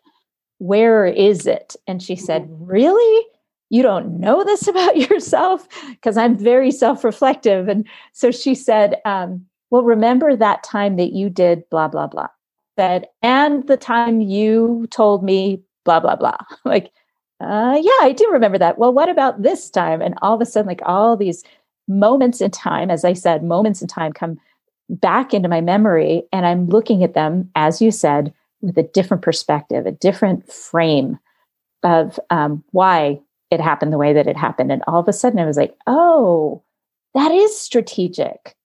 Where 0.57 1.05
is 1.05 1.45
it? 1.45 1.75
And 1.85 2.01
she 2.01 2.15
said, 2.15 2.43
mm-hmm. 2.43 2.65
Really? 2.65 3.25
You 3.69 3.83
don't 3.83 4.19
know 4.19 4.43
this 4.43 4.67
about 4.67 4.97
yourself? 4.97 5.67
Because 5.91 6.17
I'm 6.17 6.35
very 6.35 6.71
self 6.71 7.03
reflective. 7.03 7.67
And 7.67 7.87
so 8.13 8.31
she 8.31 8.55
said, 8.55 8.95
um, 9.05 9.45
Well, 9.69 9.83
remember 9.83 10.35
that 10.35 10.63
time 10.63 10.95
that 10.95 11.13
you 11.13 11.29
did 11.29 11.69
blah, 11.69 11.89
blah, 11.89 12.07
blah 12.07 12.29
said, 12.77 13.07
and 13.21 13.65
the 13.67 13.77
time 13.77 14.21
you 14.21 14.87
told 14.91 15.23
me 15.23 15.61
blah, 15.85 15.99
blah, 15.99 16.15
blah. 16.15 16.37
like, 16.65 16.91
uh, 17.39 17.77
yeah, 17.81 17.99
I 18.01 18.13
do 18.15 18.29
remember 18.31 18.57
that. 18.57 18.77
Well, 18.77 18.93
what 18.93 19.09
about 19.09 19.41
this 19.41 19.69
time? 19.69 20.01
And 20.01 20.15
all 20.21 20.35
of 20.35 20.41
a 20.41 20.45
sudden, 20.45 20.67
like 20.67 20.81
all 20.85 21.15
these 21.15 21.43
moments 21.87 22.41
in 22.41 22.51
time, 22.51 22.89
as 22.91 23.05
I 23.05 23.13
said, 23.13 23.43
moments 23.43 23.81
in 23.81 23.87
time 23.87 24.11
come 24.11 24.37
back 24.89 25.33
into 25.33 25.49
my 25.49 25.61
memory. 25.61 26.23
And 26.31 26.45
I'm 26.45 26.67
looking 26.67 27.03
at 27.03 27.13
them, 27.13 27.49
as 27.55 27.81
you 27.81 27.91
said, 27.91 28.33
with 28.61 28.77
a 28.77 28.83
different 28.83 29.23
perspective, 29.23 29.85
a 29.85 29.91
different 29.91 30.51
frame 30.51 31.19
of 31.83 32.19
um, 32.29 32.63
why 32.71 33.19
it 33.51 33.61
happened 33.61 33.93
the 33.93 33.97
way 33.97 34.13
that 34.13 34.27
it 34.27 34.35
happened. 34.35 34.71
And 34.71 34.83
all 34.87 34.99
of 34.99 35.07
a 35.07 35.13
sudden, 35.13 35.39
I 35.39 35.45
was 35.45 35.57
like, 35.57 35.75
oh, 35.85 36.63
that 37.13 37.31
is 37.31 37.57
strategic. 37.57 38.55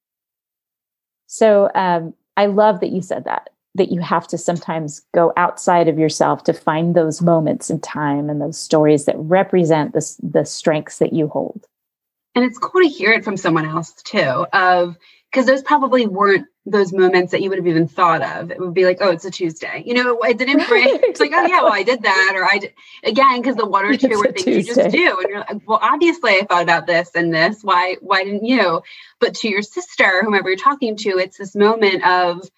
So 1.26 1.70
um, 1.74 2.14
I 2.36 2.46
love 2.46 2.80
that 2.80 2.90
you 2.90 3.02
said 3.02 3.24
that 3.24 3.50
that 3.74 3.90
you 3.90 4.00
have 4.00 4.28
to 4.28 4.38
sometimes 4.38 5.02
go 5.14 5.32
outside 5.36 5.88
of 5.88 5.98
yourself 5.98 6.44
to 6.44 6.52
find 6.52 6.94
those 6.94 7.22
moments 7.22 7.70
in 7.70 7.80
time 7.80 8.28
and 8.28 8.40
those 8.40 8.58
stories 8.58 9.06
that 9.06 9.16
represent 9.16 9.94
the, 9.94 10.16
the 10.22 10.44
strengths 10.44 10.98
that 10.98 11.12
you 11.12 11.28
hold. 11.28 11.66
And 12.34 12.44
it's 12.44 12.58
cool 12.58 12.82
to 12.82 12.88
hear 12.88 13.12
it 13.12 13.24
from 13.24 13.36
someone 13.36 13.66
else 13.66 13.92
too, 14.02 14.46
of 14.52 14.96
because 15.30 15.46
those 15.46 15.62
probably 15.62 16.06
weren't 16.06 16.46
those 16.64 16.92
moments 16.92 17.32
that 17.32 17.42
you 17.42 17.48
would 17.48 17.58
have 17.58 17.66
even 17.66 17.88
thought 17.88 18.22
of. 18.22 18.50
It 18.50 18.60
would 18.60 18.74
be 18.74 18.84
like, 18.84 18.98
oh, 19.00 19.10
it's 19.10 19.24
a 19.24 19.30
Tuesday. 19.30 19.82
You 19.84 19.94
know, 19.94 20.20
I 20.22 20.32
didn't 20.32 20.66
bring. 20.68 21.00
It's 21.02 21.20
like, 21.20 21.32
oh 21.34 21.46
yeah, 21.46 21.62
well, 21.62 21.72
I 21.72 21.82
did 21.82 22.02
that, 22.02 22.32
or 22.36 22.44
I 22.44 22.58
did 22.58 22.74
again 23.04 23.40
because 23.40 23.56
the 23.56 23.66
one 23.66 23.84
or 23.84 23.96
two 23.96 24.18
were 24.18 24.26
things 24.26 24.44
Tuesday. 24.44 24.58
you 24.58 24.62
just 24.62 24.90
do, 24.90 25.18
and 25.18 25.28
you're 25.28 25.38
like, 25.40 25.66
well, 25.66 25.80
obviously, 25.82 26.32
I 26.32 26.46
thought 26.48 26.62
about 26.62 26.86
this 26.86 27.10
and 27.14 27.34
this. 27.34 27.62
Why, 27.62 27.96
why 28.00 28.24
didn't 28.24 28.44
you? 28.44 28.82
But 29.18 29.34
to 29.36 29.48
your 29.48 29.62
sister, 29.62 30.22
whomever 30.22 30.48
you're 30.48 30.58
talking 30.58 30.96
to, 30.98 31.18
it's 31.18 31.38
this 31.38 31.54
moment 31.54 32.06
of 32.06 32.48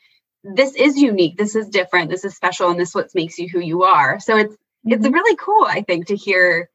this 0.45 0.75
is 0.75 0.99
unique, 0.99 1.39
this 1.39 1.57
is 1.57 1.69
different, 1.69 2.11
this 2.11 2.25
is 2.25 2.37
special, 2.37 2.71
and 2.71 2.79
this 2.79 2.95
what 2.95 3.15
makes 3.15 3.39
you 3.39 3.49
who 3.49 3.61
you 3.61 3.83
are. 3.83 4.21
So 4.21 4.37
it's 4.37 4.53
mm-hmm. 4.55 4.93
it's 4.93 5.09
really 5.09 5.37
cool, 5.37 5.65
I 5.67 5.83
think, 5.83 6.07
to 6.09 6.17
hear 6.17 6.69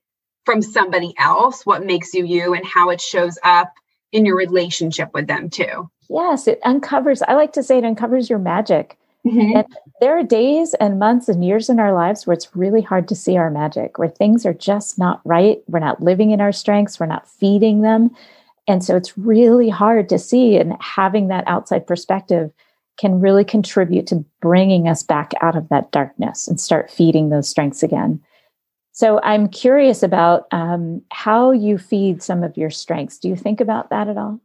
from 0.46 0.62
somebody 0.62 1.14
else 1.18 1.66
what 1.66 1.86
makes 1.86 2.14
you 2.14 2.26
you 2.26 2.54
and 2.54 2.66
how 2.66 2.90
it 2.90 3.00
shows 3.00 3.38
up 3.44 3.72
in 4.12 4.26
your 4.26 4.36
relationship 4.36 5.12
with 5.14 5.28
them 5.28 5.50
too. 5.50 5.90
Yes, 6.10 6.48
it 6.48 6.60
uncovers, 6.66 7.22
I 7.22 7.36
like 7.36 7.54
to 7.54 7.64
say 7.64 7.78
it 7.78 7.86
uncovers 7.86 8.30
your 8.30 8.40
magic. 8.40 8.98
Mm-hmm. 9.26 9.58
And 9.58 9.68
there 10.02 10.18
are 10.18 10.24
days 10.24 10.74
and 10.76 10.98
months 10.98 11.30
and 11.30 11.46
years 11.46 11.70
in 11.70 11.80
our 11.80 11.94
lives 11.94 12.26
where 12.26 12.34
it's 12.34 12.56
really 12.56 12.82
hard 12.82 13.08
to 13.10 13.16
see 13.16 13.38
our 13.38 13.52
magic, 13.52 14.00
where 14.00 14.08
things 14.08 14.46
are 14.46 14.54
just 14.54 14.98
not 14.98 15.22
right. 15.26 15.60
We're 15.68 15.80
not 15.80 16.02
living 16.02 16.32
in 16.32 16.42
our 16.42 16.54
strengths, 16.54 17.00
we're 17.00 17.06
not 17.06 17.30
feeding 17.30 17.82
them. 17.82 18.16
And 18.68 18.84
so 18.84 18.96
it's 18.96 19.18
really 19.18 19.70
hard 19.70 20.10
to 20.10 20.18
see. 20.18 20.58
And 20.58 20.76
having 20.80 21.28
that 21.28 21.44
outside 21.48 21.86
perspective 21.86 22.52
can 23.00 23.22
really 23.22 23.46
contribute 23.46 24.08
to 24.08 24.26
bringing 24.42 24.88
us 24.88 25.04
back 25.04 25.32
out 25.42 25.56
of 25.56 25.70
that 25.70 25.90
darkness 25.92 26.48
and 26.48 26.60
start 26.60 26.92
feeding 26.92 27.30
those 27.30 27.48
strengths 27.48 27.82
again. 27.82 28.22
So 28.92 29.22
I'm 29.24 29.48
curious 29.48 30.04
about 30.04 30.48
um, 30.52 31.02
how 31.10 31.52
you 31.52 31.78
feed 31.78 32.22
some 32.22 32.44
of 32.44 32.58
your 32.58 32.70
strengths. 32.70 33.18
Do 33.18 33.30
you 33.30 33.38
think 33.38 33.62
about 33.62 33.92
that 33.92 34.10
at 34.10 34.18
all? 34.18 34.42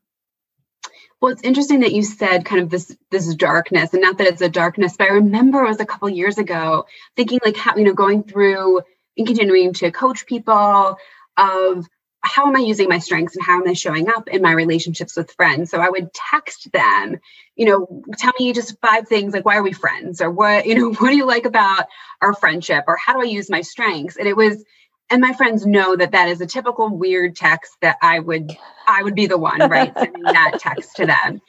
Well, 1.20 1.32
it's 1.32 1.42
interesting 1.42 1.80
that 1.80 1.92
you 1.92 2.04
said 2.04 2.44
kind 2.44 2.62
of 2.62 2.70
this 2.70 2.96
this 3.10 3.34
darkness, 3.34 3.92
and 3.92 4.02
not 4.02 4.18
that 4.18 4.28
it's 4.28 4.42
a 4.42 4.48
darkness, 4.48 4.96
but 4.96 5.08
I 5.08 5.14
remember 5.14 5.64
it 5.64 5.68
was 5.68 5.80
a 5.80 5.86
couple 5.86 6.08
years 6.08 6.38
ago 6.38 6.86
thinking 7.16 7.40
like 7.44 7.56
how 7.56 7.74
you 7.76 7.84
know 7.84 7.94
going 7.94 8.22
through 8.22 8.82
and 9.16 9.26
continuing 9.26 9.72
to 9.74 9.90
coach 9.90 10.26
people 10.26 10.98
of 11.36 11.86
how 12.24 12.46
am 12.46 12.56
I 12.56 12.60
using 12.60 12.88
my 12.88 12.98
strengths 12.98 13.36
and 13.36 13.44
how 13.44 13.60
am 13.60 13.68
I 13.68 13.74
showing 13.74 14.08
up 14.08 14.28
in 14.28 14.42
my 14.42 14.52
relationships 14.52 15.16
with 15.16 15.32
friends? 15.32 15.70
So 15.70 15.80
I 15.80 15.90
would 15.90 16.12
text 16.12 16.72
them, 16.72 17.18
you 17.54 17.66
know, 17.66 18.02
tell 18.16 18.32
me 18.38 18.52
just 18.52 18.80
five 18.80 19.06
things 19.06 19.34
like 19.34 19.44
why 19.44 19.56
are 19.56 19.62
we 19.62 19.72
friends 19.72 20.20
or 20.20 20.30
what, 20.30 20.66
you 20.66 20.74
know, 20.74 20.92
what 20.92 21.10
do 21.10 21.16
you 21.16 21.26
like 21.26 21.44
about 21.44 21.86
our 22.20 22.34
friendship 22.34 22.84
or 22.88 22.96
how 22.96 23.12
do 23.12 23.20
I 23.20 23.30
use 23.30 23.50
my 23.50 23.60
strengths? 23.60 24.16
And 24.16 24.26
it 24.26 24.36
was 24.36 24.64
and 25.10 25.20
my 25.20 25.34
friends 25.34 25.66
know 25.66 25.94
that 25.94 26.12
that 26.12 26.30
is 26.30 26.40
a 26.40 26.46
typical 26.46 26.88
weird 26.88 27.36
text 27.36 27.76
that 27.82 27.98
I 28.00 28.18
would 28.18 28.56
I 28.88 29.02
would 29.02 29.14
be 29.14 29.26
the 29.26 29.38
one, 29.38 29.60
right, 29.60 29.92
sending 29.96 30.22
that 30.22 30.58
text 30.60 30.96
to 30.96 31.06
them 31.06 31.42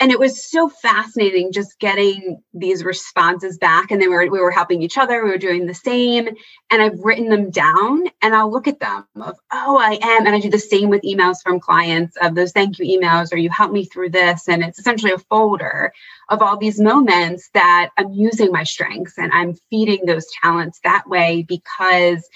and 0.00 0.10
it 0.10 0.18
was 0.18 0.44
so 0.44 0.68
fascinating 0.68 1.52
just 1.52 1.78
getting 1.78 2.42
these 2.54 2.84
responses 2.84 3.58
back. 3.58 3.90
And 3.90 4.00
then 4.00 4.10
we 4.10 4.16
were, 4.16 4.30
we 4.30 4.40
were 4.40 4.50
helping 4.50 4.82
each 4.82 4.98
other. 4.98 5.24
We 5.24 5.30
were 5.30 5.38
doing 5.38 5.66
the 5.66 5.74
same. 5.74 6.28
And 6.70 6.82
i've 6.82 6.98
written 7.00 7.28
them 7.28 7.50
down 7.50 8.04
and 8.22 8.34
i'll 8.34 8.50
look 8.50 8.68
at 8.68 8.80
them 8.80 9.06
of 9.20 9.36
oh 9.52 9.78
i 9.78 9.98
am. 10.02 10.26
And 10.26 10.34
i 10.34 10.40
do 10.40 10.50
the 10.50 10.58
same 10.58 10.88
with 10.88 11.02
emails 11.02 11.38
from 11.42 11.60
clients 11.60 12.16
of 12.20 12.34
those 12.34 12.52
thank 12.52 12.78
you 12.78 12.98
emails 12.98 13.32
or 13.32 13.36
you 13.36 13.50
helped 13.50 13.72
me 13.72 13.84
through 13.84 14.10
this. 14.10 14.48
And 14.48 14.62
it's 14.62 14.78
essentially 14.78 15.12
a 15.12 15.18
folder 15.18 15.92
of 16.28 16.42
all 16.42 16.56
these 16.56 16.80
moments 16.80 17.50
that 17.54 17.90
i'm 17.96 18.12
using 18.12 18.50
my 18.50 18.64
strengths 18.64 19.18
and 19.18 19.32
i'm 19.32 19.54
feeding 19.70 20.04
those 20.06 20.26
talents 20.42 20.80
that 20.82 21.08
way 21.08 21.44
because 21.46 22.28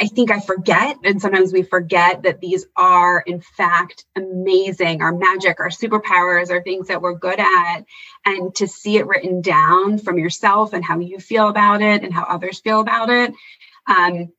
I 0.00 0.06
think 0.06 0.30
I 0.30 0.40
forget, 0.40 0.96
and 1.04 1.20
sometimes 1.20 1.52
we 1.52 1.62
forget 1.62 2.22
that 2.22 2.40
these 2.40 2.66
are, 2.74 3.20
in 3.20 3.40
fact, 3.40 4.06
amazing. 4.16 5.02
Our 5.02 5.14
magic, 5.14 5.60
our 5.60 5.68
superpowers, 5.68 6.50
are 6.50 6.62
things 6.62 6.88
that 6.88 7.02
we're 7.02 7.18
good 7.18 7.38
at. 7.38 7.84
And 8.24 8.54
to 8.56 8.66
see 8.66 8.96
it 8.96 9.06
written 9.06 9.42
down 9.42 9.98
from 9.98 10.18
yourself 10.18 10.72
and 10.72 10.82
how 10.82 10.98
you 11.00 11.18
feel 11.18 11.48
about 11.48 11.82
it 11.82 12.02
and 12.02 12.14
how 12.14 12.24
others 12.24 12.60
feel 12.60 12.80
about 12.80 13.10
it 13.10 13.34
um, 13.86 14.32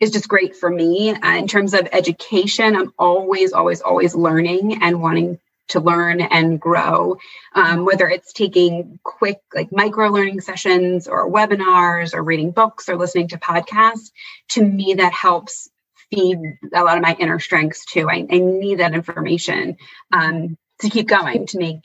is 0.00 0.10
just 0.10 0.28
great 0.28 0.54
for 0.54 0.68
me. 0.68 1.10
Uh, 1.12 1.36
in 1.36 1.48
terms 1.48 1.72
of 1.72 1.88
education, 1.92 2.76
I'm 2.76 2.92
always, 2.98 3.52
always, 3.54 3.80
always 3.80 4.14
learning 4.14 4.82
and 4.82 5.00
wanting 5.00 5.38
to 5.68 5.80
learn 5.80 6.20
and 6.20 6.60
grow, 6.60 7.16
um, 7.54 7.84
whether 7.84 8.08
it's 8.08 8.32
taking 8.32 8.98
quick, 9.02 9.38
like 9.54 9.72
micro 9.72 10.08
learning 10.08 10.40
sessions 10.40 11.08
or 11.08 11.30
webinars 11.30 12.14
or 12.14 12.22
reading 12.22 12.50
books 12.50 12.88
or 12.88 12.96
listening 12.96 13.28
to 13.28 13.38
podcasts. 13.38 14.10
To 14.50 14.64
me, 14.64 14.94
that 14.94 15.12
helps 15.12 15.70
feed 16.10 16.38
a 16.74 16.82
lot 16.82 16.96
of 16.96 17.02
my 17.02 17.16
inner 17.18 17.40
strengths 17.40 17.84
too. 17.84 18.08
I, 18.08 18.26
I 18.30 18.38
need 18.38 18.80
that 18.80 18.94
information 18.94 19.76
um, 20.12 20.56
to 20.80 20.90
keep 20.90 21.08
going 21.08 21.46
to 21.46 21.58
make. 21.58 21.78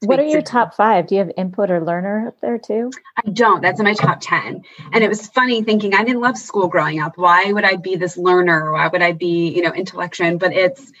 What 0.00 0.18
are 0.18 0.24
your 0.24 0.42
top 0.42 0.74
five? 0.74 1.06
Do 1.06 1.14
you 1.14 1.20
have 1.20 1.30
input 1.36 1.70
or 1.70 1.84
learner 1.84 2.28
up 2.28 2.40
there 2.40 2.58
too? 2.58 2.90
I 3.16 3.30
don't. 3.30 3.62
That's 3.62 3.80
in 3.80 3.84
my 3.84 3.94
top 3.94 4.18
10. 4.20 4.62
And 4.92 5.04
it 5.04 5.08
was 5.08 5.26
funny 5.28 5.62
thinking 5.62 5.94
I 5.94 6.04
didn't 6.04 6.22
love 6.22 6.38
school 6.38 6.68
growing 6.68 7.00
up. 7.00 7.16
Why 7.16 7.52
would 7.52 7.64
I 7.64 7.76
be 7.76 7.96
this 7.96 8.16
learner? 8.16 8.72
Why 8.72 8.88
would 8.88 9.02
I 9.02 9.12
be, 9.12 9.50
you 9.50 9.62
know, 9.62 9.72
intellectual? 9.72 10.38
But 10.38 10.52
it's 10.52 10.92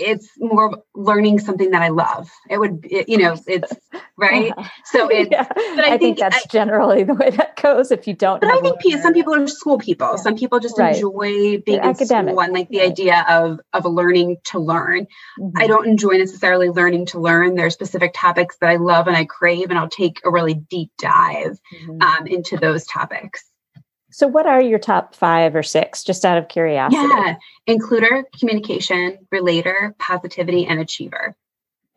it's 0.00 0.30
more 0.38 0.82
learning 0.94 1.38
something 1.38 1.70
that 1.70 1.82
I 1.82 1.88
love. 1.88 2.30
It 2.48 2.58
would, 2.58 2.86
it, 2.88 3.08
you 3.08 3.18
know, 3.18 3.36
it's 3.46 3.72
right. 4.16 4.52
So 4.84 5.08
it's, 5.08 5.30
yeah. 5.30 5.46
but 5.46 5.58
I, 5.58 5.94
I 5.94 5.98
think, 5.98 6.00
think, 6.00 6.18
that's 6.18 6.36
I, 6.36 6.42
generally 6.50 7.04
the 7.04 7.14
way 7.14 7.30
that 7.30 7.60
goes. 7.60 7.92
If 7.92 8.08
you 8.08 8.14
don't, 8.14 8.40
but 8.40 8.50
I 8.50 8.60
think 8.60 8.80
some 9.00 9.12
people 9.12 9.34
are 9.34 9.46
school 9.46 9.78
people. 9.78 10.12
Yeah. 10.16 10.22
Some 10.22 10.36
people 10.36 10.58
just 10.58 10.78
right. 10.78 10.94
enjoy 10.94 11.58
being 11.60 11.78
in 11.78 11.84
academic 11.84 12.36
and 12.36 12.52
like 12.52 12.68
the 12.68 12.78
right. 12.78 12.90
idea 12.90 13.24
of 13.28 13.60
of 13.72 13.84
learning 13.84 14.38
to 14.44 14.58
learn. 14.58 15.06
Mm-hmm. 15.38 15.58
I 15.58 15.66
don't 15.66 15.86
enjoy 15.86 16.12
necessarily 16.12 16.70
learning 16.70 17.06
to 17.06 17.20
learn. 17.20 17.54
There 17.54 17.66
are 17.66 17.70
specific 17.70 18.12
topics 18.14 18.56
that 18.60 18.70
I 18.70 18.76
love 18.76 19.06
and 19.06 19.16
I 19.16 19.26
crave, 19.26 19.70
and 19.70 19.78
I'll 19.78 19.88
take 19.88 20.20
a 20.24 20.30
really 20.30 20.54
deep 20.54 20.90
dive 20.98 21.58
mm-hmm. 21.72 22.02
um, 22.02 22.26
into 22.26 22.56
those 22.56 22.84
topics. 22.86 23.49
So, 24.10 24.26
what 24.26 24.46
are 24.46 24.60
your 24.60 24.78
top 24.78 25.14
five 25.14 25.54
or 25.54 25.62
six, 25.62 26.02
just 26.02 26.24
out 26.24 26.38
of 26.38 26.48
curiosity? 26.48 26.96
Yeah, 26.96 27.36
includer, 27.68 28.24
communication, 28.38 29.18
relator, 29.30 29.94
positivity, 29.98 30.66
and 30.66 30.80
achiever. 30.80 31.36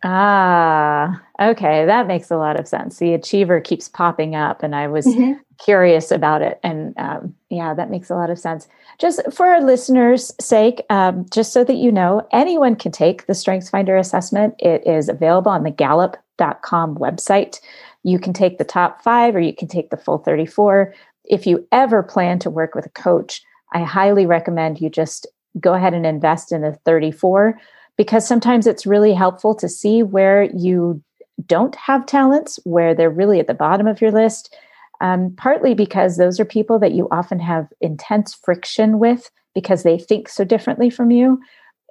Ah, 0.05 1.21
okay. 1.41 1.85
That 1.85 2.07
makes 2.07 2.29
a 2.29 2.35
lot 2.35 2.59
of 2.59 2.67
sense. 2.67 2.99
The 2.99 3.13
achiever 3.13 3.61
keeps 3.61 3.87
popping 3.87 4.35
up, 4.35 4.61
and 4.61 4.75
I 4.75 4.87
was 4.87 5.05
mm-hmm. 5.05 5.39
curious 5.63 6.11
about 6.11 6.41
it. 6.41 6.59
And 6.61 6.93
um, 6.97 7.33
yeah, 7.49 7.73
that 7.73 7.89
makes 7.89 8.09
a 8.09 8.15
lot 8.15 8.29
of 8.29 8.37
sense. 8.37 8.67
Just 8.99 9.21
for 9.31 9.47
our 9.47 9.61
listeners' 9.61 10.33
sake, 10.41 10.83
um, 10.89 11.25
just 11.31 11.53
so 11.53 11.63
that 11.63 11.75
you 11.75 11.91
know, 11.91 12.27
anyone 12.33 12.75
can 12.75 12.91
take 12.91 13.27
the 13.27 13.33
StrengthsFinder 13.33 13.97
assessment. 13.97 14.55
It 14.59 14.85
is 14.85 15.07
available 15.07 15.51
on 15.51 15.63
the 15.63 15.71
gallup.com 15.71 16.95
website. 16.95 17.61
You 18.03 18.19
can 18.19 18.33
take 18.33 18.57
the 18.57 18.65
top 18.65 19.01
five 19.01 19.33
or 19.35 19.39
you 19.39 19.55
can 19.55 19.69
take 19.69 19.89
the 19.89 19.97
full 19.97 20.17
34 20.17 20.93
if 21.25 21.47
you 21.47 21.67
ever 21.71 22.03
plan 22.03 22.39
to 22.39 22.49
work 22.49 22.75
with 22.75 22.85
a 22.85 22.89
coach, 22.89 23.41
I 23.73 23.83
highly 23.83 24.25
recommend 24.25 24.81
you 24.81 24.89
just 24.89 25.27
go 25.59 25.73
ahead 25.73 25.93
and 25.93 26.05
invest 26.05 26.51
in 26.51 26.63
a 26.63 26.73
34 26.85 27.59
because 27.97 28.27
sometimes 28.27 28.67
it's 28.67 28.85
really 28.85 29.13
helpful 29.13 29.53
to 29.55 29.69
see 29.69 30.03
where 30.03 30.43
you 30.55 31.01
don't 31.45 31.75
have 31.75 32.05
talents, 32.05 32.59
where 32.63 32.93
they're 32.93 33.09
really 33.09 33.39
at 33.39 33.47
the 33.47 33.53
bottom 33.53 33.87
of 33.87 34.01
your 34.01 34.11
list. 34.11 34.55
Um, 35.01 35.33
partly 35.35 35.73
because 35.73 36.17
those 36.17 36.39
are 36.39 36.45
people 36.45 36.79
that 36.79 36.93
you 36.93 37.07
often 37.11 37.39
have 37.39 37.67
intense 37.81 38.33
friction 38.33 38.99
with 38.99 39.29
because 39.53 39.83
they 39.83 39.97
think 39.97 40.29
so 40.29 40.43
differently 40.43 40.89
from 40.89 41.11
you. 41.11 41.39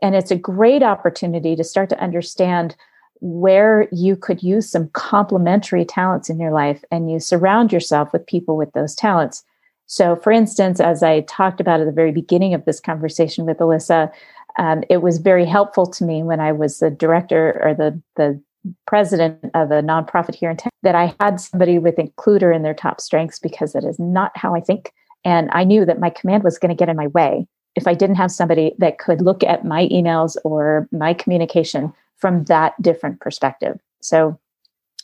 And 0.01 0.14
it's 0.14 0.30
a 0.30 0.37
great 0.37 0.83
opportunity 0.83 1.55
to 1.57 1.64
start 1.64 1.89
to 1.91 2.01
understand 2.01 2.74
where 3.22 3.88
you 3.92 4.16
could 4.16 4.42
use 4.42 4.68
some 4.68 4.88
complementary 4.94 5.84
talents 5.84 6.28
in 6.28 6.40
your 6.40 6.50
life 6.50 6.82
and 6.90 7.08
you 7.08 7.20
surround 7.20 7.72
yourself 7.72 8.12
with 8.12 8.26
people 8.26 8.56
with 8.56 8.72
those 8.72 8.96
talents. 8.96 9.44
So, 9.86 10.16
for 10.16 10.32
instance, 10.32 10.80
as 10.80 11.04
I 11.04 11.20
talked 11.20 11.60
about 11.60 11.80
at 11.80 11.86
the 11.86 11.92
very 11.92 12.10
beginning 12.10 12.52
of 12.52 12.64
this 12.64 12.80
conversation 12.80 13.46
with 13.46 13.58
Alyssa, 13.58 14.10
um, 14.58 14.82
it 14.90 15.02
was 15.02 15.18
very 15.18 15.44
helpful 15.44 15.86
to 15.86 16.04
me 16.04 16.24
when 16.24 16.40
I 16.40 16.50
was 16.50 16.80
the 16.80 16.90
director 16.90 17.60
or 17.62 17.74
the, 17.74 18.02
the 18.16 18.42
president 18.88 19.38
of 19.54 19.70
a 19.70 19.82
nonprofit 19.82 20.34
here 20.34 20.50
in 20.50 20.56
town 20.56 20.72
that 20.82 20.96
I 20.96 21.14
had 21.20 21.40
somebody 21.40 21.78
with 21.78 21.96
includer 21.96 22.54
in 22.54 22.62
their 22.62 22.74
top 22.74 23.00
strengths 23.00 23.38
because 23.38 23.72
that 23.72 23.84
is 23.84 24.00
not 24.00 24.32
how 24.34 24.54
I 24.54 24.60
think. 24.60 24.92
And 25.24 25.48
I 25.52 25.62
knew 25.62 25.84
that 25.84 26.00
my 26.00 26.10
command 26.10 26.42
was 26.42 26.58
going 26.58 26.70
to 26.70 26.78
get 26.78 26.88
in 26.88 26.96
my 26.96 27.06
way 27.08 27.46
if 27.76 27.86
I 27.86 27.94
didn't 27.94 28.16
have 28.16 28.30
somebody 28.30 28.74
that 28.78 28.98
could 28.98 29.22
look 29.22 29.44
at 29.44 29.64
my 29.64 29.86
emails 29.88 30.36
or 30.44 30.88
my 30.90 31.14
communication 31.14 31.92
from 32.22 32.44
that 32.44 32.80
different 32.80 33.20
perspective. 33.20 33.80
So, 34.00 34.38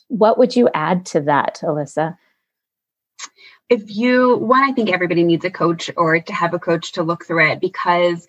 what 0.07 0.37
would 0.39 0.55
you 0.55 0.69
add 0.73 1.05
to 1.07 1.21
that, 1.21 1.59
Alyssa? 1.61 2.17
If 3.67 3.93
you, 3.93 4.37
one, 4.37 4.63
I 4.63 4.71
think 4.71 4.89
everybody 4.89 5.23
needs 5.23 5.43
a 5.43 5.51
coach 5.51 5.91
or 5.97 6.21
to 6.21 6.33
have 6.33 6.53
a 6.53 6.59
coach 6.59 6.93
to 6.93 7.03
look 7.03 7.25
through 7.25 7.51
it 7.51 7.59
because 7.59 8.25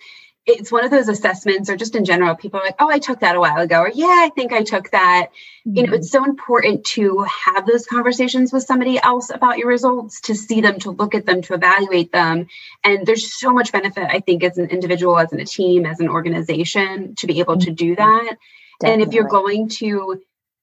it's 0.47 0.73
one 0.73 0.85
of 0.85 0.91
those 0.91 1.09
assessments 1.09 1.69
or 1.69 1.77
just 1.77 1.95
in 1.95 2.05
general 2.05 2.35
people 2.35 2.59
are 2.59 2.65
like 2.65 2.77
oh 2.79 2.89
i 2.89 2.99
took 2.99 3.21
that 3.21 3.37
a 3.37 3.41
while 3.41 3.59
ago 3.59 3.81
or 3.81 3.91
yeah 3.95 4.07
i 4.07 4.31
think 4.35 4.53
i 4.53 4.63
took 4.63 4.91
that 4.91 5.29
mm-hmm. 5.67 5.77
you 5.77 5.87
know 5.87 5.93
it's 5.93 6.09
mm-hmm. 6.11 6.25
so 6.25 6.29
important 6.29 6.85
to 6.85 7.25
have 7.45 7.67
those 7.67 7.87
conversations 7.87 8.53
with 8.53 8.63
somebody 8.63 8.99
else 9.03 9.31
about 9.31 9.59
your 9.59 9.69
results 9.69 10.21
to 10.21 10.35
see 10.35 10.61
them 10.61 10.79
to 10.79 10.91
look 10.91 11.15
at 11.15 11.27
them 11.27 11.43
to 11.43 11.55
evaluate 11.55 12.11
them 12.13 12.47
and 12.85 13.07
there's 13.07 13.39
so 13.39 13.53
much 13.53 13.71
benefit 13.71 14.09
i 14.11 14.21
think 14.21 14.43
as 14.43 14.57
an 14.57 14.67
individual 14.71 15.19
as 15.19 15.33
in 15.33 15.41
a 15.41 15.45
team 15.45 15.85
as 15.85 16.01
an 16.01 16.09
organization 16.09 17.15
to 17.15 17.27
be 17.27 17.41
able 17.41 17.59
to 17.59 17.71
do 17.71 17.95
mm-hmm. 17.95 18.25
that 18.25 18.37
Definitely. 18.81 19.03
And 19.03 19.09
if 19.09 19.15
you're 19.15 19.29
going 19.29 19.69
to 19.69 20.21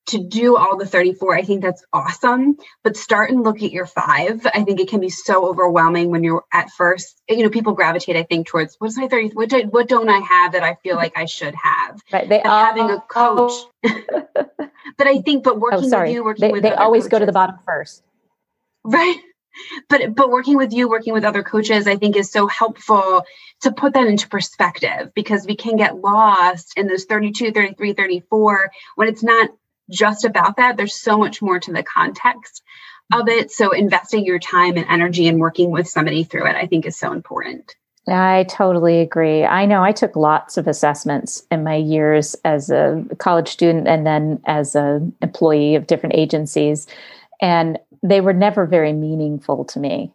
to 0.07 0.19
do 0.19 0.55
all 0.55 0.77
the 0.77 0.85
34 0.85 1.35
i 1.35 1.41
think 1.43 1.61
that's 1.61 1.83
awesome. 1.93 2.57
But 2.83 2.97
start 2.97 3.29
and 3.29 3.43
look 3.43 3.61
at 3.61 3.71
your 3.71 3.85
five. 3.85 4.45
I 4.53 4.63
think 4.63 4.79
it 4.79 4.87
can 4.87 5.01
be 5.01 5.09
so 5.09 5.47
overwhelming 5.47 6.11
when 6.11 6.23
you're 6.23 6.45
at 6.53 6.69
first 6.71 7.21
you 7.29 7.43
know 7.43 7.49
people 7.49 7.73
gravitate 7.73 8.15
i 8.15 8.23
think 8.23 8.47
towards 8.47 8.75
what's 8.79 8.97
my 8.97 9.07
30 9.07 9.29
what, 9.29 9.49
do, 9.49 9.61
what 9.69 9.87
don't 9.87 10.09
i 10.09 10.19
have 10.19 10.53
that 10.53 10.63
i 10.63 10.75
feel 10.75 10.95
like 10.95 11.17
i 11.17 11.25
should 11.25 11.55
have? 11.55 12.01
Right 12.11 12.27
they 12.27 12.41
are 12.41 12.65
having 12.65 12.89
a 12.89 13.01
coach 13.01 13.51
but 13.83 15.07
i 15.07 15.19
think 15.19 15.43
but 15.43 15.55
oh, 15.55 15.59
working 15.59 15.85
oh, 15.85 15.89
sorry. 15.89 16.09
with 16.09 16.15
you 16.15 16.23
working 16.23 16.47
they, 16.47 16.51
with 16.53 16.63
they 16.63 16.71
always 16.71 17.03
coaches, 17.03 17.11
go 17.11 17.19
to 17.19 17.25
the 17.25 17.33
bottom 17.33 17.57
first. 17.65 18.03
Right 18.83 19.17
but 19.89 20.15
but 20.15 20.29
working 20.29 20.57
with 20.57 20.73
you 20.73 20.89
working 20.89 21.13
with 21.13 21.23
other 21.23 21.43
coaches 21.43 21.87
i 21.87 21.95
think 21.95 22.15
is 22.15 22.31
so 22.31 22.47
helpful 22.47 23.23
to 23.61 23.71
put 23.71 23.93
that 23.93 24.07
into 24.07 24.27
perspective 24.27 25.11
because 25.15 25.45
we 25.45 25.55
can 25.55 25.75
get 25.77 25.97
lost 25.97 26.73
in 26.77 26.87
those 26.87 27.05
32 27.05 27.51
33 27.51 27.93
34 27.93 28.71
when 28.95 29.07
it's 29.07 29.23
not 29.23 29.49
just 29.89 30.25
about 30.25 30.57
that. 30.57 30.77
There's 30.77 30.95
so 30.95 31.17
much 31.17 31.41
more 31.41 31.59
to 31.59 31.73
the 31.73 31.83
context 31.83 32.63
of 33.13 33.27
it. 33.29 33.51
So 33.51 33.71
investing 33.71 34.25
your 34.25 34.39
time 34.39 34.75
and 34.77 34.85
energy 34.89 35.27
and 35.27 35.39
working 35.39 35.71
with 35.71 35.87
somebody 35.87 36.23
through 36.23 36.47
it, 36.47 36.55
I 36.55 36.67
think 36.67 36.85
is 36.85 36.97
so 36.97 37.13
important. 37.13 37.75
I 38.09 38.45
totally 38.49 39.01
agree. 39.01 39.43
I 39.43 39.65
know 39.65 39.83
I 39.83 39.91
took 39.91 40.15
lots 40.15 40.57
of 40.57 40.67
assessments 40.67 41.43
in 41.51 41.63
my 41.63 41.75
years 41.75 42.35
as 42.45 42.69
a 42.69 43.03
college 43.17 43.49
student 43.49 43.87
and 43.87 44.05
then 44.05 44.41
as 44.45 44.75
an 44.75 45.13
employee 45.21 45.75
of 45.75 45.87
different 45.87 46.15
agencies, 46.15 46.87
and 47.41 47.77
they 48.03 48.21
were 48.21 48.33
never 48.33 48.65
very 48.65 48.93
meaningful 48.93 49.65
to 49.65 49.79
me. 49.79 50.13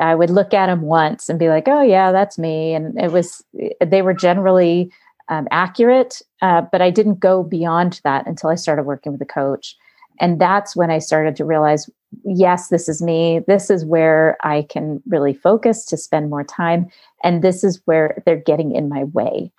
I 0.00 0.14
would 0.14 0.30
look 0.30 0.54
at 0.54 0.66
them 0.66 0.82
once 0.82 1.28
and 1.28 1.38
be 1.38 1.48
like, 1.48 1.68
"Oh 1.68 1.82
yeah, 1.82 2.12
that's 2.12 2.38
me," 2.38 2.74
and 2.74 2.98
it 2.98 3.12
was. 3.12 3.44
They 3.84 4.02
were 4.02 4.14
generally 4.14 4.90
um, 5.28 5.46
accurate, 5.50 6.20
uh, 6.40 6.62
but 6.72 6.82
I 6.82 6.90
didn't 6.90 7.20
go 7.20 7.42
beyond 7.42 8.00
that 8.04 8.26
until 8.26 8.50
I 8.50 8.54
started 8.54 8.84
working 8.84 9.12
with 9.12 9.20
a 9.22 9.26
coach. 9.26 9.76
And 10.20 10.40
that's 10.40 10.76
when 10.76 10.90
I 10.90 10.98
started 10.98 11.36
to 11.36 11.44
realize 11.44 11.88
yes, 12.24 12.68
this 12.68 12.88
is 12.88 13.00
me. 13.02 13.40
This 13.46 13.70
is 13.70 13.84
where 13.84 14.36
I 14.42 14.66
can 14.68 15.02
really 15.06 15.32
focus 15.32 15.84
to 15.86 15.96
spend 15.96 16.30
more 16.30 16.44
time. 16.44 16.90
And 17.24 17.42
this 17.42 17.64
is 17.64 17.80
where 17.86 18.22
they're 18.26 18.36
getting 18.36 18.74
in 18.74 18.88
my 18.88 19.04
way 19.04 19.50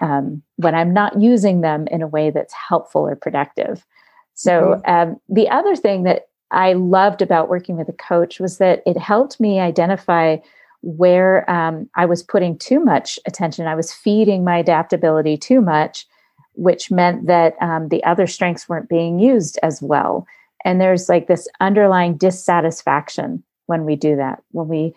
um, 0.00 0.42
when 0.56 0.74
I'm 0.74 0.92
not 0.92 1.20
using 1.20 1.60
them 1.60 1.86
in 1.88 2.02
a 2.02 2.06
way 2.06 2.30
that's 2.30 2.52
helpful 2.52 3.02
or 3.02 3.16
productive. 3.16 3.86
So, 4.34 4.82
mm-hmm. 4.86 4.90
um, 4.90 5.20
the 5.28 5.48
other 5.48 5.76
thing 5.76 6.02
that 6.02 6.26
I 6.54 6.72
loved 6.74 7.22
about 7.22 7.48
working 7.48 7.76
with 7.76 7.88
a 7.88 7.92
coach 7.92 8.40
was 8.40 8.58
that 8.58 8.82
it 8.86 8.96
helped 8.96 9.40
me 9.40 9.60
identify 9.60 10.38
where 10.82 11.48
um, 11.50 11.88
I 11.96 12.04
was 12.04 12.22
putting 12.22 12.58
too 12.58 12.78
much 12.78 13.18
attention. 13.26 13.66
I 13.66 13.74
was 13.74 13.92
feeding 13.92 14.44
my 14.44 14.58
adaptability 14.58 15.36
too 15.36 15.60
much, 15.60 16.06
which 16.52 16.90
meant 16.90 17.26
that 17.26 17.54
um, 17.60 17.88
the 17.88 18.04
other 18.04 18.26
strengths 18.26 18.68
weren't 18.68 18.88
being 18.88 19.18
used 19.18 19.58
as 19.62 19.80
well. 19.80 20.26
And 20.64 20.80
there's 20.80 21.08
like 21.08 21.26
this 21.26 21.48
underlying 21.60 22.16
dissatisfaction 22.16 23.42
when 23.66 23.84
we 23.84 23.96
do 23.96 24.14
that, 24.16 24.42
when 24.52 24.68
we 24.68 24.94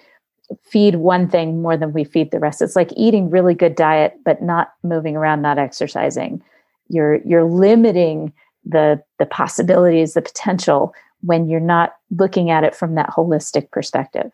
feed 0.64 0.96
one 0.96 1.30
thing 1.30 1.62
more 1.62 1.78
than 1.78 1.94
we 1.94 2.04
feed 2.04 2.32
the 2.32 2.40
rest. 2.40 2.62
It's 2.62 2.76
like 2.76 2.92
eating 2.96 3.30
really 3.30 3.54
good 3.54 3.76
diet, 3.76 4.14
but 4.24 4.42
not 4.42 4.74
moving 4.84 5.16
around, 5.16 5.42
not 5.42 5.58
exercising. 5.58 6.42
You're 6.90 7.16
you're 7.26 7.44
limiting 7.44 8.32
the 8.66 9.02
the 9.20 9.26
possibilities, 9.26 10.14
the 10.14 10.22
potential 10.22 10.94
when 11.22 11.48
you're 11.48 11.60
not 11.60 11.94
looking 12.10 12.50
at 12.50 12.64
it 12.64 12.76
from 12.76 12.96
that 12.96 13.10
holistic 13.10 13.72
perspective. 13.72 14.32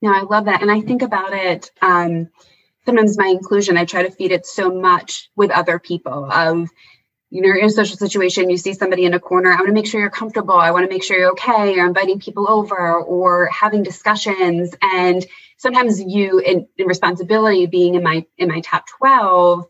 No, 0.00 0.12
I 0.12 0.22
love 0.22 0.46
that. 0.46 0.62
And 0.62 0.70
I 0.70 0.80
think 0.80 1.02
about 1.02 1.32
it. 1.32 1.70
Um, 1.80 2.28
sometimes 2.84 3.16
my 3.16 3.28
inclusion, 3.28 3.76
I 3.76 3.84
try 3.84 4.02
to 4.02 4.10
feed 4.10 4.32
it 4.32 4.46
so 4.46 4.72
much 4.72 5.30
with 5.36 5.50
other 5.50 5.78
people 5.78 6.30
of, 6.30 6.68
you 7.30 7.40
know, 7.40 7.56
in 7.56 7.64
a 7.64 7.70
social 7.70 7.96
situation, 7.96 8.50
you 8.50 8.58
see 8.58 8.74
somebody 8.74 9.04
in 9.04 9.14
a 9.14 9.20
corner, 9.20 9.50
I 9.52 9.56
want 9.56 9.68
to 9.68 9.72
make 9.72 9.86
sure 9.86 10.00
you're 10.00 10.10
comfortable. 10.10 10.56
I 10.56 10.72
want 10.72 10.84
to 10.84 10.92
make 10.92 11.04
sure 11.04 11.16
you're 11.16 11.30
okay. 11.30 11.78
Or 11.78 11.86
inviting 11.86 12.18
people 12.18 12.50
over 12.50 12.94
or 13.00 13.46
having 13.46 13.82
discussions. 13.82 14.74
And 14.82 15.24
sometimes 15.56 16.02
you 16.02 16.40
in, 16.40 16.66
in 16.76 16.86
responsibility 16.86 17.66
being 17.66 17.94
in 17.94 18.02
my 18.02 18.26
in 18.36 18.48
my 18.48 18.60
top 18.60 18.86
12, 18.98 19.64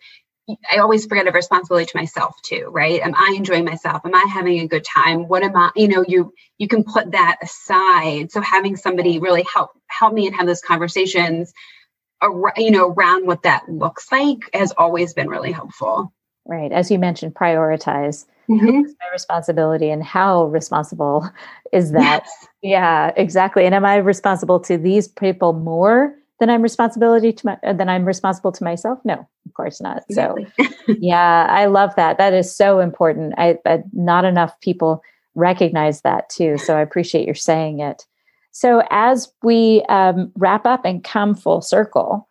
I 0.71 0.79
always 0.79 1.07
forget 1.07 1.29
a 1.29 1.31
responsibility 1.31 1.87
to 1.87 1.97
myself 1.97 2.35
too, 2.43 2.69
right? 2.71 3.01
Am 3.01 3.15
I 3.15 3.35
enjoying 3.37 3.65
myself? 3.65 4.03
Am 4.05 4.15
I 4.15 4.25
having 4.29 4.59
a 4.61 4.67
good 4.67 4.85
time? 4.85 5.29
What 5.29 5.43
am 5.43 5.57
I, 5.57 5.71
you 5.77 5.89
know, 5.89 6.05
you 6.07 6.35
you 6.59 6.69
can 6.69 6.85
put 6.85 7.13
that 7.13 7.39
aside. 7.43 8.33
So 8.33 8.41
having 8.41 8.77
somebody 8.77 9.19
really 9.19 9.45
help 9.53 9.71
help 9.87 10.13
me 10.13 10.27
and 10.27 10.35
have 10.35 10.47
those 10.47 10.61
conversations 10.61 11.53
ar- 12.23 12.55
you 12.57 12.71
know, 12.71 12.89
around 12.89 13.27
what 13.27 13.43
that 13.43 13.69
looks 13.69 14.11
like 14.11 14.39
has 14.55 14.73
always 14.73 15.13
been 15.15 15.29
really 15.29 15.53
helpful. 15.53 16.13
Right. 16.47 16.73
As 16.73 16.91
you 16.91 16.99
mentioned, 16.99 17.35
prioritize 17.35 18.27
mm-hmm. 18.49 18.81
my 18.81 19.09
responsibility 19.13 19.91
and 19.91 20.03
how 20.03 20.47
responsible 20.47 21.29
is 21.73 21.93
that? 21.93 22.23
Yes. 22.25 22.47
Yeah, 22.63 23.13
exactly. 23.17 23.65
And 23.65 23.75
am 23.75 23.85
I 23.85 23.97
responsible 23.97 24.61
to 24.61 24.77
these 24.77 25.09
people 25.09 25.53
more 25.53 26.17
then 26.43 26.51
I'm 26.51 26.61
responsibility 26.61 27.33
to 27.33 27.47
my 27.47 27.73
then 27.73 27.89
I'm 27.89 28.05
responsible 28.05 28.51
to 28.51 28.65
myself. 28.65 28.99
No, 29.05 29.15
of 29.15 29.55
course 29.55 29.81
not. 29.81 30.03
Exactly. 30.09 30.49
So 30.61 30.67
yeah, 30.99 31.47
I 31.49 31.67
love 31.67 31.95
that. 31.95 32.19
That 32.19 32.35
is 32.35 32.55
so 32.55 32.81
important. 32.81 33.35
I, 33.39 33.59
I 33.65 33.85
not 33.93 34.25
enough 34.25 34.61
people 34.61 35.05
recognize 35.37 36.01
that 36.01 36.29
too. 36.31 36.59
So 36.59 36.77
I 36.77 36.81
appreciate 36.81 37.27
your 37.27 37.37
saying 37.37 37.79
it. 37.79 38.07
So 38.51 38.83
as 38.91 39.33
we 39.45 39.83
um, 39.89 40.33
wrap 40.37 40.67
up 40.67 40.85
and 40.85 41.05
come 41.05 41.37
full 41.37 41.61
circle, 41.63 42.29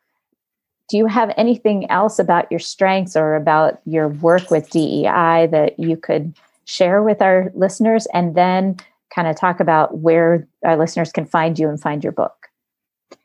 do 0.89 0.97
you 0.97 1.05
have 1.05 1.33
anything 1.37 1.89
else 1.89 2.19
about 2.19 2.51
your 2.51 2.59
strengths 2.59 3.15
or 3.15 3.35
about 3.35 3.79
your 3.85 4.09
work 4.09 4.51
with 4.51 4.69
DEI 4.71 5.47
that 5.51 5.79
you 5.79 5.95
could 5.95 6.35
share 6.65 7.01
with 7.01 7.21
our 7.21 7.49
listeners 7.55 8.07
and 8.13 8.35
then 8.35 8.75
kind 9.15 9.29
of 9.29 9.37
talk 9.37 9.61
about 9.61 9.99
where 9.99 10.47
our 10.65 10.75
listeners 10.75 11.13
can 11.13 11.25
find 11.25 11.57
you 11.57 11.69
and 11.69 11.81
find 11.81 12.03
your 12.03 12.11
book? 12.11 12.49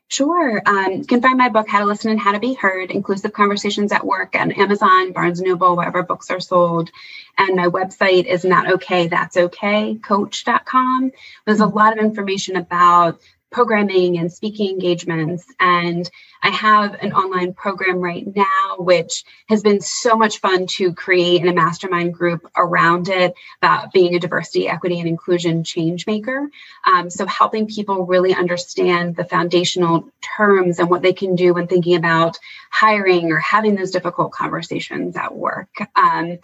Sure. 0.09 0.61
Um, 0.65 0.93
you 0.93 1.05
can 1.05 1.21
find 1.21 1.37
my 1.37 1.49
book, 1.49 1.67
How 1.67 1.79
to 1.79 1.85
Listen 1.85 2.11
and 2.11 2.19
How 2.19 2.31
to 2.31 2.39
Be 2.39 2.53
Heard, 2.53 2.91
Inclusive 2.91 3.33
Conversations 3.33 3.91
at 3.91 4.05
Work 4.05 4.35
on 4.35 4.53
Amazon, 4.53 5.11
Barnes 5.11 5.41
Noble, 5.41 5.75
wherever 5.75 6.01
books 6.01 6.29
are 6.29 6.39
sold. 6.39 6.91
And 7.37 7.57
my 7.57 7.67
website 7.67 8.25
is 8.25 8.45
not 8.45 8.71
okay, 8.73 9.07
that's 9.07 9.35
okay, 9.35 9.95
coach.com. 9.95 11.11
There's 11.45 11.59
a 11.59 11.65
lot 11.65 11.91
of 11.97 12.03
information 12.03 12.55
about 12.55 13.19
programming 13.51 14.17
and 14.17 14.31
speaking 14.31 14.69
engagements. 14.69 15.45
And 15.59 16.09
I 16.43 16.49
have 16.49 16.95
an 16.95 17.13
online 17.13 17.53
program 17.53 17.99
right 17.99 18.25
now, 18.35 18.75
which 18.77 19.23
has 19.47 19.63
been 19.63 19.81
so 19.81 20.15
much 20.15 20.39
fun 20.39 20.67
to 20.77 20.93
create 20.93 21.41
in 21.41 21.47
a 21.47 21.53
mastermind 21.53 22.13
group 22.13 22.45
around 22.55 23.09
it 23.09 23.33
about 23.61 23.93
being 23.93 24.15
a 24.15 24.19
diversity, 24.19 24.67
equity, 24.67 24.99
and 24.99 25.07
inclusion 25.07 25.63
change 25.63 26.05
maker. 26.05 26.49
Um, 26.85 27.09
so, 27.09 27.25
helping 27.25 27.67
people 27.67 28.05
really 28.05 28.33
understand 28.33 29.15
the 29.15 29.25
foundational 29.25 30.09
terms 30.37 30.79
and 30.79 30.89
what 30.89 31.01
they 31.01 31.13
can 31.13 31.35
do 31.35 31.53
when 31.53 31.67
thinking 31.67 31.95
about 31.95 32.37
hiring 32.71 33.31
or 33.31 33.39
having 33.39 33.75
those 33.75 33.91
difficult 33.91 34.31
conversations 34.31 35.15
at 35.15 35.35
work. 35.35 35.69
Um, 35.95 36.39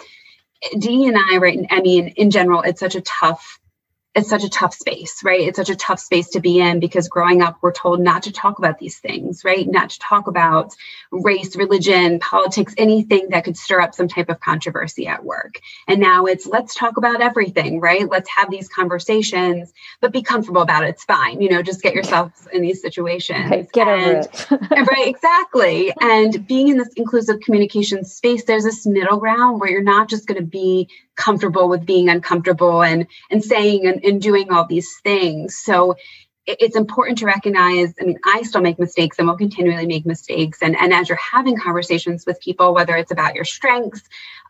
Dee 0.77 1.07
and 1.07 1.17
I, 1.17 1.37
right, 1.37 1.59
I 1.69 1.81
mean, 1.81 2.09
in 2.09 2.31
general, 2.31 2.61
it's 2.61 2.79
such 2.79 2.95
a 2.95 3.01
tough 3.01 3.59
it's 4.16 4.30
such 4.30 4.43
a 4.43 4.49
tough 4.49 4.76
space, 4.76 5.24
right? 5.24 5.41
It's 5.41 5.57
such 5.57 5.72
a 5.72 5.76
tough 5.76 5.99
space 5.99 6.30
to 6.30 6.39
be 6.39 6.59
in 6.59 6.80
because 6.80 7.07
growing 7.07 7.41
up, 7.41 7.57
we're 7.61 7.72
told 7.72 7.99
not 7.99 8.24
to 8.24 8.32
talk 8.32 8.59
about 8.59 8.78
these 8.78 8.99
things, 8.99 9.43
right? 9.43 9.68
Not 9.68 9.89
to 9.89 9.99
talk 9.99 10.28
about 10.28 10.76
race, 11.11 11.55
religion, 11.55 12.20
politics, 12.20 12.76
anything 12.78 13.30
that 13.30 13.43
could 13.43 13.57
stir 13.57 13.82
up 13.82 13.95
some 13.95 14.07
type 14.07 14.30
of 14.30 14.39
controversy 14.39 15.07
at 15.07 15.24
work. 15.24 15.59
And 15.88 15.99
now 15.99 16.26
it's 16.26 16.45
let's 16.45 16.76
talk 16.76 16.97
about 16.97 17.22
everything, 17.22 17.80
right? 17.80 18.07
Let's 18.07 18.30
have 18.30 18.51
these 18.51 18.70
conversations, 18.70 19.74
but 19.99 20.14
be 20.14 20.22
comfortable 20.22 20.61
about 20.61 20.84
it. 20.84 20.89
It's 20.89 21.05
fine, 21.05 21.41
you 21.41 21.49
know, 21.49 21.64
just 21.64 21.82
get 21.82 21.95
yourself 21.95 22.47
in 22.53 22.61
these 22.61 22.82
situations. 22.82 23.49
Right, 23.49 23.72
get 23.72 23.88
and, 23.88 24.18
over 24.18 24.66
it. 24.72 24.88
right, 24.91 25.07
exactly. 25.07 25.91
And 26.01 26.45
being 26.45 26.68
in 26.68 26.78
this 26.78 26.93
inclusive 26.97 27.39
communication 27.39 28.05
space, 28.05 28.43
there's 28.43 28.64
this 28.64 28.86
middle 28.86 29.18
ground 29.18 29.59
where 29.59 29.72
you're 29.72 29.82
not 29.82 30.07
just 30.07 30.28
going 30.28 30.39
to 30.39 30.45
be 30.45 30.88
comfortable 31.16 31.70
with 31.70 31.86
being 31.86 32.09
uncomfortable 32.09 32.84
and 32.84 33.07
and 33.30 33.43
saying 33.43 33.86
and, 33.86 34.03
and 34.03 34.22
doing 34.22 34.51
all 34.51 34.66
these 34.66 34.99
things. 35.03 35.57
So 35.57 35.95
it's 36.45 36.76
important 36.76 37.18
to 37.18 37.26
recognize 37.26 37.93
i 38.01 38.03
mean 38.03 38.20
i 38.26 38.41
still 38.41 38.61
make 38.61 38.78
mistakes 38.78 39.18
and 39.18 39.28
will 39.28 39.38
continually 39.38 39.86
make 39.86 40.05
mistakes. 40.05 40.59
And, 40.61 40.76
and 40.76 40.93
as 40.93 41.07
you're 41.07 41.18
having 41.18 41.57
conversations 41.57 42.26
with 42.26 42.39
people 42.41 42.74
whether 42.74 42.95
it's 42.97 43.11
about 43.11 43.36
your 43.36 43.45
strengths 43.45 44.01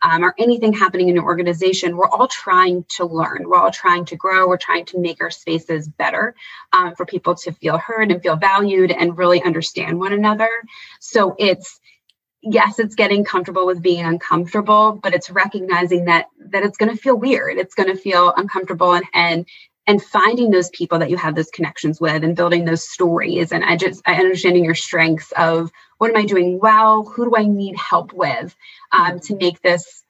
um, 0.02 0.24
or 0.24 0.34
anything 0.38 0.72
happening 0.72 1.08
in 1.08 1.14
your 1.14 1.24
organization 1.24 1.96
we're 1.96 2.08
all 2.08 2.26
trying 2.26 2.84
to 2.96 3.04
learn. 3.04 3.48
We're 3.48 3.58
all 3.58 3.70
trying 3.70 4.06
to 4.06 4.16
grow. 4.16 4.48
We're 4.48 4.56
trying 4.56 4.86
to 4.86 4.98
make 4.98 5.22
our 5.22 5.30
spaces 5.30 5.88
better 5.88 6.34
um, 6.72 6.94
for 6.96 7.06
people 7.06 7.36
to 7.36 7.52
feel 7.52 7.78
heard 7.78 8.10
and 8.10 8.22
feel 8.22 8.36
valued 8.36 8.90
and 8.90 9.16
really 9.16 9.42
understand 9.42 9.98
one 9.98 10.12
another. 10.12 10.50
So 11.00 11.36
it's 11.38 11.80
yes 12.44 12.78
it's 12.78 12.94
getting 12.94 13.24
comfortable 13.24 13.66
with 13.66 13.82
being 13.82 14.04
uncomfortable 14.04 14.98
but 15.02 15.14
it's 15.14 15.30
recognizing 15.30 16.04
that 16.04 16.26
that 16.38 16.62
it's 16.62 16.76
going 16.76 16.94
to 16.94 17.00
feel 17.00 17.16
weird 17.16 17.56
it's 17.58 17.74
going 17.74 17.88
to 17.88 17.96
feel 17.96 18.32
uncomfortable 18.36 18.92
and 18.94 19.04
and 19.14 19.46
and 19.86 20.02
finding 20.02 20.50
those 20.50 20.70
people 20.70 20.98
that 20.98 21.10
you 21.10 21.16
have 21.18 21.34
those 21.34 21.50
connections 21.50 22.00
with 22.00 22.24
and 22.24 22.36
building 22.36 22.64
those 22.64 22.88
stories 22.88 23.52
and 23.52 23.64
i 23.64 23.76
just 23.76 24.02
understanding 24.06 24.64
your 24.64 24.74
strengths 24.74 25.32
of 25.36 25.70
what 25.98 26.10
am 26.10 26.16
I 26.16 26.26
doing 26.26 26.58
well? 26.60 27.04
Who 27.04 27.24
do 27.24 27.36
I 27.36 27.44
need 27.46 27.76
help 27.76 28.12
with 28.12 28.54
um, 28.92 29.20
to 29.20 29.36
make 29.36 29.62
this 29.62 30.02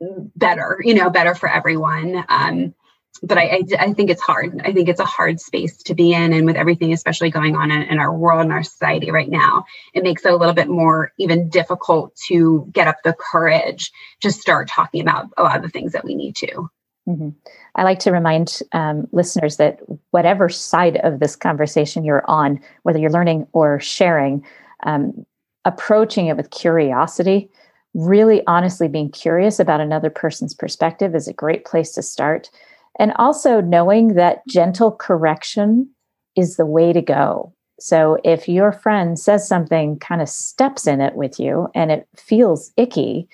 better, 0.00 0.80
you 0.82 0.94
know, 0.94 1.10
better 1.10 1.34
for 1.34 1.48
everyone? 1.48 2.24
Um, 2.28 2.74
but 3.22 3.38
I, 3.38 3.42
I, 3.42 3.62
I, 3.80 3.92
think 3.92 4.10
it's 4.10 4.22
hard. 4.22 4.60
I 4.64 4.72
think 4.72 4.88
it's 4.88 5.00
a 5.00 5.04
hard 5.04 5.40
space 5.40 5.76
to 5.84 5.94
be 5.94 6.12
in. 6.12 6.32
And 6.32 6.46
with 6.46 6.56
everything, 6.56 6.92
especially 6.92 7.30
going 7.30 7.56
on 7.56 7.70
in, 7.70 7.82
in 7.82 7.98
our 7.98 8.14
world 8.14 8.42
and 8.42 8.52
our 8.52 8.62
society 8.62 9.10
right 9.10 9.28
now, 9.28 9.64
it 9.94 10.02
makes 10.02 10.24
it 10.24 10.32
a 10.32 10.36
little 10.36 10.54
bit 10.54 10.68
more 10.68 11.12
even 11.18 11.48
difficult 11.48 12.14
to 12.28 12.68
get 12.72 12.88
up 12.88 12.96
the 13.04 13.14
courage 13.14 13.90
to 14.20 14.30
start 14.30 14.68
talking 14.68 15.00
about 15.00 15.26
a 15.36 15.42
lot 15.42 15.56
of 15.56 15.62
the 15.62 15.68
things 15.68 15.92
that 15.92 16.04
we 16.04 16.14
need 16.14 16.36
to. 16.36 16.70
Mm-hmm. 17.08 17.30
I 17.74 17.84
like 17.84 18.00
to 18.00 18.12
remind 18.12 18.60
um, 18.72 19.08
listeners 19.12 19.56
that 19.56 19.80
whatever 20.10 20.48
side 20.48 20.98
of 20.98 21.20
this 21.20 21.36
conversation 21.36 22.04
you're 22.04 22.28
on, 22.28 22.60
whether 22.82 22.98
you're 22.98 23.10
learning 23.10 23.46
or 23.52 23.80
sharing, 23.80 24.44
um, 24.84 25.24
approaching 25.64 26.26
it 26.26 26.36
with 26.36 26.50
curiosity, 26.50 27.50
really 27.94 28.42
honestly 28.46 28.88
being 28.88 29.10
curious 29.10 29.58
about 29.58 29.80
another 29.80 30.10
person's 30.10 30.54
perspective 30.54 31.14
is 31.14 31.26
a 31.26 31.32
great 31.32 31.64
place 31.64 31.92
to 31.92 32.02
start. 32.02 32.50
And 32.98 33.12
also 33.16 33.60
knowing 33.60 34.14
that 34.14 34.46
gentle 34.46 34.92
correction 34.92 35.90
is 36.36 36.56
the 36.56 36.66
way 36.66 36.92
to 36.92 37.02
go. 37.02 37.52
So 37.80 38.18
if 38.24 38.48
your 38.48 38.72
friend 38.72 39.18
says 39.18 39.46
something 39.46 39.98
kind 39.98 40.20
of 40.20 40.28
steps 40.28 40.86
in 40.86 41.00
it 41.00 41.14
with 41.14 41.38
you 41.38 41.68
and 41.74 41.92
it 41.92 42.08
feels 42.16 42.72
icky, 42.76 43.28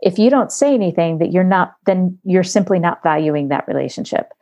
if 0.00 0.18
you 0.18 0.30
don't 0.30 0.52
say 0.52 0.72
anything 0.72 1.18
that 1.18 1.32
you're 1.32 1.42
not 1.42 1.74
then 1.86 2.18
you're 2.22 2.44
simply 2.44 2.78
not 2.78 3.02
valuing 3.02 3.48
that 3.48 3.66
relationship. 3.66 4.32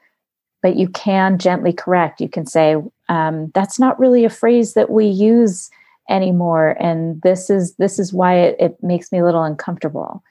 But 0.62 0.76
you 0.76 0.88
can 0.88 1.38
gently 1.38 1.72
correct. 1.72 2.20
You 2.20 2.28
can 2.28 2.46
say 2.46 2.76
um, 3.08 3.50
that's 3.54 3.78
not 3.78 3.98
really 3.98 4.24
a 4.24 4.30
phrase 4.30 4.74
that 4.74 4.90
we 4.90 5.06
use 5.06 5.70
anymore 6.08 6.76
and 6.78 7.20
this 7.22 7.50
is 7.50 7.74
this 7.76 7.98
is 7.98 8.12
why 8.12 8.36
it, 8.36 8.56
it 8.60 8.76
makes 8.80 9.10
me 9.10 9.18
a 9.18 9.24
little 9.24 9.42
uncomfortable 9.42 10.22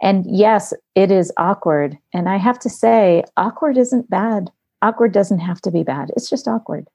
and 0.00 0.24
yes 0.26 0.72
it 0.94 1.10
is 1.10 1.32
awkward. 1.36 1.98
And 2.12 2.28
i 2.28 2.36
have 2.36 2.58
to 2.60 2.70
say 2.70 3.24
awkward 3.36 3.76
isn't 3.76 4.10
bad. 4.10 4.50
Awkward 4.80 5.12
doesn't 5.12 5.40
have 5.40 5.60
to 5.62 5.70
be 5.70 5.82
bad. 5.82 6.10
It's 6.16 6.30
just 6.30 6.46
awkward. 6.46 6.88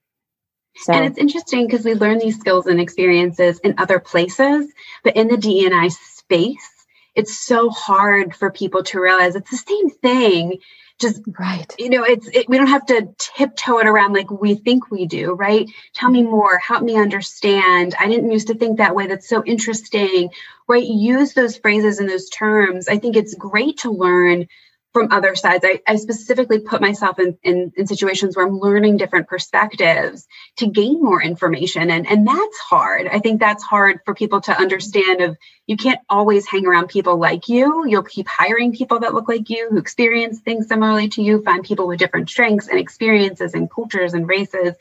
So. 0.75 0.93
And 0.93 1.05
it's 1.05 1.17
interesting 1.17 1.67
because 1.67 1.85
we 1.85 1.93
learn 1.93 2.17
these 2.17 2.39
skills 2.39 2.65
and 2.65 2.79
experiences 2.79 3.59
in 3.59 3.75
other 3.77 3.99
places, 3.99 4.71
but 5.03 5.15
in 5.15 5.27
the 5.27 5.35
DNI 5.35 5.91
space, 5.91 6.69
it's 7.15 7.37
so 7.37 7.69
hard 7.69 8.35
for 8.35 8.49
people 8.49 8.83
to 8.83 8.99
realize 8.99 9.35
it's 9.35 9.51
the 9.51 9.57
same 9.57 9.89
thing 9.89 10.57
just 10.99 11.21
right. 11.39 11.73
you 11.77 11.89
know 11.89 12.03
it's 12.03 12.27
it, 12.27 12.47
we 12.47 12.57
don't 12.57 12.67
have 12.67 12.85
to 12.85 13.09
tiptoe 13.17 13.79
it 13.79 13.87
around 13.87 14.13
like 14.13 14.29
we 14.29 14.55
think 14.55 14.89
we 14.91 15.05
do 15.05 15.33
right? 15.33 15.67
Tell 15.93 16.09
me 16.09 16.23
more 16.23 16.57
help 16.59 16.83
me 16.83 16.95
understand. 16.95 17.95
I 17.99 18.07
didn't 18.07 18.31
used 18.31 18.47
to 18.47 18.55
think 18.55 18.77
that 18.77 18.95
way. 18.95 19.07
That's 19.07 19.27
so 19.27 19.43
interesting 19.43 20.29
right? 20.67 20.85
Use 20.85 21.33
those 21.33 21.57
phrases 21.57 21.99
and 21.99 22.09
those 22.09 22.29
terms. 22.29 22.87
I 22.87 22.97
think 22.97 23.15
it's 23.15 23.35
great 23.35 23.79
to 23.79 23.91
learn 23.91 24.47
from 24.93 25.11
other 25.11 25.35
sides. 25.35 25.65
I, 25.67 25.81
I 25.87 25.95
specifically 25.95 26.59
put 26.59 26.79
myself 26.79 27.19
in, 27.19 27.37
in, 27.43 27.73
in, 27.75 27.87
situations 27.87 28.35
where 28.35 28.45
I'm 28.45 28.59
learning 28.59 28.97
different 28.97 29.27
perspectives 29.27 30.27
to 30.57 30.67
gain 30.67 31.01
more 31.01 31.21
information. 31.21 31.89
And, 31.89 32.07
and 32.07 32.27
that's 32.27 32.57
hard. 32.59 33.07
I 33.07 33.19
think 33.19 33.39
that's 33.39 33.63
hard 33.63 34.01
for 34.05 34.13
people 34.13 34.41
to 34.41 34.57
understand 34.57 35.21
of 35.21 35.37
you 35.65 35.77
can't 35.77 35.99
always 36.09 36.47
hang 36.47 36.67
around 36.67 36.89
people 36.89 37.17
like 37.17 37.49
you. 37.49 37.85
You'll 37.87 38.03
keep 38.03 38.27
hiring 38.27 38.73
people 38.73 38.99
that 38.99 39.15
look 39.15 39.27
like 39.27 39.49
you, 39.49 39.69
who 39.71 39.77
experience 39.77 40.41
things 40.41 40.67
similarly 40.67 41.09
to 41.09 41.23
you, 41.23 41.41
find 41.41 41.63
people 41.63 41.87
with 41.87 41.99
different 41.99 42.29
strengths 42.29 42.67
and 42.67 42.79
experiences 42.79 43.55
and 43.55 43.71
cultures 43.71 44.13
and 44.13 44.27
races 44.27 44.75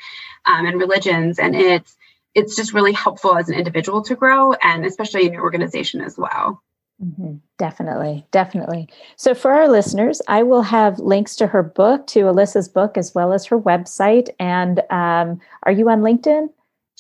um, 0.45 0.67
and 0.67 0.79
religions. 0.79 1.39
And 1.39 1.57
it's 1.57 1.97
it's 2.35 2.57
just 2.57 2.73
really 2.73 2.93
helpful 2.93 3.37
as 3.37 3.51
an 3.51 3.55
individual 3.55 4.03
to 4.03 4.15
grow 4.15 4.55
and 4.55 4.87
especially 4.87 5.27
in 5.27 5.35
your 5.35 5.43
organization 5.43 6.01
as 6.01 6.17
well. 6.17 6.63
Mm-hmm. 7.01 7.37
Definitely, 7.59 8.25
definitely. 8.31 8.89
So, 9.17 9.35
for 9.35 9.53
our 9.53 9.69
listeners, 9.69 10.21
I 10.29 10.43
will 10.43 10.63
have 10.63 10.99
links 10.99 11.37
to 11.37 11.47
her 11.47 11.63
book, 11.63 12.07
to 12.09 12.21
Alyssa's 12.21 12.69
book, 12.69 12.97
as 12.97 13.15
well 13.15 13.33
as 13.33 13.45
her 13.47 13.59
website. 13.59 14.29
And 14.39 14.81
um, 14.91 15.41
are 15.65 15.73
you 15.73 15.89
on 15.89 16.01
LinkedIn? 16.01 16.49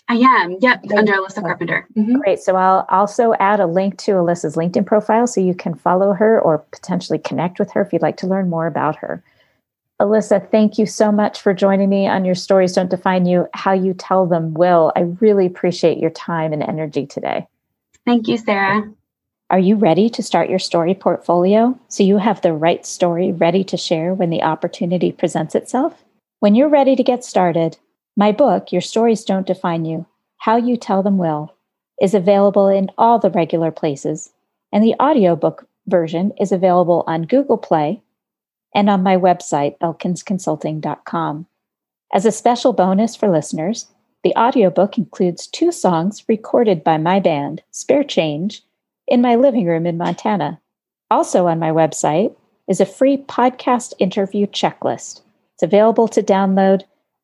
I 0.09 0.17
am. 0.17 0.57
Yep, 0.61 0.85
under 0.97 1.13
Alyssa 1.13 1.41
Carpenter. 1.41 1.87
Mm-hmm. 1.97 2.17
Great. 2.17 2.41
So, 2.41 2.57
I'll 2.57 2.85
also 2.89 3.35
add 3.35 3.61
a 3.61 3.67
link 3.67 3.99
to 3.99 4.13
Alyssa's 4.13 4.57
LinkedIn 4.57 4.87
profile 4.87 5.27
so 5.27 5.41
you 5.41 5.55
can 5.55 5.75
follow 5.75 6.13
her 6.13 6.41
or 6.41 6.59
potentially 6.59 7.19
connect 7.19 7.59
with 7.59 7.71
her 7.73 7.81
if 7.81 7.93
you'd 7.93 8.03
like 8.03 8.17
to 8.19 8.27
learn 8.27 8.51
more 8.51 8.67
about 8.67 8.97
her. 8.97 9.23
Alyssa, 10.01 10.51
thank 10.51 10.79
you 10.79 10.87
so 10.87 11.13
much 11.13 11.41
for 11.41 11.55
joining 11.55 11.89
me 11.89 12.09
on 12.09 12.25
Your 12.25 12.35
Stories 12.35 12.73
Don't 12.73 12.91
Define 12.91 13.25
You. 13.25 13.47
How 13.55 13.73
you 13.73 13.95
tell 13.95 14.27
them 14.27 14.53
will. 14.55 14.93
I 14.97 15.01
really 15.21 15.47
appreciate 15.47 15.99
your 15.99 16.11
time 16.11 16.53
and 16.53 16.63
energy 16.63 17.07
today. 17.07 17.47
Thank 18.05 18.27
you, 18.27 18.37
Sarah. 18.37 18.93
Are 19.53 19.59
you 19.59 19.77
ready 19.77 20.09
to 20.09 20.23
start 20.23 20.49
your 20.49 20.59
story 20.59 20.95
portfolio 20.95 21.79
so 21.89 22.03
you 22.03 22.17
have 22.17 22.41
the 22.41 22.55
right 22.55 22.87
story 22.87 23.33
ready 23.33 23.63
to 23.65 23.77
share 23.77 24.15
when 24.15 24.31
the 24.31 24.43
opportunity 24.43 25.13
presents 25.13 25.55
itself? 25.55 26.03
When 26.41 26.55
you're 26.55 26.71
ready 26.71 26.97
to 26.97 27.03
get 27.03 27.23
started, 27.23 27.77
my 28.17 28.33
book, 28.33 28.73
Your 28.73 28.81
Stories 28.81 29.25
Don't 29.25 29.47
Define 29.47 29.85
You 29.85 30.07
How 30.39 30.57
You 30.57 30.79
Tell 30.79 31.03
Them 31.03 31.19
Will, 31.19 31.55
is 32.01 32.15
available 32.15 32.67
in 32.67 32.91
all 32.97 33.19
the 33.19 33.29
regular 33.29 33.71
places, 33.71 34.33
and 34.73 34.83
the 34.83 34.95
audiobook 34.99 35.69
version 35.87 36.33
is 36.41 36.51
available 36.51 37.05
on 37.07 37.25
Google 37.25 37.59
Play 37.59 38.01
and 38.75 38.89
on 38.89 39.03
my 39.03 39.19
website, 39.19 39.77
elkinsconsulting.com. 39.81 41.47
As 42.15 42.25
a 42.25 42.33
special 42.33 42.73
bonus 42.73 43.15
for 43.15 43.29
listeners, 43.29 43.89
the 44.25 44.35
audiobook 44.35 44.97
includes 44.97 45.47
two 45.47 45.71
songs 45.71 46.25
recorded 46.27 46.83
by 46.83 46.97
my 46.97 47.21
band, 47.21 47.63
Spare 47.71 48.05
Change 48.05 48.63
in 49.07 49.21
my 49.21 49.35
living 49.37 49.67
room 49.67 49.87
in 49.87 49.97
Montana. 49.97 50.61
Also 51.11 51.47
on 51.47 51.59
my 51.59 51.71
website 51.71 52.35
is 52.69 52.81
a 52.81 52.87
free 52.87 53.17
podcast 53.17 53.93
interview 53.99 54.47
checklist. 54.47 55.21
It's 55.55 55.63
available 55.63 56.09
to 56.09 56.23
download 56.23 56.83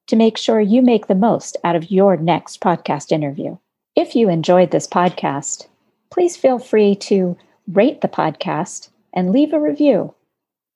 to 0.08 0.16
make 0.16 0.36
sure 0.36 0.60
you 0.60 0.82
make 0.82 1.06
the 1.06 1.14
most 1.14 1.56
out 1.64 1.76
of 1.76 1.90
your 1.90 2.16
next 2.16 2.60
podcast 2.60 3.12
interview. 3.12 3.56
If 3.94 4.14
you 4.14 4.28
enjoyed 4.28 4.70
this 4.70 4.86
podcast, 4.86 5.68
please 6.10 6.36
feel 6.36 6.58
free 6.58 6.94
to 6.96 7.36
rate 7.66 8.00
the 8.00 8.08
podcast 8.08 8.88
and 9.12 9.30
leave 9.30 9.52
a 9.52 9.60
review. 9.60 10.14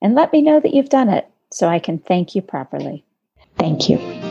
And 0.01 0.15
let 0.15 0.33
me 0.33 0.43
know 0.43 0.61
that 0.61 0.75
you've 0.75 0.89
done 0.89 1.09
it 1.09 1.29
so 1.51 1.69
I 1.69 1.79
can 1.79 1.99
thank 1.99 2.35
you 2.35 2.43
properly. 2.43 3.05
Thank 3.59 3.89
you. 3.89 4.22